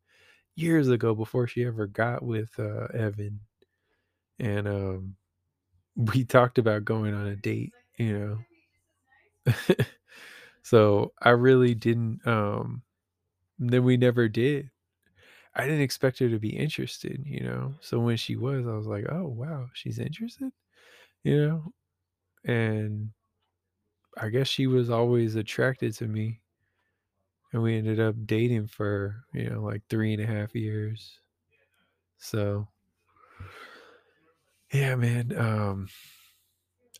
years 0.55 0.89
ago 0.89 1.15
before 1.15 1.47
she 1.47 1.65
ever 1.65 1.87
got 1.87 2.23
with 2.23 2.57
uh 2.59 2.87
Evan. 2.93 3.41
And 4.39 4.67
um 4.67 5.17
we 5.95 6.23
talked 6.25 6.57
about 6.57 6.85
going 6.85 7.13
on 7.13 7.27
a 7.27 7.35
date, 7.35 7.73
you 7.97 8.45
know. 9.45 9.53
so 10.63 11.13
I 11.21 11.31
really 11.31 11.75
didn't 11.75 12.25
um 12.27 12.83
then 13.59 13.83
we 13.85 13.97
never 13.97 14.27
did. 14.29 14.71
I 15.55 15.63
didn't 15.65 15.81
expect 15.81 16.19
her 16.19 16.29
to 16.29 16.39
be 16.39 16.49
interested, 16.57 17.23
you 17.25 17.41
know. 17.41 17.75
So 17.81 17.99
when 17.99 18.17
she 18.17 18.35
was, 18.37 18.67
I 18.67 18.71
was 18.73 18.87
like, 18.87 19.05
"Oh, 19.09 19.27
wow, 19.27 19.67
she's 19.73 19.99
interested?" 19.99 20.51
You 21.23 21.47
know? 21.47 21.73
And 22.45 23.11
I 24.17 24.29
guess 24.29 24.47
she 24.47 24.65
was 24.65 24.89
always 24.89 25.35
attracted 25.35 25.93
to 25.97 26.07
me. 26.07 26.41
And 27.53 27.61
we 27.61 27.77
ended 27.77 27.99
up 28.01 28.15
dating 28.25 28.67
for, 28.67 29.23
you 29.33 29.49
know, 29.49 29.61
like 29.61 29.83
three 29.87 30.13
and 30.13 30.21
a 30.21 30.25
half 30.25 30.53
years. 30.55 31.19
So 32.17 32.67
yeah, 34.73 34.95
man. 34.95 35.33
Um 35.37 35.87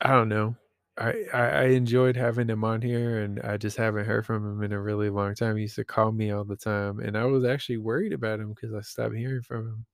I 0.01 0.09
don't 0.11 0.29
know. 0.29 0.55
I, 0.97 1.25
I 1.33 1.39
I 1.39 1.63
enjoyed 1.69 2.15
having 2.15 2.49
him 2.49 2.63
on 2.63 2.81
here, 2.81 3.19
and 3.21 3.39
I 3.41 3.57
just 3.57 3.77
haven't 3.77 4.05
heard 4.05 4.25
from 4.25 4.45
him 4.45 4.63
in 4.63 4.71
a 4.73 4.81
really 4.81 5.09
long 5.09 5.33
time. 5.35 5.55
He 5.55 5.63
used 5.63 5.75
to 5.77 5.85
call 5.85 6.11
me 6.11 6.31
all 6.31 6.43
the 6.45 6.55
time, 6.57 6.99
and 6.99 7.17
I 7.17 7.25
was 7.25 7.45
actually 7.45 7.77
worried 7.77 8.13
about 8.13 8.39
him 8.39 8.49
because 8.53 8.73
I 8.73 8.81
stopped 8.81 9.15
hearing 9.15 9.41
from 9.41 9.67
him. 9.67 9.85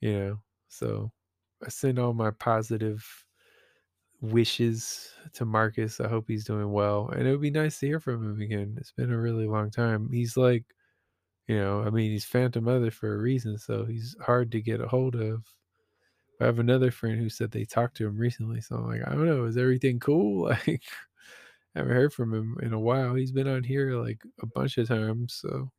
You 0.00 0.12
know, 0.20 0.42
so 0.68 1.12
I 1.64 1.70
send 1.70 1.98
all 2.00 2.14
my 2.14 2.30
positive 2.32 3.04
wishes 4.20 5.12
to 5.34 5.44
Marcus. 5.44 6.00
I 6.00 6.08
hope 6.08 6.26
he's 6.28 6.44
doing 6.44 6.72
well, 6.72 7.08
and 7.10 7.26
it 7.26 7.30
would 7.32 7.40
be 7.42 7.50
nice 7.50 7.78
to 7.80 7.86
hear 7.86 8.00
from 8.00 8.24
him 8.24 8.40
again. 8.40 8.76
It's 8.78 8.92
been 8.92 9.12
a 9.12 9.20
really 9.20 9.46
long 9.46 9.70
time. 9.70 10.10
He's 10.12 10.36
like, 10.36 10.64
you 11.48 11.56
know, 11.58 11.82
I 11.82 11.90
mean, 11.90 12.12
he's 12.12 12.26
Phantom 12.26 12.64
Mother 12.64 12.90
for 12.92 13.14
a 13.14 13.18
reason, 13.18 13.58
so 13.58 13.84
he's 13.86 14.16
hard 14.22 14.52
to 14.52 14.62
get 14.62 14.80
a 14.82 14.88
hold 14.88 15.16
of. 15.16 15.44
I 16.40 16.46
have 16.46 16.58
another 16.58 16.90
friend 16.90 17.18
who 17.18 17.28
said 17.28 17.50
they 17.50 17.64
talked 17.64 17.96
to 17.98 18.06
him 18.06 18.16
recently, 18.18 18.60
so 18.60 18.76
I'm 18.76 18.86
like, 18.86 19.02
I 19.06 19.12
don't 19.12 19.26
know, 19.26 19.44
is 19.44 19.56
everything 19.56 20.00
cool? 20.00 20.48
Like, 20.66 20.82
I 21.74 21.80
haven't 21.80 21.94
heard 21.96 22.12
from 22.14 22.34
him 22.34 22.58
in 22.62 22.72
a 22.72 22.80
while. 22.80 23.14
He's 23.14 23.32
been 23.32 23.48
on 23.48 23.64
here 23.64 23.94
like 23.96 24.22
a 24.42 24.46
bunch 24.46 24.78
of 24.78 24.88
times, 24.88 25.34
so 25.34 25.70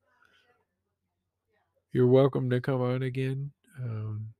you're 1.91 2.07
welcome 2.07 2.49
to 2.49 2.61
come 2.61 2.81
on 2.81 3.03
again. 3.03 3.51
Um, 3.79 4.33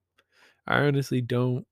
I 0.68 0.82
honestly 0.84 1.22
don't 1.22 1.68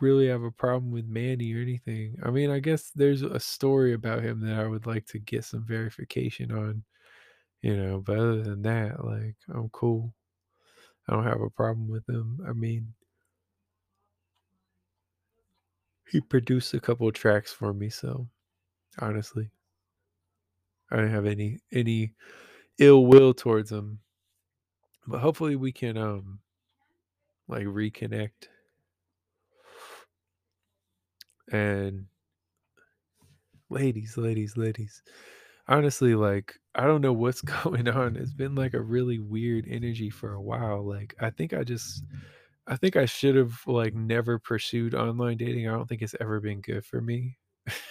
really 0.00 0.28
have 0.28 0.42
a 0.42 0.52
problem 0.52 0.92
with 0.92 1.06
Manny 1.06 1.54
or 1.54 1.60
anything. 1.62 2.16
I 2.24 2.30
mean, 2.30 2.50
I 2.50 2.60
guess 2.60 2.90
there's 2.92 3.22
a 3.22 3.40
story 3.40 3.94
about 3.94 4.24
him 4.24 4.40
that 4.42 4.58
I 4.60 4.66
would 4.66 4.86
like 4.86 5.06
to 5.08 5.18
get 5.18 5.44
some 5.44 5.66
verification 5.66 6.52
on, 6.52 6.84
you 7.62 7.76
know, 7.76 8.00
but 8.00 8.18
other 8.18 8.42
than 8.42 8.62
that, 8.62 9.04
like, 9.04 9.36
I'm 9.50 9.68
cool. 9.70 10.14
I 11.08 11.14
don't 11.14 11.24
have 11.24 11.40
a 11.42 11.50
problem 11.50 11.88
with 11.88 12.08
him. 12.08 12.40
I 12.48 12.52
mean, 12.52 12.94
he 16.10 16.20
produced 16.20 16.74
a 16.74 16.80
couple 16.80 17.10
tracks 17.12 17.52
for 17.52 17.72
me, 17.72 17.90
so 17.90 18.28
honestly, 18.98 19.50
I 20.90 20.96
don't 20.96 21.10
have 21.10 21.26
any 21.26 21.60
any 21.72 22.14
ill 22.78 23.06
will 23.06 23.34
towards 23.34 23.70
him. 23.70 24.00
But 25.06 25.20
hopefully 25.20 25.56
we 25.56 25.72
can 25.72 25.96
um 25.96 26.40
like 27.48 27.64
reconnect 27.64 28.48
and 31.50 32.06
ladies, 33.70 34.16
ladies, 34.16 34.56
ladies. 34.56 35.02
Honestly, 35.66 36.14
like 36.14 36.54
I 36.74 36.86
don't 36.86 37.00
know 37.00 37.12
what's 37.12 37.40
going 37.62 37.88
on. 37.88 38.16
It's 38.16 38.32
been 38.34 38.54
like 38.54 38.74
a 38.74 38.80
really 38.80 39.18
weird 39.18 39.66
energy 39.68 40.10
for 40.10 40.34
a 40.34 40.42
while. 40.42 40.86
Like 40.86 41.14
I 41.20 41.30
think 41.30 41.52
I 41.52 41.64
just 41.64 42.04
I 42.68 42.76
think 42.76 42.96
I 42.96 43.06
should 43.06 43.34
have 43.36 43.66
like 43.66 43.94
never 43.94 44.38
pursued 44.38 44.94
online 44.94 45.38
dating. 45.38 45.68
I 45.68 45.72
don't 45.72 45.88
think 45.88 46.02
it's 46.02 46.14
ever 46.20 46.40
been 46.40 46.60
good 46.60 46.84
for 46.86 47.00
me. 47.00 47.38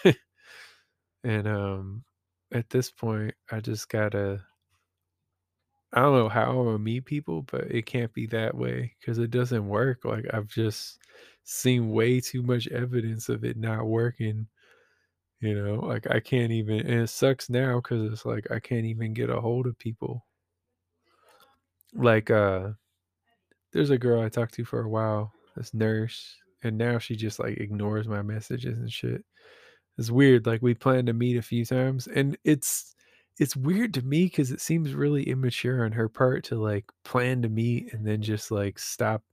and 1.23 1.47
um 1.47 2.03
at 2.51 2.69
this 2.69 2.89
point, 2.91 3.35
I 3.51 3.59
just 3.59 3.89
gotta 3.89 4.45
I 5.93 6.01
don't 6.01 6.15
know 6.17 6.29
how 6.29 6.49
I'm 6.51 6.65
gonna 6.65 6.79
meet 6.79 7.05
people, 7.05 7.43
but 7.43 7.71
it 7.71 7.85
can't 7.85 8.13
be 8.13 8.25
that 8.27 8.55
way 8.55 8.95
because 8.99 9.17
it 9.19 9.31
doesn't 9.31 9.67
work. 9.67 10.03
Like 10.05 10.25
I've 10.33 10.47
just 10.47 10.99
seen 11.43 11.89
way 11.91 12.19
too 12.19 12.43
much 12.43 12.67
evidence 12.69 13.29
of 13.29 13.43
it 13.45 13.57
not 13.57 13.85
working. 13.87 14.47
You 15.41 15.55
know, 15.55 15.75
like 15.81 16.07
I 16.11 16.19
can't 16.21 16.51
even, 16.53 16.81
and 16.81 17.01
it 17.03 17.09
sucks 17.09 17.49
now 17.49 17.77
because 17.81 18.11
it's 18.13 18.25
like 18.25 18.51
I 18.51 18.59
can't 18.61 18.85
even 18.87 19.13
get 19.13 19.29
a 19.31 19.41
hold 19.41 19.67
of 19.67 19.79
people. 19.79 20.27
Like, 21.93 22.29
uh, 22.29 22.73
there's 23.73 23.89
a 23.89 23.97
girl 23.97 24.21
I 24.21 24.29
talked 24.29 24.53
to 24.55 24.65
for 24.65 24.81
a 24.81 24.89
while, 24.89 25.33
this 25.55 25.73
nurse, 25.73 26.35
and 26.63 26.77
now 26.77 26.99
she 26.99 27.15
just 27.15 27.39
like 27.39 27.57
ignores 27.57 28.07
my 28.07 28.21
messages 28.21 28.77
and 28.79 28.91
shit. 28.91 29.23
It's 29.97 30.11
weird. 30.11 30.45
Like 30.45 30.61
we 30.61 30.73
planned 30.75 31.07
to 31.07 31.13
meet 31.13 31.37
a 31.37 31.41
few 31.41 31.65
times, 31.65 32.07
and 32.07 32.37
it's 32.43 32.95
it's 33.39 33.55
weird 33.55 33.93
to 33.95 34.01
me 34.01 34.25
because 34.25 34.51
it 34.51 34.61
seems 34.61 34.93
really 34.93 35.23
immature 35.29 35.85
on 35.85 35.91
her 35.93 36.09
part 36.09 36.43
to 36.45 36.55
like 36.55 36.85
plan 37.03 37.41
to 37.43 37.49
meet 37.49 37.93
and 37.93 38.05
then 38.07 38.21
just 38.21 38.51
like 38.51 38.79
stop. 38.79 39.23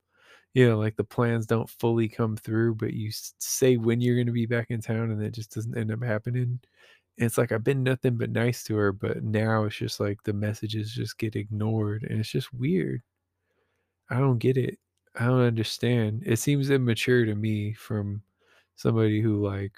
You 0.55 0.68
know, 0.70 0.78
like 0.78 0.97
the 0.97 1.05
plans 1.05 1.47
don't 1.47 1.68
fully 1.70 2.09
come 2.09 2.37
through, 2.37 2.76
but 2.76 2.95
you 2.95 3.11
say 3.39 3.76
when 3.76 4.01
you're 4.01 4.16
going 4.16 4.26
to 4.28 4.32
be 4.32 4.47
back 4.47 4.70
in 4.70 4.80
town, 4.80 5.11
and 5.11 5.22
it 5.22 5.32
just 5.35 5.55
doesn't 5.55 5.76
end 5.76 5.93
up 5.93 6.03
happening. 6.03 6.43
And 7.18 7.26
it's 7.26 7.39
like 7.39 7.53
I've 7.53 7.64
been 7.64 7.82
nothing 7.85 8.16
but 8.18 8.30
nice 8.30 8.64
to 8.64 8.76
her, 8.76 8.93
but 8.93 9.22
now 9.24 9.64
it's 9.64 9.76
just 9.76 10.01
like 10.01 10.22
the 10.24 10.32
messages 10.32 10.93
just 10.95 11.18
get 11.18 11.37
ignored, 11.37 12.05
and 12.09 12.20
it's 12.20 12.30
just 12.30 12.53
weird. 12.55 13.03
I 14.11 14.19
don't 14.19 14.39
get 14.39 14.57
it. 14.57 14.79
I 15.17 15.27
don't 15.27 15.41
understand. 15.41 16.23
It 16.27 16.39
seems 16.39 16.71
immature 16.71 17.25
to 17.25 17.35
me 17.35 17.73
from 17.75 18.23
somebody 18.77 19.21
who 19.21 19.47
like 19.47 19.73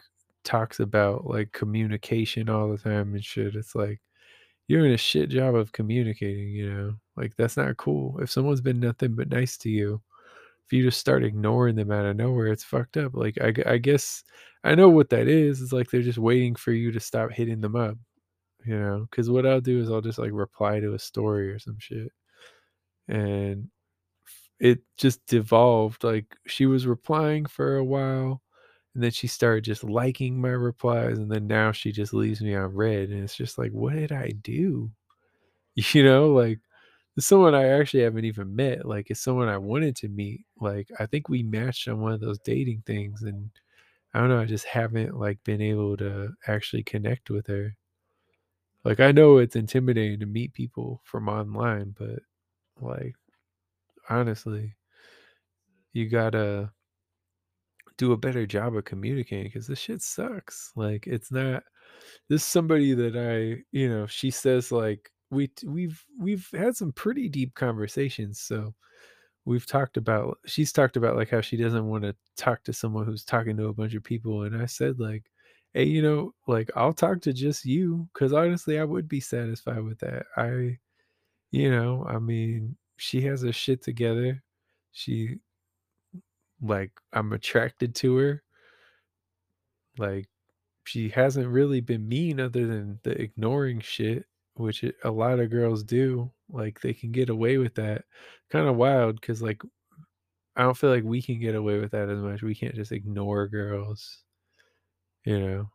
talks 0.45 0.81
about 0.81 1.27
like 1.27 1.53
communication 1.53 2.49
all 2.49 2.71
the 2.71 2.79
time 2.79 3.15
and 3.15 3.25
shit. 3.25 3.55
It's 3.55 3.75
like 3.75 4.01
you're 4.69 4.81
doing 4.81 4.95
a 4.95 4.99
shit 4.99 5.29
job 5.31 5.55
of 5.55 5.73
communicating, 5.73 6.49
you 6.51 6.73
know? 6.73 6.95
Like 7.17 7.37
that's 7.37 7.57
not 7.57 7.77
cool. 7.77 8.19
If 8.21 8.31
someone's 8.31 8.61
been 8.61 8.81
nothing 8.81 9.15
but 9.15 9.29
nice 9.29 9.57
to 9.59 9.71
you, 9.71 10.01
if 10.67 10.73
you 10.73 10.83
just 10.83 10.99
start 10.99 11.25
ignoring 11.25 11.77
them 11.77 11.93
out 11.93 12.07
of 12.07 12.17
nowhere, 12.17 12.49
it's 12.49 12.65
fucked 12.65 12.97
up. 12.97 13.15
Like 13.15 13.39
I, 13.41 13.55
I 13.67 13.79
guess 13.79 14.25
I 14.65 14.75
know 14.75 14.89
what 14.89 15.11
that 15.11 15.29
is. 15.29 15.63
It's 15.63 15.73
like 15.73 15.91
they're 15.91 16.03
just 16.03 16.19
waiting 16.19 16.57
for 16.57 16.73
you 16.73 16.91
to 16.93 17.01
stop 17.01 17.31
hitting 17.31 17.61
them 17.61 17.77
up, 17.77 17.97
you 18.65 18.79
know. 18.79 19.07
Because 19.11 19.31
what 19.31 19.47
I'll 19.47 19.61
do 19.61 19.81
is 19.81 19.91
I'll 19.91 20.01
just 20.01 20.19
like 20.19 20.33
reply 20.33 20.81
to 20.81 20.95
a 20.95 20.99
story 20.99 21.51
or 21.51 21.59
some 21.61 21.79
shit, 21.79 22.11
and 23.09 23.69
it 24.61 24.81
just 24.97 25.25
devolved. 25.27 26.05
Like 26.05 26.37
she 26.47 26.67
was 26.67 26.87
replying 26.87 27.47
for 27.47 27.77
a 27.77 27.85
while, 27.85 28.43
and 28.95 29.03
then 29.05 29.11
she 29.13 29.27
started 29.29 29.65
just 29.65 29.85
liking 29.85 30.41
my 30.41 30.51
replies, 30.51 31.19
and 31.19 31.31
then 31.31 31.47
now 31.47 31.73
she 31.73 31.93
just 31.93 32.15
leaves 32.15 32.41
me 32.43 32.55
on 32.55 32.75
read, 32.75 33.11
and 33.11 33.23
it's 33.25 33.37
just 33.37 33.59
like, 33.59 33.73
what 33.73 33.95
did 33.95 34.13
I 34.13 34.31
do? 34.43 34.91
You 35.95 36.05
know, 36.05 36.33
like 36.33 36.61
someone 37.19 37.55
I 37.55 37.69
actually 37.69 38.03
haven't 38.05 38.25
even 38.27 38.57
met. 38.57 38.87
Like 38.87 39.11
it's 39.11 39.21
someone 39.21 39.49
I 39.49 39.59
wanted 39.59 39.97
to 39.97 40.09
meet. 40.09 40.47
Like 40.61 40.89
I 41.01 41.07
think 41.07 41.29
we 41.29 41.43
matched 41.45 41.89
on 41.89 42.01
one 42.01 42.13
of 42.13 42.21
those 42.21 42.39
dating 42.41 42.83
things 42.87 43.23
and 43.25 43.51
I 44.15 44.21
don't 44.21 44.29
know, 44.31 44.41
I 44.41 44.47
just 44.47 44.67
haven't 44.67 45.19
like 45.19 45.43
been 45.45 45.63
able 45.63 45.97
to 45.99 46.35
actually 46.49 46.85
connect 46.85 47.31
with 47.31 47.47
her. 47.49 47.77
Like 48.85 49.01
I 49.01 49.13
know 49.13 49.37
it's 49.39 49.57
intimidating 49.57 50.21
to 50.21 50.27
meet 50.27 50.53
people 50.55 51.01
from 51.05 51.29
online, 51.29 51.95
but 51.99 52.21
like 52.81 53.17
honestly, 54.09 54.77
you 55.93 56.09
gotta 56.09 56.73
do 57.99 58.13
a 58.13 58.17
better 58.17 58.47
job 58.47 58.77
of 58.77 58.85
communicating 58.85 59.45
because 59.47 59.67
this 59.67 59.79
shit 59.79 60.03
sucks. 60.03 60.73
Like 60.77 61.07
it's 61.07 61.33
not 61.33 61.63
this 62.29 62.43
is 62.43 62.49
somebody 62.49 62.95
that 62.95 63.17
I, 63.17 63.63
you 63.73 63.89
know, 63.89 64.07
she 64.07 64.31
says 64.31 64.73
like 64.73 65.11
we 65.31 65.51
we've 65.67 66.05
we've 66.19 66.49
had 66.55 66.77
some 66.77 66.93
pretty 66.93 67.29
deep 67.29 67.55
conversations. 67.55 68.41
So 68.41 68.75
we've 69.47 69.67
talked 69.67 69.97
about 69.97 70.39
she's 70.47 70.73
talked 70.73 70.97
about 70.97 71.17
like 71.17 71.31
how 71.31 71.41
she 71.43 71.57
doesn't 71.57 71.87
want 71.89 72.05
to 72.05 72.17
talk 72.37 72.63
to 72.65 72.73
someone 72.73 73.07
who's 73.07 73.25
talking 73.25 73.57
to 73.59 73.69
a 73.69 73.75
bunch 73.75 73.95
of 73.95 74.05
people 74.05 74.45
and 74.45 74.61
I 74.61 74.67
said 74.67 75.01
like 75.01 75.25
hey, 75.75 75.85
you 75.85 76.03
know, 76.03 76.35
like 76.49 76.71
I'll 76.77 76.95
talk 76.95 77.21
to 77.23 77.33
just 77.35 77.65
you 77.67 78.09
cuz 78.15 78.33
honestly 78.33 78.79
I 78.81 78.85
would 78.85 79.09
be 79.09 79.21
satisfied 79.21 79.83
with 79.85 79.99
that. 80.01 80.27
I 80.37 80.79
you 81.53 81.71
know, 81.71 82.05
I 82.09 82.19
mean, 82.21 82.77
she 82.97 83.23
has 83.23 83.43
her 83.43 83.53
shit 83.53 83.83
together. 83.83 84.43
She 84.93 85.39
like 86.63 86.93
I'm 87.13 87.33
attracted 87.33 87.95
to 87.97 88.17
her. 88.17 88.43
Like 89.99 90.29
she 90.85 91.09
hasn't 91.09 91.49
really 91.49 91.81
been 91.81 92.09
mean 92.09 92.41
other 92.41 92.67
than 92.67 93.01
the 93.03 93.21
ignoring 93.21 93.81
shit, 93.81 94.27
which 94.55 94.85
a 95.05 95.11
lot 95.11 95.41
of 95.41 95.51
girls 95.51 95.83
do. 95.83 96.31
Like 96.51 96.81
they 96.81 96.95
can 96.95 97.13
get 97.13 97.29
away 97.31 97.59
with 97.59 97.75
that. 97.77 98.05
Kind 98.51 98.69
of 98.69 98.77
wild 98.77 99.21
because 99.21 99.43
like 99.43 99.63
I 100.57 100.63
don't 100.63 100.77
feel 100.77 100.91
like 100.91 101.05
we 101.05 101.21
can 101.23 101.39
get 101.39 101.55
away 101.55 101.79
with 101.79 101.93
that 101.93 102.09
as 102.09 102.19
much. 102.19 102.43
We 102.43 102.55
can't 102.55 102.75
just 102.75 102.93
ignore 102.93 103.47
girls, 103.49 104.23
you 105.25 105.39
know, 105.39 105.71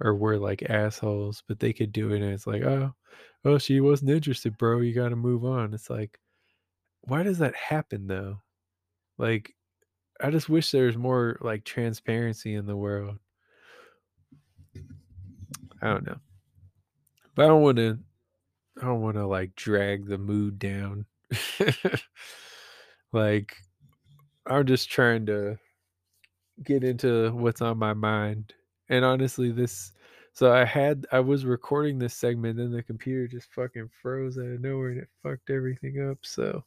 or 0.00 0.14
we're 0.14 0.36
like 0.36 0.62
assholes, 0.70 1.42
but 1.48 1.58
they 1.58 1.72
could 1.72 1.92
do 1.92 2.12
it 2.12 2.22
and 2.22 2.32
it's 2.32 2.46
like, 2.46 2.62
oh, 2.62 2.94
oh, 3.44 3.58
she 3.58 3.80
wasn't 3.80 4.10
interested, 4.10 4.56
bro. 4.58 4.80
You 4.80 4.94
got 4.94 5.08
to 5.08 5.16
move 5.16 5.44
on. 5.44 5.74
It's 5.74 5.90
like, 5.90 6.18
why 7.06 7.22
does 7.22 7.38
that 7.38 7.54
happen 7.54 8.06
though? 8.06 8.40
Like, 9.18 9.54
I 10.20 10.30
just 10.30 10.48
wish 10.48 10.70
there 10.70 10.86
was 10.86 10.96
more 10.96 11.38
like 11.40 11.64
transparency 11.64 12.54
in 12.54 12.66
the 12.66 12.76
world. 12.76 13.18
I 15.82 15.88
don't 15.88 16.06
know. 16.06 16.18
But 17.34 17.44
I 17.44 17.48
don't 17.48 17.62
want 17.62 17.78
to 17.78 17.98
I 18.80 18.86
don't 18.86 19.02
want 19.02 19.16
to 19.16 19.26
like 19.26 19.54
drag 19.54 20.06
the 20.06 20.18
mood 20.18 20.58
down. 20.58 21.06
like 23.12 23.56
I'm 24.46 24.66
just 24.66 24.90
trying 24.90 25.26
to 25.26 25.58
get 26.62 26.84
into 26.84 27.30
what's 27.32 27.60
on 27.60 27.78
my 27.78 27.92
mind. 27.92 28.54
And 28.88 29.04
honestly, 29.04 29.50
this 29.50 29.92
so 30.32 30.52
I 30.52 30.64
had 30.64 31.06
I 31.12 31.20
was 31.20 31.44
recording 31.44 31.98
this 31.98 32.14
segment 32.14 32.58
and 32.58 32.74
the 32.74 32.82
computer 32.82 33.28
just 33.28 33.52
fucking 33.52 33.90
froze 34.02 34.38
out 34.38 34.46
of 34.46 34.60
nowhere 34.60 34.90
and 34.90 35.00
it 35.00 35.08
fucked 35.22 35.50
everything 35.50 36.08
up. 36.10 36.18
So 36.22 36.64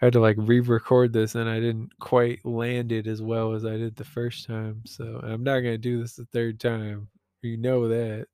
I 0.00 0.06
had 0.06 0.12
to 0.12 0.20
like 0.20 0.36
re-record 0.38 1.12
this 1.12 1.34
and 1.34 1.48
I 1.48 1.58
didn't 1.58 1.90
quite 1.98 2.44
land 2.44 2.92
it 2.92 3.06
as 3.06 3.22
well 3.22 3.54
as 3.54 3.64
I 3.64 3.78
did 3.78 3.96
the 3.96 4.04
first 4.04 4.46
time. 4.46 4.82
So 4.84 5.20
I'm 5.22 5.42
not 5.42 5.60
gonna 5.60 5.78
do 5.78 6.02
this 6.02 6.16
the 6.16 6.26
third 6.26 6.60
time. 6.60 7.08
You 7.42 7.56
know 7.56 7.88
that. 7.88 8.26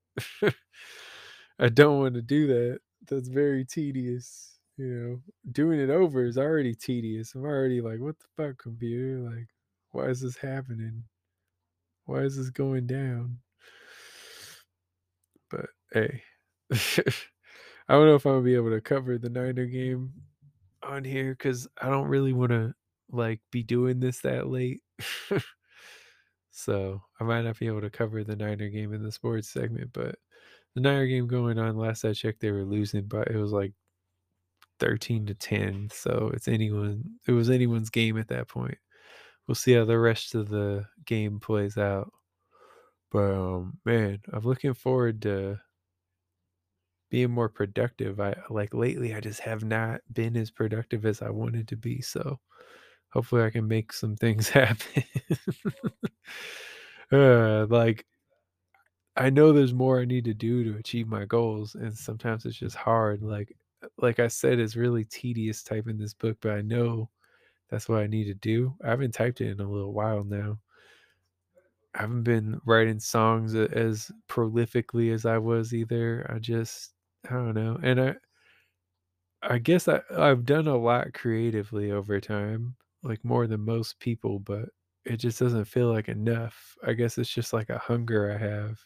I 1.59 1.69
don't 1.69 2.01
want 2.01 2.15
to 2.15 2.23
do 2.23 2.47
that. 2.49 2.81
That's 3.09 3.29
very 3.29 3.65
tedious. 3.65 4.59
You 4.77 4.87
know, 4.87 5.21
doing 5.53 5.79
it 5.79 5.91
over 5.91 6.25
is 6.25 6.39
already 6.39 6.75
tedious. 6.75 7.35
I'm 7.35 7.45
already 7.45 7.81
like, 7.81 8.01
what 8.01 8.17
the 8.19 8.27
fuck, 8.37 8.59
computer? 8.59 9.21
Like, 9.21 9.47
why 9.93 10.07
is 10.07 10.21
this 10.21 10.37
happening? 10.37 11.05
Why 12.07 12.21
is 12.21 12.37
this 12.37 12.51
going 12.51 12.87
down? 12.87 13.39
But 15.51 15.67
hey, 15.93 16.23
I 16.73 17.95
don't 17.95 18.07
know 18.07 18.15
if 18.15 18.27
I'm 18.27 18.33
gonna 18.33 18.45
be 18.45 18.57
able 18.57 18.71
to 18.71 18.81
cover 18.81 19.19
the 19.19 19.29
Niner 19.29 19.67
game 19.67 20.13
on 20.83 21.05
here 21.05 21.33
because 21.33 21.69
I 21.81 21.89
don't 21.89 22.09
really 22.09 22.33
want 22.33 22.51
to 22.51 22.75
like 23.11 23.41
be 23.51 23.63
doing 23.63 24.01
this 24.01 24.21
that 24.21 24.49
late. 24.49 24.81
so 26.51 27.03
I 27.21 27.25
might 27.25 27.43
not 27.43 27.59
be 27.59 27.67
able 27.67 27.81
to 27.83 27.91
cover 27.91 28.25
the 28.25 28.37
Niner 28.37 28.69
game 28.69 28.93
in 28.93 29.03
the 29.03 29.13
sports 29.13 29.49
segment, 29.51 29.93
but 29.93 30.17
the 30.75 30.81
Niner 30.81 31.07
game 31.07 31.27
going 31.27 31.59
on. 31.59 31.77
Last 31.77 32.05
I 32.05 32.13
checked, 32.13 32.41
they 32.41 32.51
were 32.51 32.65
losing, 32.65 33.05
but 33.05 33.29
it 33.29 33.37
was 33.37 33.53
like 33.53 33.73
thirteen 34.79 35.27
to 35.27 35.35
ten. 35.35 35.89
So 35.93 36.31
it's 36.35 36.49
anyone. 36.49 37.05
It 37.27 37.33
was 37.33 37.51
anyone's 37.51 37.91
game 37.91 38.19
at 38.19 38.29
that 38.29 38.49
point. 38.49 38.79
We'll 39.47 39.55
see 39.55 39.73
how 39.73 39.85
the 39.85 39.99
rest 39.99 40.35
of 40.35 40.49
the 40.49 40.87
game 41.05 41.41
plays 41.41 41.77
out. 41.77 42.13
But 43.11 43.33
um, 43.33 43.79
man, 43.85 44.21
I'm 44.33 44.45
looking 44.45 44.75
forward 44.75 45.23
to 45.23 45.59
being 47.13 47.31
more 47.31 47.51
productive. 47.51 48.19
I 48.21 48.35
like 48.49 48.73
lately 48.73 49.15
I 49.15 49.21
just 49.21 49.41
have 49.41 49.63
not 49.63 50.01
been 50.15 50.35
as 50.35 50.51
productive 50.51 51.05
as 51.05 51.21
I 51.23 51.29
wanted 51.31 51.69
to 51.69 51.77
be. 51.77 52.01
So 52.01 52.41
hopefully 53.11 53.45
I 53.45 53.51
can 53.51 53.69
make 53.69 53.93
some 53.93 54.17
things 54.17 54.49
happen. 54.51 55.05
uh, 57.13 57.67
like 57.69 58.07
I 59.17 59.31
know 59.31 59.53
there's 59.53 59.73
more 59.75 60.01
I 60.01 60.05
need 60.05 60.25
to 60.27 60.35
do 60.35 60.65
to 60.65 60.79
achieve 60.79 61.07
my 61.09 61.25
goals, 61.27 61.75
and 61.75 61.97
sometimes 61.97 62.45
it's 62.47 62.57
just 62.59 62.77
hard. 62.77 63.23
Like 63.23 63.57
like 63.99 64.19
I 64.19 64.29
said, 64.29 64.59
it's 64.59 64.77
really 64.77 65.05
tedious 65.05 65.63
typing 65.63 65.99
this 65.99 66.15
book, 66.15 66.39
but 66.41 66.53
I 66.53 66.61
know 66.63 67.11
that's 67.71 67.89
what 67.89 68.01
I 68.03 68.09
need 68.09 68.25
to 68.27 68.35
do. 68.35 68.77
I 68.85 68.91
haven't 68.91 69.13
typed 69.15 69.41
it 69.43 69.51
in 69.51 69.61
a 69.61 69.71
little 69.71 69.95
while 69.95 70.25
now. 70.25 70.61
I 71.95 72.03
haven't 72.03 72.23
been 72.25 72.61
writing 72.65 73.01
songs 73.01 73.55
as 73.55 74.11
prolifically 74.29 75.13
as 75.13 75.27
I 75.27 75.39
was 75.39 75.75
either. 75.75 76.27
I 76.31 76.39
just 76.39 76.92
I 77.29 77.31
don't 77.35 77.55
know. 77.55 77.79
And 77.83 78.01
I 78.01 78.17
I 79.43 79.59
guess 79.59 79.89
I, 79.89 80.01
I've 80.17 80.45
done 80.45 80.67
a 80.69 80.77
lot 80.77 81.15
creatively 81.15 81.91
over 81.91 82.21
time, 82.21 82.77
like 83.03 83.25
more 83.25 83.47
than 83.47 83.61
most 83.65 83.99
people, 83.99 84.39
but 84.39 84.69
it 85.05 85.17
just 85.17 85.39
doesn't 85.41 85.65
feel 85.65 85.91
like 85.93 86.09
enough. 86.09 86.77
I 86.87 86.93
guess 86.93 87.19
it's 87.19 87.33
just 87.33 87.53
like 87.53 87.69
a 87.71 87.79
hunger 87.79 88.31
I 88.33 88.39
have 88.39 88.79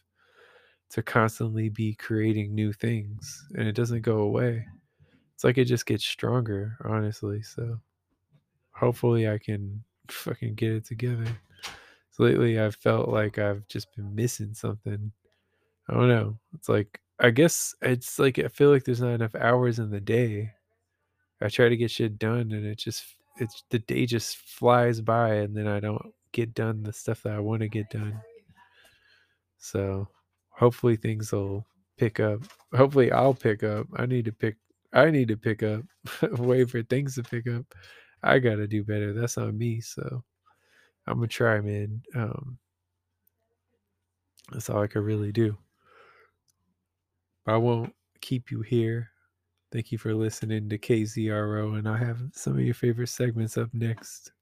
to 0.90 1.02
constantly 1.02 1.68
be 1.68 1.94
creating 1.94 2.54
new 2.54 2.72
things 2.72 3.46
and 3.56 3.68
it 3.68 3.74
doesn't 3.74 4.02
go 4.02 4.18
away. 4.20 4.66
It's 5.34 5.44
like 5.44 5.58
it 5.58 5.66
just 5.66 5.86
gets 5.86 6.04
stronger, 6.06 6.78
honestly. 6.84 7.42
So 7.42 7.80
hopefully 8.72 9.28
I 9.28 9.38
can 9.38 9.84
fucking 10.10 10.54
get 10.54 10.72
it 10.72 10.84
together. 10.84 11.26
So 12.12 12.24
lately 12.24 12.58
I've 12.60 12.76
felt 12.76 13.08
like 13.08 13.38
I've 13.38 13.66
just 13.68 13.94
been 13.96 14.14
missing 14.14 14.54
something. 14.54 15.12
I 15.88 15.94
don't 15.94 16.08
know. 16.08 16.38
It's 16.54 16.68
like 16.68 17.00
I 17.18 17.30
guess 17.30 17.74
it's 17.80 18.18
like 18.18 18.38
I 18.38 18.48
feel 18.48 18.70
like 18.70 18.84
there's 18.84 19.00
not 19.00 19.14
enough 19.14 19.34
hours 19.34 19.78
in 19.78 19.90
the 19.90 20.00
day. 20.00 20.52
I 21.40 21.48
try 21.48 21.68
to 21.68 21.76
get 21.76 21.90
shit 21.90 22.18
done 22.18 22.52
and 22.52 22.66
it 22.66 22.78
just 22.78 23.04
it's 23.38 23.62
the 23.70 23.78
day 23.80 24.06
just 24.06 24.36
flies 24.36 25.00
by 25.00 25.34
and 25.36 25.56
then 25.56 25.66
I 25.66 25.80
don't 25.80 26.12
get 26.32 26.54
done 26.54 26.82
the 26.82 26.92
stuff 26.92 27.22
that 27.22 27.34
I 27.34 27.40
want 27.40 27.60
to 27.62 27.68
get 27.68 27.90
done. 27.90 28.20
So 29.58 30.08
hopefully 30.50 30.96
things 30.96 31.32
will 31.32 31.66
pick 31.96 32.20
up. 32.20 32.40
Hopefully 32.74 33.12
I'll 33.12 33.34
pick 33.34 33.62
up. 33.62 33.86
I 33.96 34.06
need 34.06 34.26
to 34.26 34.32
pick 34.32 34.56
I 34.92 35.10
need 35.10 35.28
to 35.28 35.36
pick 35.36 35.62
up. 35.62 35.82
Wait 36.38 36.70
for 36.70 36.82
things 36.82 37.14
to 37.16 37.22
pick 37.22 37.46
up. 37.48 37.64
I 38.22 38.38
gotta 38.38 38.66
do 38.66 38.84
better. 38.84 39.12
That's 39.12 39.38
on 39.38 39.56
me. 39.56 39.80
So 39.80 40.22
I'm 41.06 41.16
gonna 41.16 41.28
try, 41.28 41.60
man. 41.60 42.02
Um 42.14 42.58
that's 44.52 44.70
all 44.70 44.82
I 44.82 44.86
can 44.86 45.02
really 45.02 45.32
do. 45.32 45.56
I 47.46 47.56
won't 47.56 47.94
keep 48.20 48.50
you 48.50 48.62
here. 48.62 49.10
Thank 49.72 49.92
you 49.92 49.98
for 49.98 50.14
listening 50.14 50.68
to 50.68 50.78
KZRO, 50.78 51.78
and 51.78 51.88
I 51.88 51.96
have 51.96 52.20
some 52.32 52.54
of 52.54 52.60
your 52.60 52.74
favorite 52.74 53.08
segments 53.08 53.56
up 53.56 53.68
next. 53.72 54.32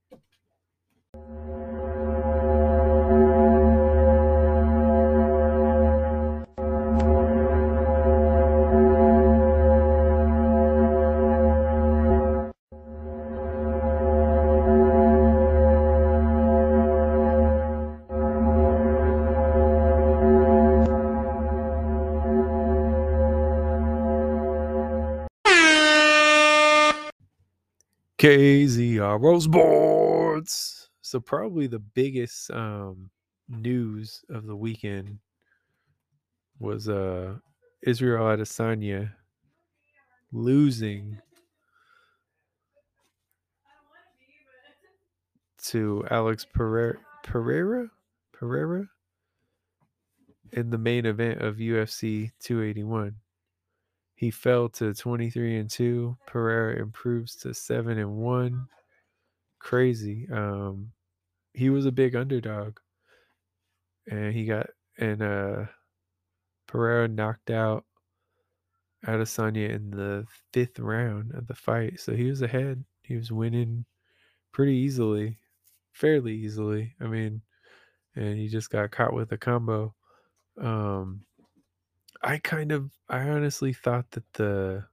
KZRO 28.19 29.43
Sports. 29.43 30.89
So 31.01 31.21
probably 31.21 31.67
the 31.67 31.81
biggest 31.81 32.51
um, 32.51 33.11
news 33.49 34.25
of 34.31 34.47
the 34.47 34.57
weekend 34.57 35.19
was 36.59 36.89
uh, 36.89 37.35
Israel 37.83 38.25
Adesanya 38.25 39.13
losing 40.33 41.19
to 45.65 46.05
Alex 46.11 46.47
Pereira, 46.53 46.99
Pereira, 47.23 47.89
Pereira 48.33 48.87
in 50.53 50.71
the 50.71 50.79
main 50.79 51.07
event 51.07 51.41
of 51.41 51.57
UFC 51.57 52.31
281. 52.41 53.15
He 54.17 54.31
fell 54.31 54.69
to 54.71 54.95
23 54.95 55.57
and 55.57 55.71
2. 55.71 56.17
Pereira 56.27 56.81
improves 56.81 57.37
to 57.37 57.55
7 57.55 57.99
and 57.99 58.17
1. 58.17 58.69
Crazy. 59.61 60.29
Um 60.31 60.93
he 61.55 61.71
was 61.71 61.87
a 61.87 61.93
big 61.93 62.17
underdog. 62.17 62.79
And 64.07 64.35
he 64.35 64.45
got 64.47 64.71
and 64.99 65.23
uh 65.23 65.67
Pereira 66.67 67.09
knocked 67.09 67.49
out 67.51 67.87
Adesanya 69.07 69.69
in 69.71 69.91
the 69.91 70.27
fifth 70.53 70.79
round 70.79 71.33
of 71.35 71.47
the 71.47 71.55
fight. 71.55 72.01
So 72.01 72.15
he 72.15 72.25
was 72.25 72.43
ahead. 72.43 72.85
He 73.03 73.17
was 73.17 73.31
winning 73.31 73.85
pretty 74.53 74.75
easily, 74.77 75.39
fairly 75.93 76.35
easily. 76.35 76.95
I 77.01 77.07
mean, 77.07 77.43
and 78.17 78.39
he 78.39 78.49
just 78.49 78.71
got 78.71 78.93
caught 78.93 79.15
with 79.15 79.33
a 79.33 79.39
combo. 79.39 79.95
Um, 80.61 81.27
I 82.25 82.39
kind 82.39 82.73
of, 82.73 82.91
I 83.09 83.29
honestly 83.29 83.73
thought 83.75 84.11
that 84.13 84.33
the 84.33 84.87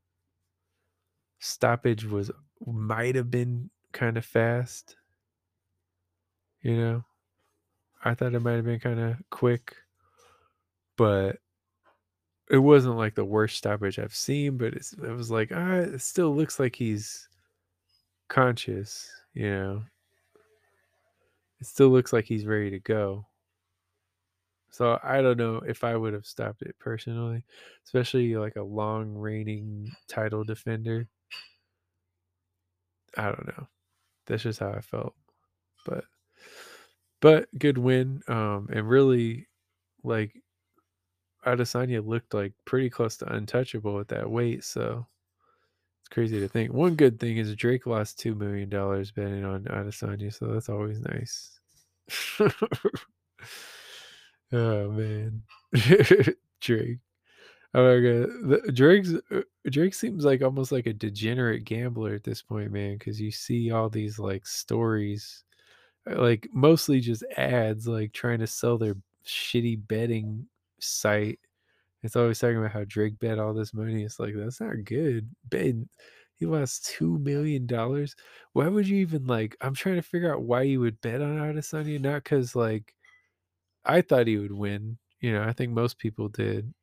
stoppage 1.39 2.05
was 2.05 2.29
might 2.65 3.15
have 3.15 3.31
been 3.31 3.69
kind 3.93 4.17
of 4.17 4.25
fast. 4.25 4.97
You 6.61 6.77
know, 6.77 7.05
I 8.03 8.13
thought 8.13 8.35
it 8.35 8.41
might 8.41 8.57
have 8.57 8.65
been 8.65 8.79
kind 8.79 8.99
of 8.99 9.15
quick, 9.29 9.75
but 10.97 11.37
it 12.49 12.57
wasn't 12.57 12.97
like 12.97 13.15
the 13.15 13.25
worst 13.25 13.57
stoppage 13.57 13.97
I've 13.97 14.13
seen. 14.13 14.57
But 14.57 14.73
it 14.75 14.99
was 14.99 15.31
like, 15.31 15.51
ah, 15.53 15.75
it 15.75 16.01
still 16.01 16.35
looks 16.35 16.59
like 16.59 16.75
he's 16.75 17.29
conscious. 18.27 19.09
You 19.33 19.49
know, 19.49 19.83
it 21.61 21.65
still 21.65 21.89
looks 21.89 22.11
like 22.11 22.25
he's 22.25 22.45
ready 22.45 22.69
to 22.71 22.79
go. 22.79 23.25
So 24.71 24.99
I 25.03 25.21
don't 25.21 25.37
know 25.37 25.57
if 25.67 25.83
I 25.83 25.95
would 25.95 26.13
have 26.13 26.25
stopped 26.25 26.61
it 26.63 26.75
personally, 26.79 27.43
especially 27.85 28.35
like 28.37 28.55
a 28.55 28.63
long 28.63 29.13
reigning 29.15 29.91
title 30.07 30.43
defender. 30.43 31.07
I 33.17 33.25
don't 33.25 33.47
know. 33.47 33.67
That's 34.27 34.43
just 34.43 34.59
how 34.59 34.71
I 34.71 34.81
felt. 34.81 35.15
But 35.85 36.05
but 37.21 37.47
good 37.57 37.77
win. 37.77 38.21
Um 38.27 38.67
and 38.71 38.87
really 38.89 39.47
like 40.03 40.33
Adesanya 41.45 42.05
looked 42.05 42.33
like 42.33 42.53
pretty 42.65 42.89
close 42.89 43.17
to 43.17 43.31
untouchable 43.33 43.99
at 43.99 44.07
that 44.09 44.29
weight, 44.29 44.63
so 44.63 45.07
it's 46.01 46.09
crazy 46.09 46.39
to 46.39 46.47
think. 46.47 46.73
One 46.73 46.95
good 46.95 47.19
thing 47.19 47.37
is 47.37 47.55
Drake 47.55 47.85
lost 47.87 48.19
two 48.19 48.35
million 48.35 48.69
dollars 48.69 49.11
betting 49.11 49.45
on 49.45 49.65
Adesanya, 49.65 50.33
so 50.33 50.47
that's 50.47 50.69
always 50.69 51.01
nice. 51.01 51.59
oh 54.53 54.91
man, 54.91 55.43
Drake. 56.61 56.99
Oh 57.73 57.83
my 57.95 58.01
god, 58.01 58.63
the, 58.65 58.71
Drake's 58.73 59.13
uh, 59.31 59.41
Drake 59.69 59.93
seems 59.93 60.25
like 60.25 60.41
almost 60.41 60.71
like 60.71 60.87
a 60.87 60.93
degenerate 60.93 61.63
gambler 61.63 62.13
at 62.13 62.23
this 62.23 62.41
point, 62.41 62.71
man. 62.71 62.97
Because 62.97 63.19
you 63.21 63.31
see 63.31 63.71
all 63.71 63.89
these 63.89 64.19
like 64.19 64.45
stories, 64.45 65.43
uh, 66.09 66.21
like 66.21 66.47
mostly 66.53 66.99
just 66.99 67.23
ads, 67.37 67.87
like 67.87 68.13
trying 68.13 68.39
to 68.39 68.47
sell 68.47 68.77
their 68.77 68.95
shitty 69.25 69.87
betting 69.87 70.47
site. 70.79 71.39
It's 72.03 72.15
always 72.15 72.39
talking 72.39 72.57
about 72.57 72.71
how 72.71 72.83
Drake 72.85 73.19
bet 73.19 73.39
all 73.39 73.53
this 73.53 73.73
money. 73.73 74.03
It's 74.03 74.19
like 74.19 74.33
that's 74.35 74.59
not 74.61 74.83
good. 74.85 75.29
Ben, 75.49 75.87
he 76.35 76.45
lost 76.45 76.85
two 76.87 77.19
million 77.19 77.67
dollars. 77.67 78.15
Why 78.53 78.67
would 78.67 78.87
you 78.87 78.97
even 78.97 79.27
like? 79.27 79.55
I'm 79.61 79.75
trying 79.75 79.95
to 79.95 80.01
figure 80.01 80.33
out 80.33 80.41
why 80.43 80.63
you 80.63 80.79
would 80.81 80.99
bet 81.01 81.21
on 81.21 81.37
Adesanya. 81.37 82.01
Not 82.01 82.23
because 82.23 82.55
like 82.55 82.95
I 83.85 84.01
thought 84.01 84.27
he 84.27 84.37
would 84.37 84.51
win. 84.51 84.97
You 85.19 85.33
know, 85.33 85.43
I 85.43 85.53
think 85.53 85.71
most 85.73 85.97
people 85.99 86.29
did, 86.29 86.73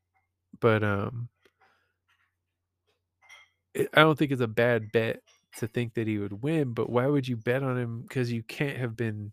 but 0.61 0.85
um, 0.85 1.31
it, 3.75 3.89
I 3.95 4.01
don't 4.01 4.19
think 4.19 4.33
it's 4.33 4.41
a 4.41 4.47
bad 4.49 4.93
bet 4.93 5.21
to 5.59 5.67
think 5.67 5.95
that 5.95 6.07
he 6.07 6.19
would 6.19 6.43
win. 6.43 6.73
But 6.73 6.91
why 6.91 7.07
would 7.07 7.27
you 7.29 7.37
bet 7.37 7.63
on 7.63 7.79
him? 7.79 8.03
Because 8.03 8.33
you 8.33 8.43
can't 8.43 8.79
have 8.79 8.97
been 8.97 9.33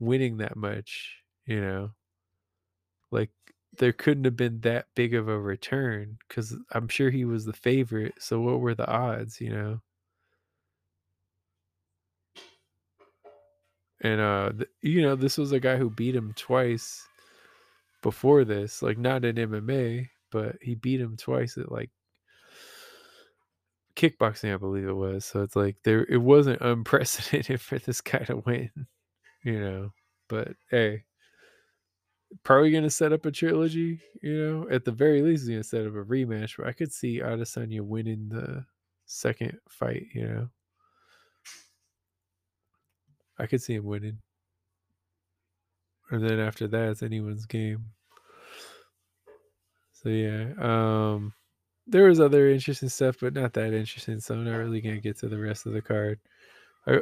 winning 0.00 0.38
that 0.38 0.56
much. 0.56 1.18
You 1.46 1.60
know, 1.60 1.90
like 3.10 3.30
there 3.78 3.92
couldn't 3.92 4.24
have 4.24 4.36
been 4.36 4.60
that 4.60 4.86
big 4.94 5.14
of 5.14 5.28
a 5.28 5.38
return 5.40 6.18
because 6.28 6.54
I'm 6.72 6.88
sure 6.88 7.10
he 7.10 7.24
was 7.24 7.44
the 7.44 7.52
favorite. 7.52 8.14
So 8.20 8.40
what 8.40 8.60
were 8.60 8.74
the 8.74 8.86
odds, 8.88 9.40
you 9.40 9.50
know? 9.50 9.80
And 14.04 14.20
uh, 14.20 14.52
th- 14.52 14.70
you 14.82 15.02
know, 15.02 15.16
this 15.16 15.38
was 15.38 15.52
a 15.52 15.58
guy 15.58 15.76
who 15.76 15.88
beat 15.88 16.14
him 16.14 16.34
twice 16.36 17.08
before 18.02 18.44
this, 18.44 18.82
like 18.82 18.98
not 18.98 19.24
in 19.24 19.36
MMA, 19.36 20.10
but 20.30 20.56
he 20.60 20.74
beat 20.74 21.00
him 21.00 21.16
twice 21.16 21.56
at 21.56 21.72
like 21.72 21.90
kickboxing, 23.96 24.52
I 24.52 24.58
believe 24.58 24.86
it 24.86 24.92
was. 24.92 25.24
So 25.24 25.42
it's 25.42 25.56
like 25.56 25.76
there, 25.84 26.04
it 26.08 26.18
wasn't 26.18 26.60
unprecedented 26.60 27.62
for 27.62 27.78
this 27.78 28.02
guy 28.02 28.18
to 28.20 28.36
win, 28.36 28.70
you 29.42 29.58
know. 29.58 29.92
But 30.28 30.52
hey, 30.70 31.04
probably 32.42 32.72
to 32.72 32.90
set 32.90 33.14
up 33.14 33.24
a 33.24 33.30
trilogy, 33.30 34.00
you 34.20 34.36
know. 34.36 34.68
At 34.70 34.84
the 34.84 34.92
very 34.92 35.22
least, 35.22 35.48
he's 35.48 35.56
to 35.56 35.64
set 35.64 35.86
up 35.86 35.94
a 35.94 36.04
rematch. 36.04 36.58
But 36.58 36.66
I 36.66 36.72
could 36.72 36.92
see 36.92 37.20
Adesanya 37.20 37.80
winning 37.80 38.28
the 38.28 38.66
second 39.06 39.58
fight, 39.66 40.08
you 40.12 40.28
know. 40.28 40.48
I 43.38 43.46
could 43.46 43.62
see 43.62 43.74
him 43.74 43.84
winning. 43.84 44.18
And 46.10 46.22
then 46.22 46.38
after 46.38 46.68
that, 46.68 46.90
it's 46.90 47.02
anyone's 47.02 47.46
game. 47.46 47.86
So 49.92 50.10
yeah, 50.10 50.52
um, 50.58 51.32
there 51.86 52.08
was 52.08 52.20
other 52.20 52.48
interesting 52.50 52.88
stuff, 52.88 53.16
but 53.20 53.32
not 53.34 53.52
that 53.54 53.72
interesting. 53.72 54.20
So 54.20 54.34
I'm 54.34 54.44
not 54.44 54.56
really 54.56 54.80
gonna 54.80 55.00
get 55.00 55.18
to 55.20 55.28
the 55.28 55.38
rest 55.38 55.66
of 55.66 55.72
the 55.72 55.82
card. 55.82 56.20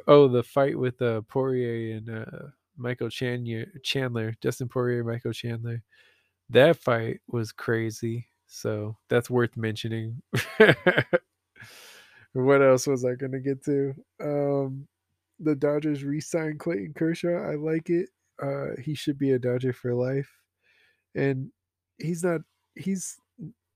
Oh, 0.06 0.28
the 0.28 0.44
fight 0.44 0.78
with 0.78 1.02
uh, 1.02 1.22
Poirier 1.22 1.96
and 1.96 2.08
uh, 2.08 2.46
Michael 2.76 3.10
Chandler, 3.10 3.66
Chandler, 3.82 4.34
Dustin 4.40 4.68
Poirier, 4.68 5.02
Michael 5.02 5.32
Chandler. 5.32 5.82
That 6.50 6.76
fight 6.76 7.20
was 7.26 7.50
crazy. 7.50 8.28
So 8.46 8.96
that's 9.08 9.28
worth 9.30 9.56
mentioning. 9.56 10.22
what 12.32 12.62
else 12.62 12.86
was 12.86 13.04
I 13.04 13.14
gonna 13.14 13.40
get 13.40 13.64
to? 13.64 13.94
Um, 14.20 14.86
the 15.42 15.56
Dodgers 15.56 16.04
re-signed 16.04 16.60
Clayton 16.60 16.94
Kershaw. 16.94 17.42
I 17.50 17.56
like 17.56 17.90
it. 17.90 18.10
Uh, 18.42 18.80
he 18.82 18.94
should 18.94 19.18
be 19.18 19.32
a 19.32 19.38
Dodger 19.38 19.72
for 19.72 19.94
life, 19.94 20.30
and 21.14 21.52
he's 21.98 22.24
not. 22.24 22.42
He's 22.74 23.18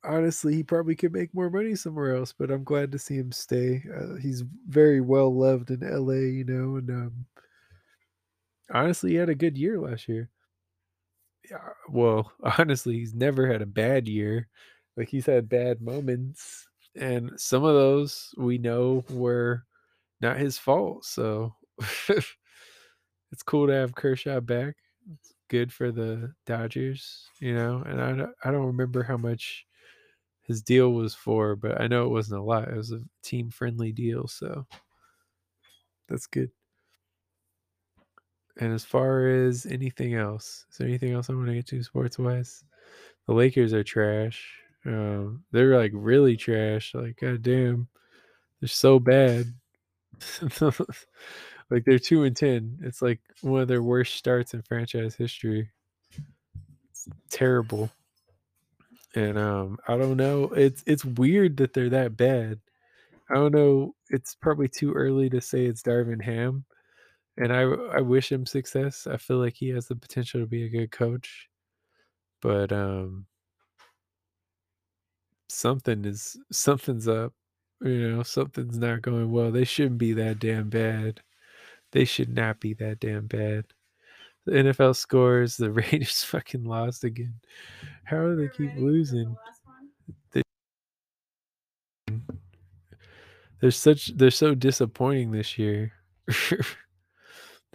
honestly 0.05 0.55
he 0.55 0.63
probably 0.63 0.97
could 0.97 1.13
make 1.13 1.35
more 1.35 1.51
money 1.51 1.75
somewhere 1.75 2.17
else, 2.17 2.33
but 2.33 2.51
I'm 2.51 2.65
glad 2.65 2.93
to 2.93 2.99
see 2.99 3.17
him 3.17 3.33
stay. 3.33 3.85
Uh, 3.95 4.17
he's 4.17 4.45
very 4.69 5.01
well 5.01 5.35
loved 5.37 5.71
in 5.71 5.83
LA, 5.83 6.15
you 6.15 6.45
know, 6.45 6.77
and 6.77 6.91
um, 6.91 7.27
honestly, 8.71 9.11
he 9.11 9.17
had 9.17 9.29
a 9.29 9.35
good 9.35 9.57
year 9.59 9.81
last 9.81 10.09
year. 10.09 10.31
Yeah, 11.51 11.71
well, 11.89 12.33
honestly, 12.59 12.95
he's 12.95 13.15
never 13.15 13.47
had 13.51 13.63
a 13.63 13.67
bad 13.67 14.09
year. 14.09 14.49
Like 14.97 15.09
he's 15.09 15.27
had 15.27 15.49
bad 15.49 15.81
moments, 15.83 16.69
and 16.95 17.39
some 17.41 17.65
of 17.65 17.75
those 17.75 18.35
we 18.39 18.59
know 18.59 19.05
were 19.11 19.65
not 20.23 20.39
his 20.39 20.59
fault. 20.59 21.07
So 21.07 21.56
it's 22.09 23.43
cool 23.45 23.67
to 23.67 23.73
have 23.73 23.95
Kershaw 23.95 24.41
back. 24.41 24.77
It's 25.13 25.35
good 25.49 25.73
for 25.73 25.93
the 25.93 26.33
Dodgers, 26.47 27.29
you 27.41 27.55
know. 27.55 27.83
And 27.87 28.01
I 28.01 28.13
don't, 28.13 28.35
I 28.45 28.51
don't 28.51 28.67
remember 28.67 29.03
how 29.03 29.17
much 29.17 29.67
his 30.43 30.63
deal 30.63 30.93
was 30.93 31.15
for, 31.15 31.57
but 31.57 31.81
I 31.81 31.87
know 31.87 32.05
it 32.05 32.11
wasn't 32.11 32.41
a 32.41 32.45
lot. 32.45 32.69
It 32.69 32.77
was 32.77 32.93
a 32.93 33.03
team 33.23 33.51
friendly 33.51 33.93
deal, 33.93 34.29
so 34.29 34.67
that's 36.09 36.27
good. 36.27 36.51
And 38.59 38.73
as 38.73 38.85
far 38.85 39.29
as 39.29 39.67
anything 39.67 40.15
else, 40.15 40.65
is 40.71 40.79
there 40.79 40.89
anything 40.89 41.13
else 41.13 41.29
I 41.29 41.35
want 41.35 41.49
to 41.49 41.55
get 41.55 41.67
to 41.69 41.83
sports 41.83 42.19
wise? 42.19 42.65
The 43.27 43.35
Lakers 43.35 43.73
are 43.75 43.85
trash. 43.85 44.61
Um, 44.87 45.45
they're 45.53 45.77
like 45.77 45.93
really 45.95 46.37
trash. 46.37 46.95
Like, 46.95 47.19
god 47.21 47.43
damn, 47.43 47.89
they're 48.61 48.69
so 48.69 48.99
bad. 48.99 49.47
like 51.71 51.85
they're 51.85 51.99
two 51.99 52.25
and 52.25 52.37
ten. 52.37 52.79
It's 52.83 53.03
like 53.03 53.21
one 53.43 53.63
of 53.63 53.69
their 53.69 53.83
worst 53.83 54.15
starts 54.15 54.55
in 54.55 54.63
franchise 54.63 55.15
history. 55.15 55.71
It's 56.91 57.09
terrible. 57.31 57.91
And 59.15 59.39
um, 59.39 59.79
I 59.89 59.97
don't 59.97 60.17
know. 60.17 60.45
It's 60.51 60.83
it's 60.87 61.05
weird 61.05 61.57
that 61.59 61.73
they're 61.73 61.91
that 61.91 62.17
bad 62.17 62.61
I 63.31 63.35
don't 63.35 63.55
know. 63.55 63.95
It's 64.11 64.35
probably 64.37 64.69
too 64.69 64.93
early 64.93 65.29
to 65.31 65.41
say 65.41 65.67
it's 65.67 65.83
Darvin 65.83 66.23
Ham, 66.23 66.65
and 67.37 67.53
I 67.53 67.63
I 67.63 68.01
wish 68.01 68.31
him 68.31 68.47
success. 68.47 69.07
I 69.07 69.17
feel 69.17 69.39
like 69.39 69.55
he 69.57 69.71
has 69.71 69.89
the 69.89 69.97
potential 69.97 70.41
to 70.41 70.47
be 70.47 70.65
a 70.65 70.69
good 70.69 70.93
coach, 70.93 71.49
but 72.43 72.73
um, 72.73 73.27
something 75.49 76.05
is 76.05 76.37
something's 76.53 77.09
up. 77.09 77.33
You 77.83 78.11
know, 78.13 78.23
something's 78.23 78.79
not 78.79 79.03
going 79.03 79.31
well. 79.33 79.51
They 79.53 79.65
shouldn't 79.65 79.99
be 79.99 80.13
that 80.15 80.39
damn 80.39 80.71
bad. 80.71 81.21
They 81.93 82.05
should 82.05 82.35
not 82.35 82.61
be 82.61 82.75
that 82.75 83.01
damn 83.01 83.27
bad. 83.27 83.65
The 84.45 84.53
NFL 84.53 84.97
scores. 84.97 85.57
The 85.57 85.71
Raiders 85.73 86.23
fucking 86.25 86.65
lost 86.65 87.05
again. 87.05 87.35
How 88.05 88.23
do 88.23 88.37
they 88.37 88.49
keep 88.49 88.75
losing? 88.77 89.35
They, 90.33 90.43
they're 93.61 93.71
such 93.71 94.17
they're 94.17 94.31
so 94.31 94.55
disappointing 94.55 95.31
this 95.31 95.59
year. 95.59 95.93
the 96.27 96.65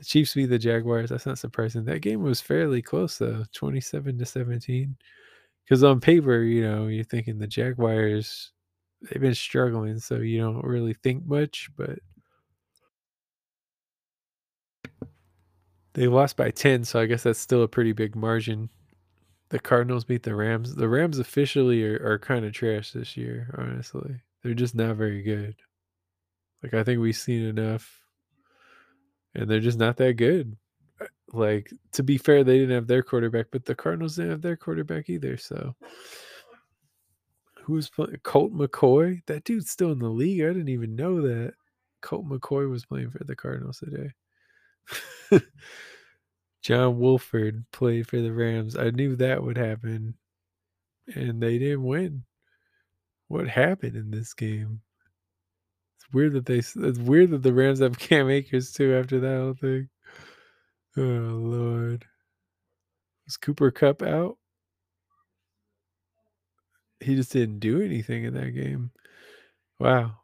Chiefs 0.03 0.33
beat 0.33 0.45
the 0.45 0.59
Jaguars. 0.59 1.09
That's 1.09 1.25
not 1.25 1.39
surprising. 1.39 1.85
That 1.85 2.01
game 2.01 2.21
was 2.21 2.41
fairly 2.41 2.81
close 2.81 3.17
though, 3.17 3.43
twenty-seven 3.53 4.17
to 4.17 4.25
seventeen. 4.25 4.95
Because 5.65 5.83
on 5.83 5.99
paper, 5.99 6.41
you 6.41 6.63
know, 6.63 6.87
you're 6.87 7.03
thinking 7.03 7.37
the 7.37 7.47
Jaguars 7.47 8.51
they've 9.01 9.21
been 9.21 9.35
struggling, 9.35 9.99
so 9.99 10.17
you 10.17 10.39
don't 10.39 10.63
really 10.63 10.93
think 10.93 11.25
much, 11.25 11.69
but 11.75 11.99
they 15.93 16.07
lost 16.07 16.37
by 16.37 16.51
10, 16.51 16.85
so 16.85 16.99
I 16.99 17.05
guess 17.05 17.23
that's 17.23 17.39
still 17.39 17.63
a 17.63 17.67
pretty 17.67 17.93
big 17.93 18.15
margin. 18.15 18.69
The 19.49 19.59
Cardinals 19.59 20.05
beat 20.05 20.23
the 20.23 20.35
Rams. 20.35 20.75
The 20.75 20.87
Rams 20.87 21.19
officially 21.19 21.83
are, 21.83 22.01
are 22.05 22.19
kind 22.19 22.45
of 22.45 22.53
trash 22.53 22.91
this 22.91 23.17
year, 23.17 23.53
honestly. 23.57 24.21
They're 24.43 24.53
just 24.53 24.75
not 24.75 24.95
very 24.95 25.21
good. 25.21 25.55
Like 26.63 26.73
I 26.73 26.83
think 26.83 26.99
we've 27.01 27.15
seen 27.15 27.45
enough 27.45 28.01
and 29.35 29.49
they're 29.49 29.59
just 29.59 29.79
not 29.79 29.97
that 29.97 30.13
good. 30.13 30.55
Uh, 30.99 31.05
Like 31.33 31.71
to 31.93 32.03
be 32.03 32.17
fair, 32.17 32.43
they 32.43 32.59
didn't 32.59 32.75
have 32.75 32.87
their 32.87 33.03
quarterback, 33.03 33.47
but 33.51 33.65
the 33.65 33.75
Cardinals 33.75 34.15
didn't 34.15 34.31
have 34.31 34.41
their 34.41 34.57
quarterback 34.57 35.09
either, 35.09 35.37
so 35.37 35.75
who's 37.63 37.89
playing 37.89 38.17
Colt 38.23 38.53
McCoy? 38.53 39.21
That 39.27 39.43
dude's 39.43 39.69
still 39.71 39.91
in 39.91 39.99
the 39.99 40.09
league. 40.09 40.41
I 40.41 40.47
didn't 40.47 40.69
even 40.69 40.95
know 40.95 41.21
that. 41.21 41.53
Colt 42.01 42.25
McCoy 42.27 42.69
was 42.69 42.85
playing 42.85 43.11
for 43.11 43.23
the 43.23 43.35
Cardinals 43.35 43.79
today. 43.79 44.11
John 46.61 46.99
Wolford 46.99 47.65
played 47.71 48.07
for 48.07 48.21
the 48.21 48.33
Rams. 48.33 48.75
I 48.77 48.91
knew 48.91 49.15
that 49.15 49.43
would 49.43 49.57
happen, 49.57 50.15
and 51.15 51.41
they 51.41 51.57
didn't 51.57 51.83
win. 51.83 52.23
What 53.27 53.47
happened 53.47 53.95
in 53.95 54.11
this 54.11 54.33
game? 54.33 54.81
It's 55.97 56.13
weird 56.13 56.33
that 56.33 56.45
they. 56.45 56.57
It's 56.59 56.99
weird 56.99 57.31
that 57.31 57.43
the 57.43 57.53
Rams 57.53 57.79
have 57.79 57.97
Cam 57.99 58.29
Akers 58.29 58.71
too 58.71 58.93
after 58.95 59.19
that 59.19 59.37
whole 59.37 59.53
thing. 59.53 59.89
Oh 60.97 61.01
Lord, 61.01 62.05
was 63.25 63.37
Cooper 63.37 63.71
Kupp 63.71 64.01
out? 64.03 64.37
He 66.99 67.15
just 67.15 67.31
didn't 67.31 67.59
do 67.59 67.81
anything 67.81 68.25
in 68.25 68.33
that 68.35 68.51
game. 68.51 68.91
Wow, 69.79 70.20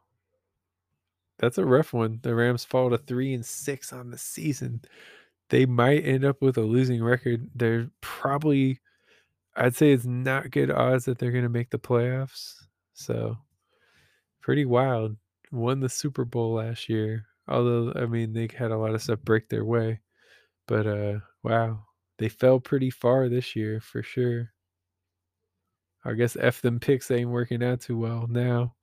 that's 1.38 1.58
a 1.58 1.64
rough 1.66 1.92
one. 1.92 2.20
The 2.22 2.34
Rams 2.34 2.64
fall 2.64 2.90
to 2.90 2.98
three 2.98 3.34
and 3.34 3.44
six 3.44 3.92
on 3.92 4.10
the 4.10 4.18
season. 4.18 4.82
They 5.50 5.66
might 5.66 6.04
end 6.06 6.24
up 6.24 6.42
with 6.42 6.58
a 6.58 6.62
losing 6.62 7.02
record. 7.02 7.48
They're 7.54 7.90
probably 8.00 8.80
I'd 9.56 9.76
say 9.76 9.92
it's 9.92 10.04
not 10.06 10.50
good 10.52 10.70
odds 10.70 11.04
that 11.06 11.18
they're 11.18 11.32
going 11.32 11.44
to 11.44 11.48
make 11.50 11.70
the 11.70 11.78
playoffs. 11.78 12.54
So, 12.94 13.38
pretty 14.40 14.64
wild. 14.64 15.16
Won 15.52 15.80
the 15.80 15.88
Super 15.88 16.24
Bowl 16.24 16.54
last 16.54 16.88
year. 16.88 17.26
Although, 17.48 17.92
I 17.96 18.06
mean, 18.06 18.32
they 18.34 18.48
had 18.56 18.70
a 18.70 18.76
lot 18.78 18.94
of 18.94 19.02
stuff 19.02 19.20
break 19.22 19.48
their 19.48 19.64
way. 19.64 20.00
But 20.68 20.86
uh 20.86 21.20
wow, 21.42 21.86
they 22.18 22.28
fell 22.28 22.60
pretty 22.60 22.90
far 22.90 23.28
this 23.28 23.56
year 23.56 23.80
for 23.80 24.02
sure. 24.02 24.52
I 26.04 26.14
guess 26.14 26.36
F 26.36 26.60
them 26.62 26.80
picks 26.80 27.10
ain't 27.10 27.30
working 27.30 27.62
out 27.62 27.80
too 27.80 27.98
well 27.98 28.26
now. 28.28 28.74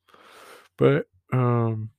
But 0.77 1.07
um 1.33 1.91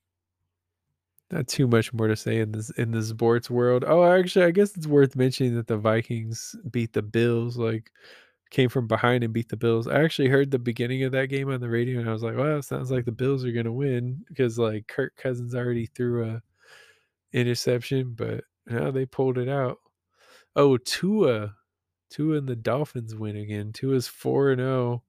not 1.31 1.47
too 1.47 1.67
much 1.67 1.93
more 1.93 2.07
to 2.07 2.15
say 2.15 2.39
in 2.39 2.51
this 2.51 2.69
in 2.71 2.91
the 2.91 3.03
sports 3.03 3.49
world. 3.49 3.83
Oh, 3.87 4.03
actually, 4.05 4.45
I 4.45 4.51
guess 4.51 4.75
it's 4.77 4.87
worth 4.87 5.15
mentioning 5.15 5.55
that 5.55 5.67
the 5.67 5.77
Vikings 5.77 6.55
beat 6.71 6.93
the 6.93 7.01
Bills. 7.01 7.57
Like 7.57 7.91
came 8.51 8.69
from 8.69 8.87
behind 8.87 9.23
and 9.23 9.33
beat 9.33 9.49
the 9.49 9.57
Bills. 9.57 9.87
I 9.87 10.03
actually 10.03 10.29
heard 10.29 10.51
the 10.51 10.59
beginning 10.59 11.03
of 11.03 11.11
that 11.13 11.27
game 11.27 11.49
on 11.51 11.61
the 11.61 11.69
radio 11.69 11.99
and 11.99 12.09
I 12.09 12.13
was 12.13 12.23
like, 12.23 12.37
"Wow, 12.37 12.61
sounds 12.61 12.91
like 12.91 13.05
the 13.05 13.11
Bills 13.11 13.45
are 13.45 13.51
gonna 13.53 13.73
win 13.73 14.23
because 14.29 14.59
like 14.59 14.87
Kirk 14.87 15.15
Cousins 15.17 15.55
already 15.55 15.87
threw 15.87 16.25
a 16.29 16.41
interception, 17.33 18.13
but 18.15 18.43
now 18.67 18.91
they 18.91 19.05
pulled 19.05 19.37
it 19.37 19.49
out. 19.49 19.79
Oh, 20.55 20.77
Tua. 20.77 21.55
Tua 22.11 22.37
and 22.39 22.47
the 22.49 22.55
Dolphins 22.57 23.15
win 23.15 23.37
again. 23.37 23.73
Tua's 23.73 24.07
4 24.07 24.51
and 24.51 24.61
0 24.61 25.03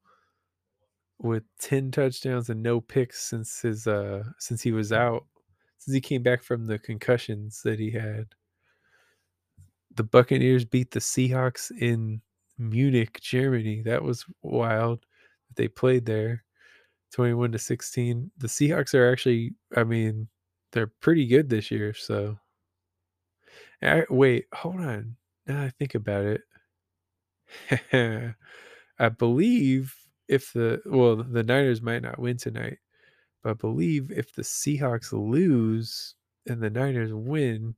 with 1.21 1.43
10 1.59 1.91
touchdowns 1.91 2.49
and 2.49 2.62
no 2.62 2.81
picks 2.81 3.21
since 3.23 3.61
his 3.62 3.87
uh 3.87 4.23
since 4.39 4.62
he 4.62 4.73
was 4.73 4.93
out. 4.93 5.27
Since 5.79 5.95
he 5.95 6.01
came 6.01 6.22
back 6.22 6.43
from 6.43 6.66
the 6.66 6.79
concussions 6.79 7.62
that 7.62 7.79
he 7.79 7.91
had. 7.91 8.26
The 9.95 10.05
Buccaneers 10.05 10.64
beat 10.64 10.91
the 10.91 11.01
Seahawks 11.01 11.70
in 11.70 12.20
Munich, 12.59 13.18
Germany. 13.20 13.83
That 13.83 14.03
was 14.03 14.24
wild. 14.43 15.05
They 15.57 15.68
played 15.68 16.07
there 16.07 16.45
21 17.12 17.53
to 17.53 17.59
16. 17.59 18.31
The 18.39 18.49
Seahawks 18.49 18.95
are 18.95 19.11
actually, 19.11 19.55
I 19.76 19.85
mean, 19.85 20.29
they're 20.72 20.93
pretty 21.01 21.26
good 21.26 21.49
this 21.49 21.70
year. 21.70 21.95
So, 21.95 22.39
I, 23.83 24.05
wait, 24.11 24.47
hold 24.53 24.81
on. 24.81 25.16
Now 25.47 25.62
I 25.62 25.70
think 25.70 25.95
about 25.95 26.24
it. 26.24 26.43
I 28.99 29.09
believe 29.09 29.95
if 30.29 30.53
the, 30.53 30.83
well, 30.87 31.16
the 31.16 31.43
Niners 31.43 31.81
might 31.81 32.03
not 32.03 32.18
win 32.18 32.37
tonight, 32.37 32.79
but 33.43 33.51
I 33.51 33.55
believe 33.55 34.11
if 34.11 34.32
the 34.34 34.43
Seahawks 34.43 35.12
lose 35.12 36.14
and 36.47 36.62
the 36.62 36.70
Niners 36.70 37.12
win, 37.12 37.74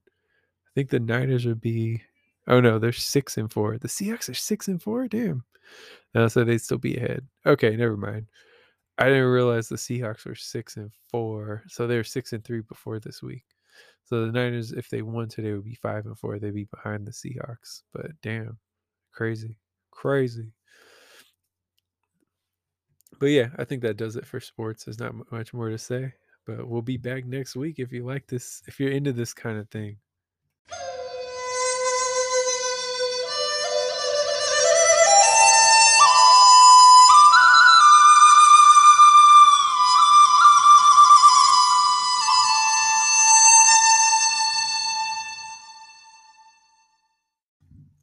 I 0.67 0.71
think 0.75 0.91
the 0.91 1.01
Niners 1.01 1.47
would 1.47 1.61
be 1.61 2.03
Oh 2.47 2.61
no, 2.61 2.79
they're 2.79 2.93
six 2.93 3.37
and 3.39 3.53
four. 3.53 3.79
The 3.79 3.89
Seahawks 3.89 4.29
are 4.29 4.35
six 4.35 4.69
and 4.69 4.83
four. 4.83 5.07
Damn. 5.09 5.45
No, 6.15 6.27
so 6.29 6.43
they'd 6.43 6.59
still 6.59 6.79
be 6.79 6.97
ahead. 6.97 7.27
Okay, 7.47 7.77
never 7.77 7.97
mind. 7.97 8.27
I 8.99 9.05
didn't 9.05 9.27
realize 9.27 9.69
the 9.69 9.77
Seahawks 9.77 10.27
were 10.27 10.35
six 10.35 10.77
and 10.77 10.91
four. 11.11 11.63
So 11.69 11.87
they 11.87 11.97
were 11.97 12.05
six 12.05 12.33
and 12.33 12.45
three 12.45 12.63
before 12.63 12.99
this 12.99 13.23
week. 13.23 13.45
So 14.05 14.27
the 14.27 14.33
Niners, 14.33 14.73
if 14.73 14.89
they 14.89 15.03
won 15.03 15.29
today, 15.29 15.53
would 15.53 15.65
be 15.65 15.77
five 15.77 16.07
and 16.07 16.19
four. 16.19 16.39
They'd 16.39 16.53
be 16.53 16.65
behind 16.65 17.07
the 17.07 17.13
Seahawks. 17.13 17.83
But 17.95 18.11
damn, 18.23 18.59
crazy, 19.13 19.57
crazy. 19.93 20.53
But 23.21 23.27
yeah, 23.27 23.51
I 23.59 23.65
think 23.65 23.83
that 23.83 23.99
does 23.99 24.17
it 24.17 24.27
for 24.27 24.41
sports. 24.41 24.85
There's 24.85 24.99
not 24.99 25.31
much 25.31 25.53
more 25.53 25.69
to 25.69 25.77
say. 25.77 26.15
But 26.47 26.67
we'll 26.67 26.81
be 26.81 26.97
back 26.97 27.27
next 27.27 27.55
week 27.55 27.79
if 27.79 27.93
you 27.93 28.05
like 28.05 28.27
this, 28.27 28.63
if 28.67 28.81
you're 28.81 28.91
into 28.91 29.13
this 29.13 29.35
kind 29.35 29.59
of 29.59 29.69
thing. 29.69 29.99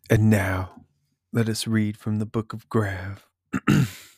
And 0.09 0.29
now, 0.29 0.83
let 1.33 1.49
us 1.49 1.65
read 1.67 1.97
from 1.97 2.19
the 2.19 2.25
book 2.25 2.53
of 2.53 2.69
Grav. 2.69 3.27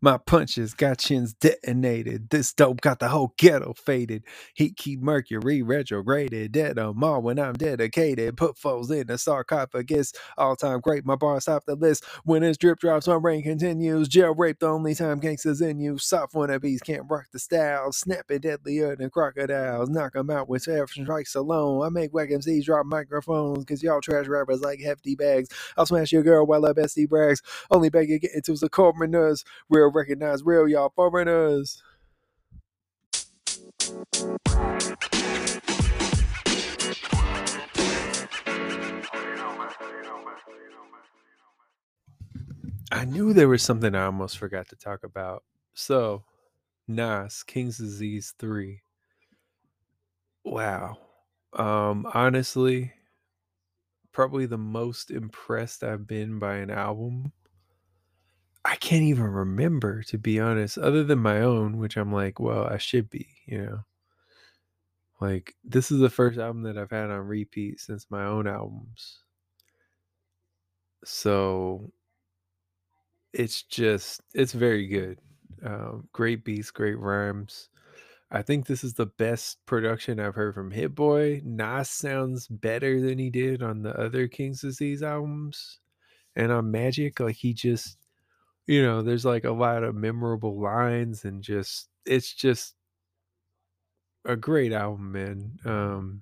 My 0.00 0.16
punches 0.18 0.74
got 0.74 0.98
chins 0.98 1.34
detonated. 1.34 2.30
This 2.30 2.52
dope 2.52 2.80
got 2.82 3.00
the 3.00 3.08
whole 3.08 3.34
ghetto 3.36 3.74
faded. 3.74 4.22
Heat 4.54 4.76
keep 4.76 5.00
Mercury 5.00 5.60
retrograded. 5.62 6.52
Dead 6.52 6.78
on 6.78 7.02
all 7.02 7.20
when 7.20 7.38
I'm 7.40 7.54
dedicated. 7.54 8.36
Put 8.36 8.56
foes 8.58 8.90
in 8.92 9.10
a 9.10 9.18
sarcophagus. 9.18 10.12
All 10.38 10.54
time 10.56 10.80
great, 10.80 11.04
my 11.04 11.16
bars 11.16 11.44
stop 11.44 11.64
the 11.66 11.74
list. 11.74 12.04
When 12.24 12.42
his 12.42 12.58
drip 12.58 12.78
drops, 12.78 13.08
my 13.08 13.14
rain 13.16 13.42
continues. 13.42 14.08
Jail 14.08 14.34
rape, 14.34 14.60
the 14.60 14.68
only 14.68 14.94
time 14.94 15.18
gangsters 15.18 15.60
in 15.60 15.80
you. 15.80 15.98
Soft 15.98 16.34
wannabes 16.34 16.82
can't 16.84 17.10
rock 17.10 17.26
the 17.32 17.40
style. 17.40 17.92
Snapping 17.92 18.40
deadlier 18.40 18.96
than 18.96 19.10
crocodiles. 19.10 19.90
Knock 19.90 20.14
'em 20.16 20.30
out 20.30 20.48
with 20.48 20.62
seven 20.62 20.86
strikes 20.86 21.34
alone. 21.34 21.84
I 21.84 21.88
make 21.88 22.12
whack 22.14 22.30
MCs 22.30 22.66
drop 22.66 22.86
microphones. 22.86 23.64
Cause 23.64 23.82
y'all 23.82 24.00
trash 24.00 24.28
rappers 24.28 24.60
like 24.60 24.80
hefty 24.80 25.16
bags. 25.16 25.48
I'll 25.76 25.86
smash 25.86 26.12
your 26.12 26.22
girl 26.22 26.46
while 26.46 26.64
her 26.66 26.74
bestie 26.74 27.08
brags. 27.08 27.42
Only 27.70 27.90
bag 27.90 28.10
you 28.10 28.20
get 28.20 28.34
into 28.34 28.52
is 28.52 28.60
the 28.60 28.68
coroners. 28.70 29.44
Real 29.70 29.90
recognize 29.94 30.42
real, 30.42 30.68
y'all 30.68 30.92
foreigners. 30.94 31.82
I 42.92 43.04
knew 43.06 43.32
there 43.32 43.48
was 43.48 43.62
something 43.62 43.94
I 43.94 44.04
almost 44.04 44.38
forgot 44.38 44.68
to 44.68 44.76
talk 44.76 45.04
about. 45.04 45.42
So, 45.74 46.24
Nas, 46.86 47.42
King's 47.42 47.78
Disease 47.78 48.34
3. 48.38 48.82
Wow. 50.44 50.98
Um, 51.54 52.06
honestly, 52.14 52.92
probably 54.12 54.46
the 54.46 54.58
most 54.58 55.10
impressed 55.10 55.82
I've 55.82 56.06
been 56.06 56.38
by 56.38 56.56
an 56.56 56.70
album. 56.70 57.32
I 58.64 58.76
can't 58.76 59.02
even 59.02 59.24
remember, 59.24 60.02
to 60.04 60.18
be 60.18 60.40
honest, 60.40 60.78
other 60.78 61.04
than 61.04 61.18
my 61.18 61.40
own, 61.40 61.78
which 61.78 61.96
I'm 61.96 62.12
like, 62.12 62.40
well, 62.40 62.64
I 62.64 62.78
should 62.78 63.10
be, 63.10 63.28
you 63.46 63.58
know. 63.58 63.84
Like, 65.20 65.54
this 65.64 65.90
is 65.90 66.00
the 66.00 66.10
first 66.10 66.38
album 66.38 66.62
that 66.64 66.78
I've 66.78 66.90
had 66.90 67.10
on 67.10 67.20
repeat 67.26 67.80
since 67.80 68.06
my 68.10 68.24
own 68.24 68.46
albums. 68.46 69.22
So 71.04 71.92
it's 73.32 73.62
just, 73.62 74.22
it's 74.32 74.52
very 74.52 74.86
good. 74.86 75.18
Um, 75.64 76.08
great 76.12 76.44
beats, 76.44 76.70
great 76.70 76.98
rhymes. 76.98 77.68
I 78.30 78.42
think 78.42 78.66
this 78.66 78.82
is 78.82 78.94
the 78.94 79.06
best 79.06 79.64
production 79.66 80.18
I've 80.18 80.34
heard 80.34 80.54
from 80.54 80.70
Hit 80.70 80.94
Boy. 80.94 81.40
Nas 81.44 81.90
sounds 81.90 82.48
better 82.48 83.00
than 83.00 83.18
he 83.18 83.30
did 83.30 83.62
on 83.62 83.82
the 83.82 83.98
other 83.98 84.26
King's 84.26 84.62
Disease 84.62 85.02
albums. 85.02 85.80
And 86.34 86.50
on 86.50 86.70
Magic, 86.70 87.20
like 87.20 87.36
he 87.36 87.54
just, 87.54 87.98
you 88.66 88.82
know, 88.82 89.02
there's 89.02 89.24
like 89.24 89.44
a 89.44 89.52
lot 89.52 89.84
of 89.84 89.94
memorable 89.94 90.60
lines 90.60 91.24
and 91.24 91.42
just, 91.42 91.88
it's 92.06 92.32
just 92.32 92.74
a 94.24 94.36
great 94.36 94.72
album, 94.72 95.12
man. 95.12 95.58
Um, 95.64 96.20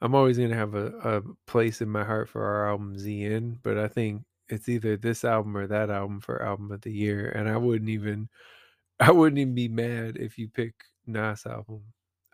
I'm 0.00 0.14
always 0.14 0.38
gonna 0.38 0.54
have 0.54 0.74
a, 0.74 0.86
a 0.98 1.22
place 1.46 1.80
in 1.80 1.88
my 1.88 2.04
heart 2.04 2.28
for 2.28 2.44
our 2.44 2.68
album 2.70 2.96
ZN, 2.96 3.58
but 3.62 3.78
I 3.78 3.88
think 3.88 4.22
it's 4.48 4.68
either 4.68 4.96
this 4.96 5.24
album 5.24 5.56
or 5.56 5.66
that 5.66 5.90
album 5.90 6.20
for 6.20 6.42
album 6.42 6.70
of 6.72 6.82
the 6.82 6.92
year. 6.92 7.28
And 7.30 7.48
I 7.48 7.56
wouldn't 7.56 7.88
even 7.90 8.28
I 9.00 9.10
wouldn't 9.12 9.38
even 9.38 9.54
be 9.54 9.68
mad 9.68 10.16
if 10.16 10.38
you 10.38 10.48
pick 10.48 10.74
Nas 11.06 11.46
album. 11.46 11.82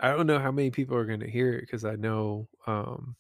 I 0.01 0.11
don't 0.12 0.26
know 0.26 0.39
how 0.39 0.53
many 0.53 0.70
people 0.70 0.97
are 0.97 1.07
gonna 1.07 1.28
hear 1.28 1.55
it 1.55 1.62
because 1.62 1.85
I 1.85 1.97
know 1.97 2.49
um 2.66 3.16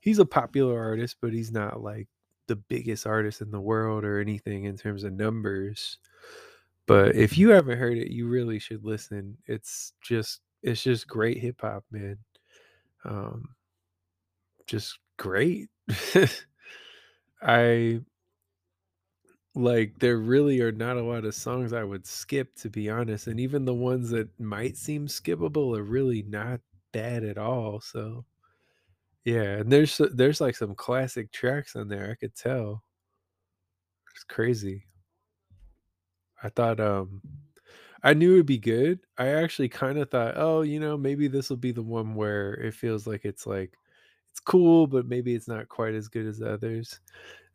he's 0.00 0.18
a 0.20 0.26
popular 0.26 0.80
artist, 0.80 1.18
but 1.22 1.32
he's 1.32 1.52
not 1.52 1.82
like 1.82 2.08
the 2.50 2.56
biggest 2.56 3.06
artist 3.08 3.42
in 3.42 3.52
the 3.52 3.62
world 3.62 4.04
or 4.04 4.20
anything 4.20 4.64
in 4.66 4.76
terms 4.78 5.04
of 5.04 5.14
numbers. 5.14 5.98
But 6.86 7.16
if 7.16 7.38
you 7.38 7.50
haven't 7.50 7.78
heard 7.78 7.98
it, 7.98 8.10
you 8.12 8.28
really 8.28 8.58
should 8.60 8.84
listen. 8.84 9.38
It's 9.46 9.94
just 10.02 10.42
it's 10.62 10.82
just 10.82 11.08
great 11.08 11.38
hip 11.38 11.62
hop, 11.62 11.84
man. 11.92 12.18
Um 13.04 13.54
just 14.66 14.98
great. 15.16 15.68
I 17.42 18.00
like 19.54 19.98
there 19.98 20.18
really 20.18 20.60
are 20.60 20.72
not 20.72 20.96
a 20.96 21.02
lot 21.02 21.24
of 21.24 21.34
songs 21.34 21.72
I 21.72 21.82
would 21.84 22.06
skip 22.06 22.54
to 22.56 22.70
be 22.70 22.88
honest, 22.88 23.26
and 23.26 23.40
even 23.40 23.64
the 23.64 23.74
ones 23.74 24.10
that 24.10 24.38
might 24.38 24.76
seem 24.76 25.06
skippable 25.06 25.76
are 25.76 25.82
really 25.82 26.22
not 26.22 26.60
bad 26.92 27.24
at 27.24 27.38
all. 27.38 27.80
So 27.80 28.24
yeah, 29.24 29.58
and 29.58 29.70
there's 29.72 30.00
there's 30.14 30.40
like 30.40 30.56
some 30.56 30.74
classic 30.74 31.30
tracks 31.32 31.76
on 31.76 31.88
there. 31.88 32.10
I 32.10 32.14
could 32.14 32.34
tell. 32.34 32.82
It's 34.14 34.24
crazy. 34.24 34.84
I 36.42 36.48
thought 36.48 36.80
um 36.80 37.22
I 38.02 38.14
knew 38.14 38.34
it'd 38.34 38.46
be 38.46 38.58
good. 38.58 39.00
I 39.18 39.28
actually 39.28 39.68
kind 39.68 39.98
of 39.98 40.10
thought, 40.10 40.34
oh, 40.36 40.62
you 40.62 40.80
know, 40.80 40.96
maybe 40.96 41.28
this 41.28 41.50
will 41.50 41.58
be 41.58 41.72
the 41.72 41.82
one 41.82 42.14
where 42.14 42.54
it 42.54 42.74
feels 42.74 43.06
like 43.06 43.24
it's 43.24 43.46
like 43.46 43.74
it's 44.30 44.40
cool, 44.40 44.86
but 44.86 45.06
maybe 45.06 45.34
it's 45.34 45.48
not 45.48 45.68
quite 45.68 45.94
as 45.94 46.08
good 46.08 46.26
as 46.26 46.38
the 46.38 46.52
others. 46.52 47.00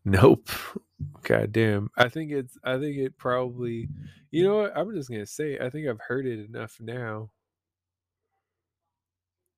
Nope. 0.05 0.49
God 1.23 1.51
damn. 1.51 1.89
I 1.97 2.09
think 2.09 2.31
it's 2.31 2.57
I 2.63 2.77
think 2.79 2.97
it 2.97 3.17
probably 3.17 3.89
you 4.31 4.43
know 4.43 4.57
what? 4.57 4.77
I'm 4.77 4.93
just 4.93 5.09
gonna 5.09 5.25
say 5.25 5.57
I 5.59 5.69
think 5.69 5.87
I've 5.87 6.01
heard 6.01 6.25
it 6.27 6.45
enough 6.45 6.77
now. 6.79 7.31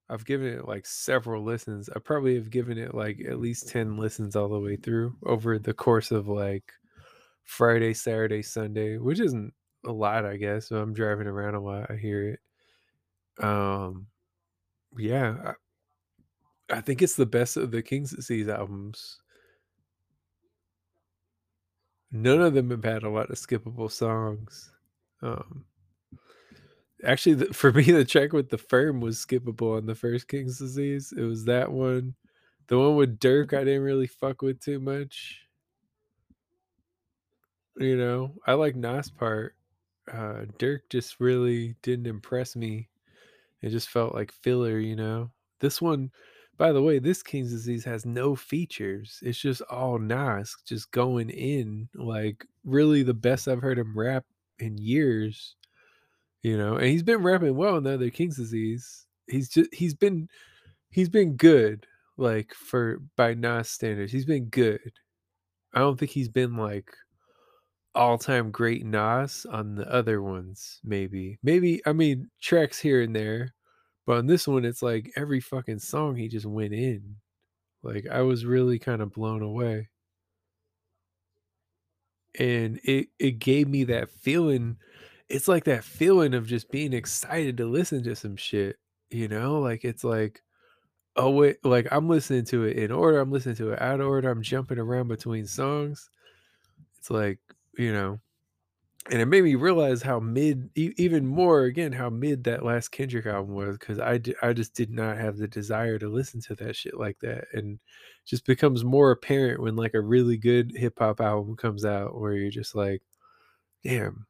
I've 0.10 0.26
given 0.26 0.48
it 0.48 0.68
like 0.68 0.86
several 0.86 1.44
listens. 1.44 1.90
I 1.94 2.00
probably 2.00 2.36
have 2.36 2.50
given 2.50 2.78
it 2.78 2.96
like 2.96 3.20
at 3.28 3.40
least 3.40 3.68
10 3.70 3.98
listens 3.98 4.36
all 4.36 4.48
the 4.48 4.60
way 4.60 4.78
through 4.78 5.16
over 5.24 5.60
the 5.60 5.74
course 5.74 6.12
of 6.12 6.28
like 6.28 6.72
Friday, 7.44 7.94
Saturday, 7.94 8.42
Sunday, 8.42 8.98
which 8.98 9.20
isn't 9.20 9.54
a 9.86 9.92
lot, 9.92 10.26
I 10.26 10.38
guess. 10.38 10.70
So 10.70 10.78
I'm 10.78 10.94
driving 10.94 11.28
around 11.28 11.56
a 11.56 11.62
lot. 11.62 11.92
I 11.92 11.96
hear 11.96 12.30
it. 12.30 12.40
Um 13.44 14.08
yeah, 14.98 15.54
I, 16.70 16.78
I 16.78 16.82
think 16.82 17.02
it's 17.02 17.16
the 17.16 17.26
best 17.26 17.58
of 17.58 17.72
the 17.72 17.82
King's 17.82 18.12
Disease 18.12 18.48
albums. 18.48 19.20
None 22.12 22.42
of 22.42 22.54
them 22.54 22.70
have 22.72 22.84
had 22.84 23.04
a 23.04 23.10
lot 23.10 23.30
of 23.30 23.36
skippable 23.36 23.92
songs. 23.92 24.72
Um, 25.22 25.66
actually, 27.04 27.36
the, 27.36 27.54
for 27.54 27.72
me, 27.74 27.84
the 27.84 28.06
track 28.06 28.34
with 28.34 28.50
the 28.50 28.58
firm 28.58 29.02
was 29.02 29.24
skippable 29.26 29.78
on 29.78 29.86
the 29.86 29.96
first 29.96 30.28
King's 30.28 30.60
Disease. 30.60 31.14
It 31.16 31.24
was 31.24 31.46
that 31.46 31.72
one. 31.72 32.16
The 32.68 32.78
one 32.80 32.96
with 32.96 33.20
Durk 33.20 33.54
I 33.54 33.64
didn't 33.64 33.84
really 33.84 34.08
fuck 34.08 34.42
with 34.42 34.60
too 34.60 34.80
much. 34.80 35.42
You 37.78 37.98
know, 37.98 38.34
I 38.48 38.54
like 38.54 38.76
Nas 38.76 39.10
part. 39.10 39.56
Uh, 40.12 40.46
Durk 40.60 40.82
just 40.90 41.20
really 41.20 41.76
didn't 41.84 42.08
impress 42.08 42.56
me. 42.56 42.90
It 43.62 43.72
just 43.72 43.90
felt 43.90 44.16
like 44.16 44.32
filler, 44.34 44.80
you 44.80 44.96
know. 44.96 45.32
This 45.62 45.82
one, 45.82 46.12
by 46.58 46.74
the 46.74 46.84
way, 46.84 47.00
this 47.00 47.24
King's 47.24 47.52
Disease 47.52 47.86
has 47.86 48.06
no 48.06 48.36
features. 48.38 49.20
It's 49.24 49.40
just 49.40 49.64
all 49.64 50.00
Nas 50.00 50.56
just 50.66 50.92
going 50.92 51.32
in, 51.32 51.90
like 51.96 52.46
really 52.66 53.04
the 53.04 53.16
best 53.16 53.50
I've 53.50 53.64
heard 53.64 53.80
him 53.80 54.00
rap 54.00 54.26
in 54.60 54.80
years. 54.80 55.57
You 56.44 56.58
know, 56.58 56.76
and 56.76 56.86
he's 56.88 57.04
been 57.04 57.24
rapping 57.24 57.56
well 57.56 57.78
in 57.78 57.84
the 57.84 57.94
other 57.96 58.10
King's 58.10 58.38
Disease. 58.38 59.06
He's 59.28 59.50
just 59.50 59.74
he's 59.74 59.94
been 59.94 60.30
he's 60.92 61.10
been 61.10 61.36
good, 61.36 61.88
like 62.18 62.54
for 62.54 63.00
by 63.16 63.34
Nas 63.34 63.70
standards. 63.70 64.12
He's 64.12 64.26
been 64.26 64.46
good. 64.50 64.94
I 65.74 65.80
don't 65.80 65.98
think 66.00 66.12
he's 66.12 66.30
been 66.30 66.56
like 66.58 66.92
all-time 67.96 68.52
great 68.52 68.86
Nas 68.86 69.46
on 69.50 69.76
the 69.76 69.92
other 69.92 70.22
ones, 70.22 70.80
maybe. 70.84 71.40
Maybe 71.44 71.82
I 71.86 71.94
mean 71.94 72.30
tracks 72.42 72.80
here 72.80 73.02
and 73.02 73.16
there, 73.16 73.54
but 74.06 74.18
on 74.18 74.28
this 74.28 74.48
one 74.48 74.66
it's 74.66 74.82
like 74.84 75.12
every 75.16 75.40
fucking 75.42 75.80
song 75.80 76.16
he 76.16 76.28
just 76.30 76.46
went 76.46 76.74
in. 76.74 77.18
Like 77.84 78.08
I 78.12 78.22
was 78.22 78.46
really 78.46 78.80
kind 78.80 79.02
of 79.02 79.12
blown 79.14 79.42
away. 79.44 79.90
And 82.40 82.80
it 82.84 83.10
it 83.20 83.40
gave 83.40 83.68
me 83.68 83.84
that 83.86 84.10
feeling. 84.12 84.78
It's 85.30 85.48
like 85.48 85.66
that 85.66 85.84
feeling 85.84 86.34
of 86.34 86.48
just 86.48 86.72
being 86.72 86.94
excited 86.94 87.58
to 87.58 87.66
listen 87.66 88.04
to 88.04 88.16
some 88.16 88.36
shit, 88.38 88.78
you 89.10 89.28
know? 89.28 89.60
Like 89.60 89.84
it's 89.84 90.04
like 90.04 90.42
oh 91.18 91.32
wait, 91.32 91.58
like 91.66 91.88
I'm 91.92 92.08
listening 92.08 92.46
to 92.46 92.64
it 92.66 92.78
in 92.78 92.92
order, 92.92 93.20
I'm 93.20 93.32
listening 93.32 93.56
to 93.58 93.72
it 93.72 93.82
out 93.82 94.00
of 94.00 94.08
order, 94.08 94.30
I'm 94.30 94.44
jumping 94.44 94.80
around 94.80 95.08
between 95.08 95.48
songs. 95.48 96.10
It's 97.00 97.10
like, 97.10 97.40
you 97.78 97.92
know, 97.92 98.20
and 99.10 99.22
it 99.22 99.26
made 99.26 99.44
me 99.44 99.56
realize 99.56 100.02
how 100.02 100.20
mid 100.20 100.70
even 100.76 101.26
more 101.26 101.64
again 101.64 101.92
how 101.94 102.10
mid 102.10 102.44
that 102.44 102.66
last 102.66 102.90
kendrick 102.90 103.26
album 103.26 103.56
was 103.56 103.78
because 103.78 104.00
I, 104.00 104.18
d- 104.18 104.36
I 104.42 104.54
just 104.54 104.74
did 104.74 104.92
not 104.92 105.18
have 105.18 105.38
the 105.38 105.48
desire 105.48 105.98
to 106.00 106.10
listen 106.10 106.42
to 106.42 106.56
that 106.56 106.76
shit 106.76 106.98
like 106.98 107.18
that 107.22 107.46
and 107.54 107.80
just 108.26 108.46
becomes 108.46 108.84
more 108.84 109.12
apparent 109.12 109.62
when 109.62 109.76
like 109.76 109.94
a 109.94 110.02
really 110.02 110.38
good 110.38 110.74
hip-hop 110.76 111.22
album 111.22 111.56
comes 111.56 111.86
out 111.86 112.20
where 112.20 112.34
you're 112.34 112.52
just 112.52 112.76
like 112.76 113.02
damn 113.84 114.26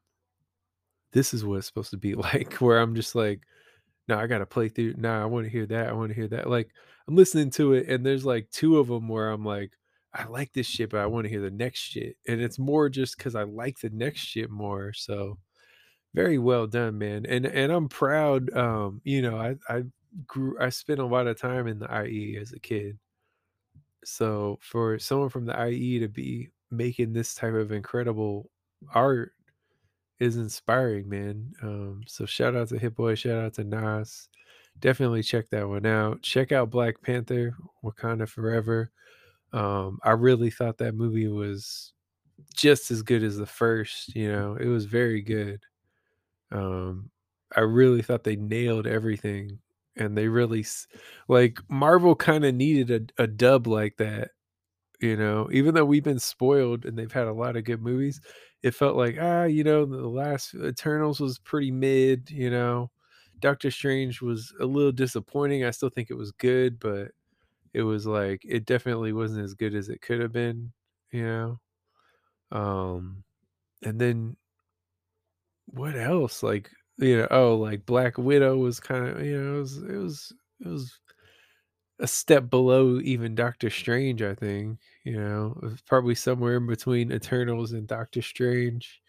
this 1.18 1.34
is 1.34 1.43
what 1.43 1.57
it's 1.57 1.68
supposed 1.68 1.91
to 1.91 1.97
be 1.97 2.15
like 2.15 2.53
where 2.55 2.80
i'm 2.80 2.95
just 2.95 3.15
like 3.15 3.41
no 4.07 4.18
i 4.18 4.28
gotta 4.28 4.45
play 4.45 4.70
through 4.70 4.93
nah 4.97 5.22
i 5.22 5.26
want 5.26 5.45
to 5.45 5.51
hear 5.51 5.65
that 5.65 5.88
i 5.88 5.93
want 5.93 6.09
to 6.09 6.15
hear 6.15 6.28
that 6.28 6.49
like 6.49 6.70
i'm 7.07 7.15
listening 7.15 7.49
to 7.49 7.74
it 7.74 7.88
and 7.88 8.05
there's 8.05 8.26
like 8.26 8.49
two 8.51 8.78
of 8.78 8.88
them 8.88 9.07
where 9.07 9.32
i'm 9.32 9.43
like 9.43 9.72
I 10.13 10.26
like 10.26 10.51
this 10.53 10.65
shit, 10.65 10.89
but 10.89 10.99
I 11.01 11.05
want 11.05 11.26
to 11.26 11.30
hear 11.30 11.41
the 11.41 11.51
next 11.51 11.80
shit. 11.80 12.18
And 12.28 12.41
it's 12.41 12.57
more 12.57 12.89
just 12.89 13.18
because 13.18 13.36
I 13.36 13.43
like 13.43 13.80
the 13.80 13.91
next 13.91 14.22
shit 14.22 14.49
more. 14.49 14.91
So 14.93 15.38
very 16.15 16.39
well 16.39 16.68
done, 16.68 16.97
man. 16.97 17.26
And 17.28 17.45
and 17.45 17.72
I'm 17.72 17.89
proud. 17.89 18.55
Um, 18.55 19.01
you 19.03 19.22
know, 19.22 19.38
I 19.38 19.55
I 19.70 19.84
grew 20.26 20.57
I 20.59 20.70
spent 20.70 20.99
a 20.99 21.05
lot 21.05 21.28
of 21.28 21.39
time 21.39 21.68
in 21.68 21.80
the 21.80 22.05
IE 22.05 22.38
as 22.41 22.53
a 22.53 22.59
kid. 22.59 22.97
So 24.05 24.57
for 24.61 24.97
someone 24.99 25.30
from 25.30 25.45
the 25.45 25.68
IE 25.68 25.99
to 25.99 26.07
be 26.07 26.49
making 26.72 27.13
this 27.13 27.36
type 27.36 27.53
of 27.53 27.72
incredible 27.72 28.49
art 28.93 29.34
is 30.20 30.38
inspiring, 30.38 31.07
man. 31.09 31.53
Um, 31.61 32.01
so 32.07 32.26
shout 32.26 32.55
out 32.55 32.70
to 32.70 32.80
Hit 32.80 32.95
Boy, 32.95 33.15
shout 33.15 33.43
out 33.43 33.53
to 33.55 33.63
Nas. 33.63 34.30
Definitely 34.80 35.24
check 35.24 35.49
that 35.49 35.68
one 35.68 35.86
out. 35.86 36.22
Check 36.22 36.51
out 36.51 36.70
Black 36.70 37.01
Panther, 37.01 37.55
Wakanda 37.84 38.28
Forever. 38.28 38.91
Um, 39.53 39.99
I 40.03 40.11
really 40.11 40.49
thought 40.49 40.78
that 40.80 40.95
movie 40.95 41.28
was 41.28 41.93
just 42.53 42.91
as 42.91 43.01
good 43.01 43.24
as 43.24 43.38
the 43.38 43.45
first, 43.45 44.15
you 44.15 44.32
know, 44.32 44.55
it 44.59 44.68
was 44.68 44.86
very 44.86 45.22
good. 45.22 45.61
Um, 46.51 47.09
I 47.55 47.61
really 47.61 48.01
thought 48.01 48.24
they 48.24 48.36
nailed 48.36 48.88
everything 48.88 49.59
and 49.95 50.18
they 50.18 50.28
really 50.28 50.65
like 51.28 51.59
Marvel 51.70 52.15
kind 52.15 52.45
of 52.45 52.53
needed 52.53 53.13
a, 53.18 53.24
a 53.24 53.28
dub 53.28 53.68
like 53.68 53.97
that 53.97 54.32
You 55.00 55.16
know, 55.16 55.48
even 55.52 55.76
though 55.76 55.86
we've 55.86 56.04
been 56.04 56.20
spoiled 56.20 56.86
and 56.86 56.98
they've 56.98 57.12
had 57.12 57.28
a 57.28 57.34
lot 57.34 57.56
of 57.56 57.66
good 57.66 57.82
movies, 57.82 58.20
it 58.64 58.72
felt 58.74 58.95
like 58.98 59.18
ah, 59.22 59.43
you 59.43 59.64
know, 59.64 59.86
the 59.86 60.08
last 60.08 60.56
Eternals 60.56 61.20
was 61.20 61.38
pretty 61.39 61.72
mid. 61.72 62.32
You 62.32 62.50
know, 62.50 62.91
Doctor 63.39 63.70
Strange 63.72 64.22
was 64.22 64.54
a 64.60 64.66
little 64.66 64.91
disappointing. 64.91 65.64
I 65.66 65.72
still 65.72 65.89
think 65.89 66.10
it 66.10 66.16
was 66.18 66.32
good, 66.32 66.80
but 66.80 67.12
it 67.74 67.84
was 67.84 68.08
like 68.08 68.43
it 68.45 68.66
definitely 68.66 69.14
wasn't 69.14 69.43
as 69.45 69.54
good 69.56 69.76
as 69.76 69.89
it 69.89 70.02
could 70.02 70.22
have 70.22 70.34
been. 70.34 70.74
You 71.12 71.26
know, 71.26 71.60
um, 72.52 73.24
and 73.84 74.00
then 74.02 74.38
what 75.68 75.95
else? 75.98 76.43
Like 76.43 76.70
you 76.98 77.18
know, 77.18 77.28
oh, 77.32 77.56
like 77.56 77.86
Black 77.86 78.18
Widow 78.18 78.58
was 78.58 78.80
kind 78.80 79.08
of 79.08 79.26
you 79.26 79.41
know, 79.41 79.56
it 79.58 79.60
was 79.60 79.78
it 79.78 79.95
was 79.98 80.34
it 80.62 80.68
was 80.68 81.00
a 82.00 82.08
step 82.08 82.50
below 82.50 83.00
even 83.02 83.36
Doctor 83.36 83.70
Strange, 83.70 84.22
I 84.22 84.36
think. 84.36 84.80
You 85.04 85.18
know, 85.20 85.76
probably 85.88 86.16
somewhere 86.16 86.58
in 86.58 86.68
between 86.68 87.12
Eternals 87.12 87.72
and 87.74 87.88
Doctor 87.88 88.22
Strange. 88.22 89.02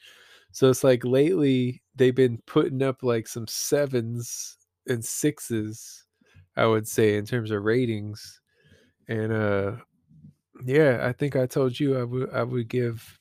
So 0.53 0.71
it's 0.71 0.85
like 0.85 1.05
lately 1.05 1.83
they've 1.97 2.15
been 2.15 2.39
putting 2.47 2.83
up 2.83 3.03
like 3.03 3.29
some 3.29 3.47
sevens 3.47 4.57
and 4.89 5.05
sixes, 5.05 6.07
I 6.57 6.67
would 6.67 6.89
say, 6.89 7.17
in 7.17 7.27
terms 7.27 7.51
of 7.51 7.63
ratings. 7.65 8.41
And 9.09 9.33
uh 9.33 9.73
yeah, 10.65 11.01
I 11.07 11.13
think 11.13 11.37
I 11.37 11.47
told 11.47 11.79
you 11.79 11.99
I 11.99 12.05
would 12.05 12.31
I 12.33 12.43
would 12.43 12.69
give 12.69 13.19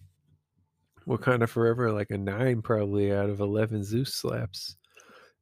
Wakanda 1.07 1.47
Forever 1.49 1.91
like 1.91 2.11
a 2.11 2.17
nine 2.17 2.61
probably 2.61 3.11
out 3.13 3.29
of 3.29 3.39
eleven 3.39 3.83
Zeus 3.83 4.13
slaps. 4.13 4.77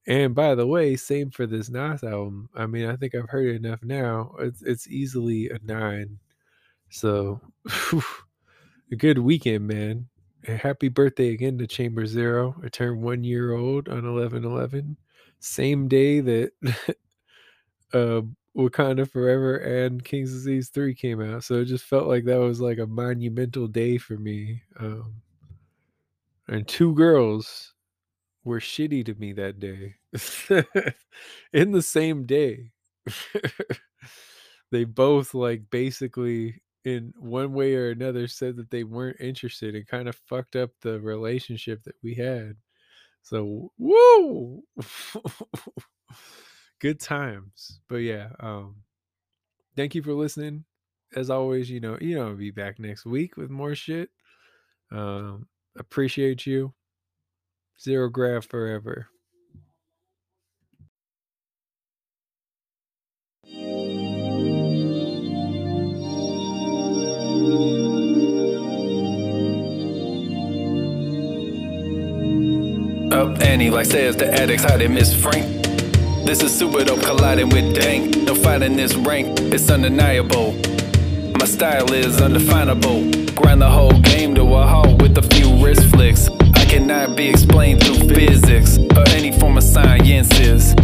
And 0.07 0.35
by 0.35 0.53
the 0.55 0.67
way, 0.67 0.95
same 0.95 1.31
for 1.31 1.47
this 1.47 1.69
Nas 1.69 2.03
album. 2.03 2.49
I 2.55 2.67
mean, 2.67 2.85
I 2.87 2.95
think 2.95 3.15
I've 3.15 3.29
heard 3.29 3.47
it 3.47 3.55
enough 3.55 3.83
now. 3.83 4.35
It's 4.39 4.61
it's 4.61 4.87
easily 4.87 5.49
a 5.49 5.59
nine. 5.63 6.19
So 6.91 7.41
a 8.91 8.95
good 8.97 9.19
weekend, 9.19 9.67
man. 9.67 10.07
And 10.47 10.59
happy 10.59 10.89
birthday 10.89 11.29
again 11.33 11.57
to 11.59 11.67
Chamber 11.67 12.05
Zero. 12.05 12.55
I 12.63 12.69
turned 12.69 13.01
one 13.01 13.23
year 13.23 13.53
old 13.53 13.89
on 13.89 14.05
eleven 14.05 14.45
eleven. 14.45 14.97
Same 15.39 15.87
day 15.87 16.19
that 16.21 16.51
uh 17.93 18.21
Wakanda 18.55 19.09
Forever 19.09 19.57
and 19.57 20.03
King's 20.03 20.31
Disease 20.31 20.69
3 20.69 20.95
came 20.95 21.21
out. 21.21 21.43
So 21.43 21.55
it 21.55 21.65
just 21.65 21.83
felt 21.83 22.07
like 22.07 22.23
that 22.25 22.37
was 22.39 22.61
like 22.61 22.77
a 22.77 22.87
monumental 22.87 23.67
day 23.67 23.97
for 23.97 24.17
me. 24.17 24.63
Um 24.79 25.21
and 26.47 26.67
two 26.67 26.95
girls 26.95 27.74
were 28.45 28.59
shitty 28.61 29.05
to 29.05 29.13
me 29.15 29.33
that 29.33 29.59
day 29.59 29.95
in 31.53 31.71
the 31.71 31.81
same 31.81 32.25
day. 32.25 32.71
they 34.71 34.83
both 34.83 35.33
like 35.33 35.69
basically 35.69 36.61
in 36.83 37.13
one 37.17 37.53
way 37.53 37.75
or 37.75 37.89
another 37.89 38.27
said 38.27 38.55
that 38.57 38.69
they 38.69 38.83
weren't 38.83 39.19
interested 39.19 39.75
and 39.75 39.87
kind 39.87 40.07
of 40.07 40.15
fucked 40.15 40.55
up 40.55 40.71
the 40.81 40.99
relationship 41.01 41.83
that 41.83 41.95
we 42.03 42.13
had. 42.15 42.55
So, 43.23 43.71
woo! 43.77 44.63
Good 46.79 46.99
times. 46.99 47.79
But 47.87 47.97
yeah, 47.97 48.29
um 48.39 48.77
thank 49.75 49.95
you 49.95 50.01
for 50.03 50.13
listening. 50.13 50.65
As 51.15 51.29
always, 51.29 51.69
you 51.69 51.79
know, 51.79 51.97
you 52.01 52.15
know, 52.15 52.29
I'll 52.29 52.35
be 52.35 52.51
back 52.51 52.79
next 52.79 53.05
week 53.05 53.37
with 53.37 53.49
more 53.51 53.75
shit. 53.75 54.09
Um 54.91 55.49
appreciate 55.77 56.47
you. 56.47 56.75
Zero 57.79 58.09
Grav 58.09 58.45
forever. 58.45 59.09
Up 73.11 73.41
Annie, 73.41 73.69
like 73.69 73.85
says 73.85 74.15
the 74.17 74.27
addicts, 74.31 74.63
how 74.63 74.77
they 74.77 74.87
miss 74.87 75.13
Frank. 75.13 75.45
This 76.25 76.41
is 76.41 76.57
super 76.57 76.83
dope 76.83 77.01
colliding 77.01 77.49
with 77.49 77.75
dank. 77.75 78.17
No 78.23 78.35
fighting 78.35 78.75
this 78.75 78.95
rank, 78.95 79.39
it's 79.53 79.69
undeniable. 79.69 80.53
My 81.37 81.45
style 81.45 81.93
is 81.93 82.19
undefinable. 82.19 83.11
Grind 83.35 83.61
the 83.61 83.69
whole 83.69 83.99
game 83.99 84.33
to 84.35 84.41
a 84.41 84.65
halt 84.65 85.01
with 85.01 85.17
a 85.17 85.21
few 85.21 85.63
wrist 85.63 85.83
flicks. 85.91 86.29
Cannot 86.87 87.17
be 87.17 87.27
explained 87.29 87.83
through 87.83 88.07
physics 88.07 88.77
or 88.77 89.09
any 89.09 89.31
form 89.31 89.57
of 89.57 89.63
sciences. 89.63 90.75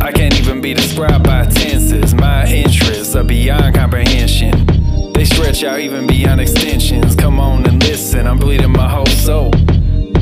I 0.00 0.10
can't 0.10 0.32
even 0.40 0.62
be 0.62 0.72
described 0.72 1.24
by 1.24 1.44
tenses. 1.44 2.14
My 2.14 2.46
interests 2.46 3.14
are 3.14 3.24
beyond 3.24 3.74
comprehension. 3.74 5.12
They 5.12 5.26
stretch 5.26 5.62
out 5.62 5.80
even 5.80 6.06
beyond 6.06 6.40
extensions. 6.40 7.14
Come 7.14 7.38
on 7.38 7.66
and 7.66 7.82
listen, 7.82 8.26
I'm 8.26 8.38
bleeding 8.38 8.72
my 8.72 8.88
whole 8.88 9.04
soul. 9.04 9.50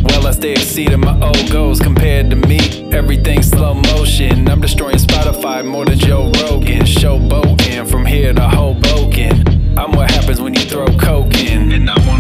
While 0.03 0.27
I 0.27 0.33
stay 0.33 0.55
exceeding 0.55 0.99
my 0.99 1.17
old 1.21 1.53
goals 1.53 1.79
compared 1.79 2.31
to 2.31 2.37
me, 2.37 2.91
everything's 2.91 3.49
slow 3.49 3.75
motion. 3.75 4.49
I'm 4.49 4.61
destroying 4.61 4.97
Spotify 4.97 5.65
more 5.65 5.85
than 5.85 6.01
Joe 6.01 6.33
Rogan. 6.43 6.81
Showboating 6.81 7.89
from 7.89 8.05
here 8.05 8.35
to 8.35 8.43
Hoboken. 8.43 9.79
I'm 9.79 9.93
what 9.93 10.11
happens 10.11 10.41
when 10.41 10.55
you 10.55 10.63
throw 10.63 10.87
coke 10.99 11.37
in. 11.37 11.71
And 11.71 11.89
I 11.89 12.09
want 12.09 12.18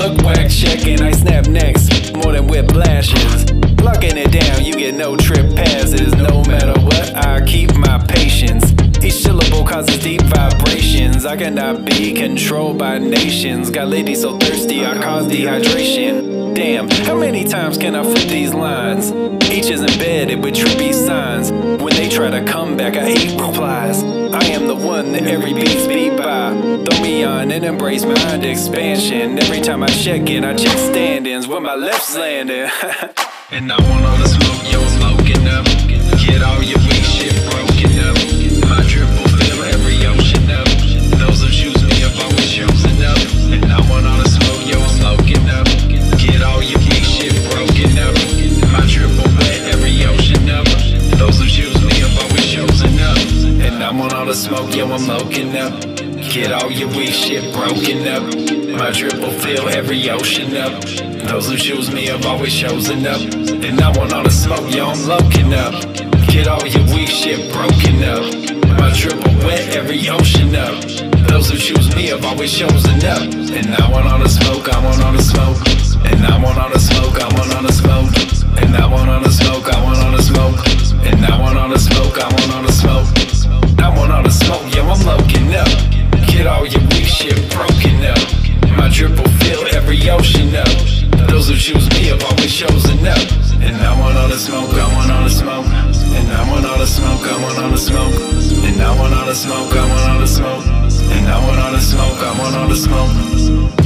look 0.00 0.22
whack 0.22 0.50
checking. 0.50 1.02
I 1.02 1.12
snap 1.12 1.46
next 1.46 2.14
more 2.14 2.32
than 2.32 2.48
whiplashes. 2.48 3.82
Locking 3.82 4.16
it 4.16 4.32
down, 4.32 4.64
you 4.64 4.72
get 4.74 4.94
no 4.94 5.16
trip 5.16 5.49
I 11.26 11.36
cannot 11.36 11.84
be 11.84 12.14
controlled 12.14 12.78
by 12.78 12.98
nations. 12.98 13.68
Got 13.70 13.88
ladies 13.88 14.22
so 14.22 14.38
thirsty, 14.38 14.86
I 14.86 14.94
cause 15.02 15.28
dehydration. 15.28 16.54
Damn, 16.54 16.88
how 16.88 17.14
many 17.14 17.44
times 17.44 17.76
can 17.76 17.94
I 17.94 18.02
flip 18.02 18.28
these 18.28 18.54
lines? 18.54 19.12
Each 19.50 19.70
is 19.70 19.82
embedded 19.82 20.42
with 20.42 20.54
trippy 20.54 20.94
signs. 20.94 21.52
When 21.52 21.94
they 21.94 22.08
try 22.08 22.30
to 22.30 22.42
come 22.44 22.76
back, 22.76 22.96
I 22.96 23.10
hate 23.10 23.38
replies. 23.38 24.02
I 24.02 24.44
am 24.46 24.66
the 24.66 24.74
one 24.74 25.12
that 25.12 25.24
every 25.26 25.52
beat's 25.52 25.86
beat 25.86 26.16
by. 26.16 26.52
Throw 26.54 27.02
me 27.02 27.22
on 27.24 27.50
and 27.50 27.64
embrace 27.64 28.04
mind 28.04 28.44
expansion. 28.44 29.38
Every 29.38 29.60
time 29.60 29.82
I 29.82 29.88
check 29.88 30.30
in, 30.30 30.44
I 30.44 30.54
check 30.54 30.78
standings 30.78 31.46
where 31.46 31.60
my 31.60 31.74
left's 31.74 32.16
landing. 32.16 32.70
and 33.50 33.70
I 33.70 33.78
want 33.90 34.04
all 34.06 34.16
the 34.16 34.28
smoke 34.28 34.72
you're 34.72 34.88
smoking 34.88 35.48
up. 35.48 35.66
Get 36.26 36.42
all 36.42 36.62
your 36.62 36.78
The 54.30 54.36
smoke, 54.36 54.76
yo, 54.76 54.86
I'm 54.86 55.00
smoking 55.00 55.56
up. 55.56 55.74
Get 56.30 56.52
all 56.52 56.70
your 56.70 56.86
weak 56.90 57.10
shit 57.10 57.52
broken 57.52 58.06
up. 58.06 58.22
My 58.78 58.92
triple 58.92 59.32
fill 59.42 59.68
every 59.70 60.08
ocean 60.08 60.54
up. 60.54 60.84
Those 61.26 61.50
who 61.50 61.56
choose 61.56 61.92
me 61.92 62.06
have 62.06 62.24
always 62.24 62.54
chosen 62.54 63.04
up. 63.08 63.18
And 63.18 63.80
I 63.80 63.90
want 63.98 64.12
all 64.12 64.22
the 64.22 64.30
smoke, 64.30 64.72
yo, 64.72 64.86
I'm 64.86 65.02
looking 65.02 65.52
up. 65.52 65.74
Get 66.30 66.46
all 66.46 66.64
your 66.64 66.86
weak 66.94 67.08
shit 67.08 67.52
broken 67.52 68.04
up. 68.06 68.22
My 68.78 68.94
triple 68.94 69.34
wet 69.42 69.74
every 69.74 70.08
ocean 70.08 70.54
up. 70.54 70.78
Those 71.26 71.50
who 71.50 71.58
choose 71.58 71.92
me 71.96 72.06
have 72.14 72.24
always 72.24 72.56
chosen 72.56 73.02
up. 73.02 73.26
And 73.50 73.74
I 73.74 73.90
want 73.90 74.06
all 74.06 74.20
the 74.20 74.28
smoke, 74.28 74.72
I 74.72 74.78
want 74.84 75.02
all 75.02 75.12
the 75.12 75.26
smoke. 75.26 75.58
And 76.06 76.24
I 76.24 76.40
want 76.40 76.56
all 76.56 76.70
the 76.70 76.78
smoke, 76.78 77.18
I 77.18 77.26
want 77.34 77.52
all 77.56 77.62
the 77.66 77.72
smoke. 77.72 78.14
And 78.62 78.76
I 78.76 78.86
want 78.86 79.10
all 79.10 79.22
the 79.22 79.32
smoke, 79.32 79.66
I 79.66 79.82
want 79.82 79.98
triple 89.00 89.24
fill 89.40 89.64
every 89.74 90.10
ocean 90.10 90.54
up. 90.54 90.68
Those 91.32 91.48
who 91.48 91.56
choose 91.56 91.88
me 91.96 92.12
have 92.12 92.22
always 92.22 92.52
chosen 92.52 92.98
up. 93.06 93.26
And 93.64 93.76
I 93.80 93.98
want 93.98 94.18
all 94.18 94.28
the 94.28 94.36
smoke, 94.36 94.74
I 94.74 94.86
want 94.94 95.10
all 95.10 95.24
the 95.24 95.30
smoke. 95.30 95.64
And 96.18 96.28
I 96.28 96.50
want 96.50 96.66
all 96.66 96.78
the 96.78 96.86
smoke, 96.86 97.24
I 97.24 97.42
want 97.42 97.58
all 97.60 97.70
the 97.70 97.78
smoke. 97.78 98.12
And 98.68 98.82
I 98.82 98.90
want 98.98 99.14
all 99.14 99.24
the 99.24 99.34
smoke, 99.34 99.72
I 99.74 99.88
want 99.88 100.10
all 100.10 100.20
the 100.20 100.26
smoke. 100.26 100.66
And 101.16 101.28
I 101.28 101.46
want 101.46 101.60
all 101.60 101.72
the 101.72 101.80
smoke, 101.80 102.20
I 102.28 102.38
want 102.38 102.56
all 102.56 102.68
the 102.68 102.76
smoke. 102.76 103.79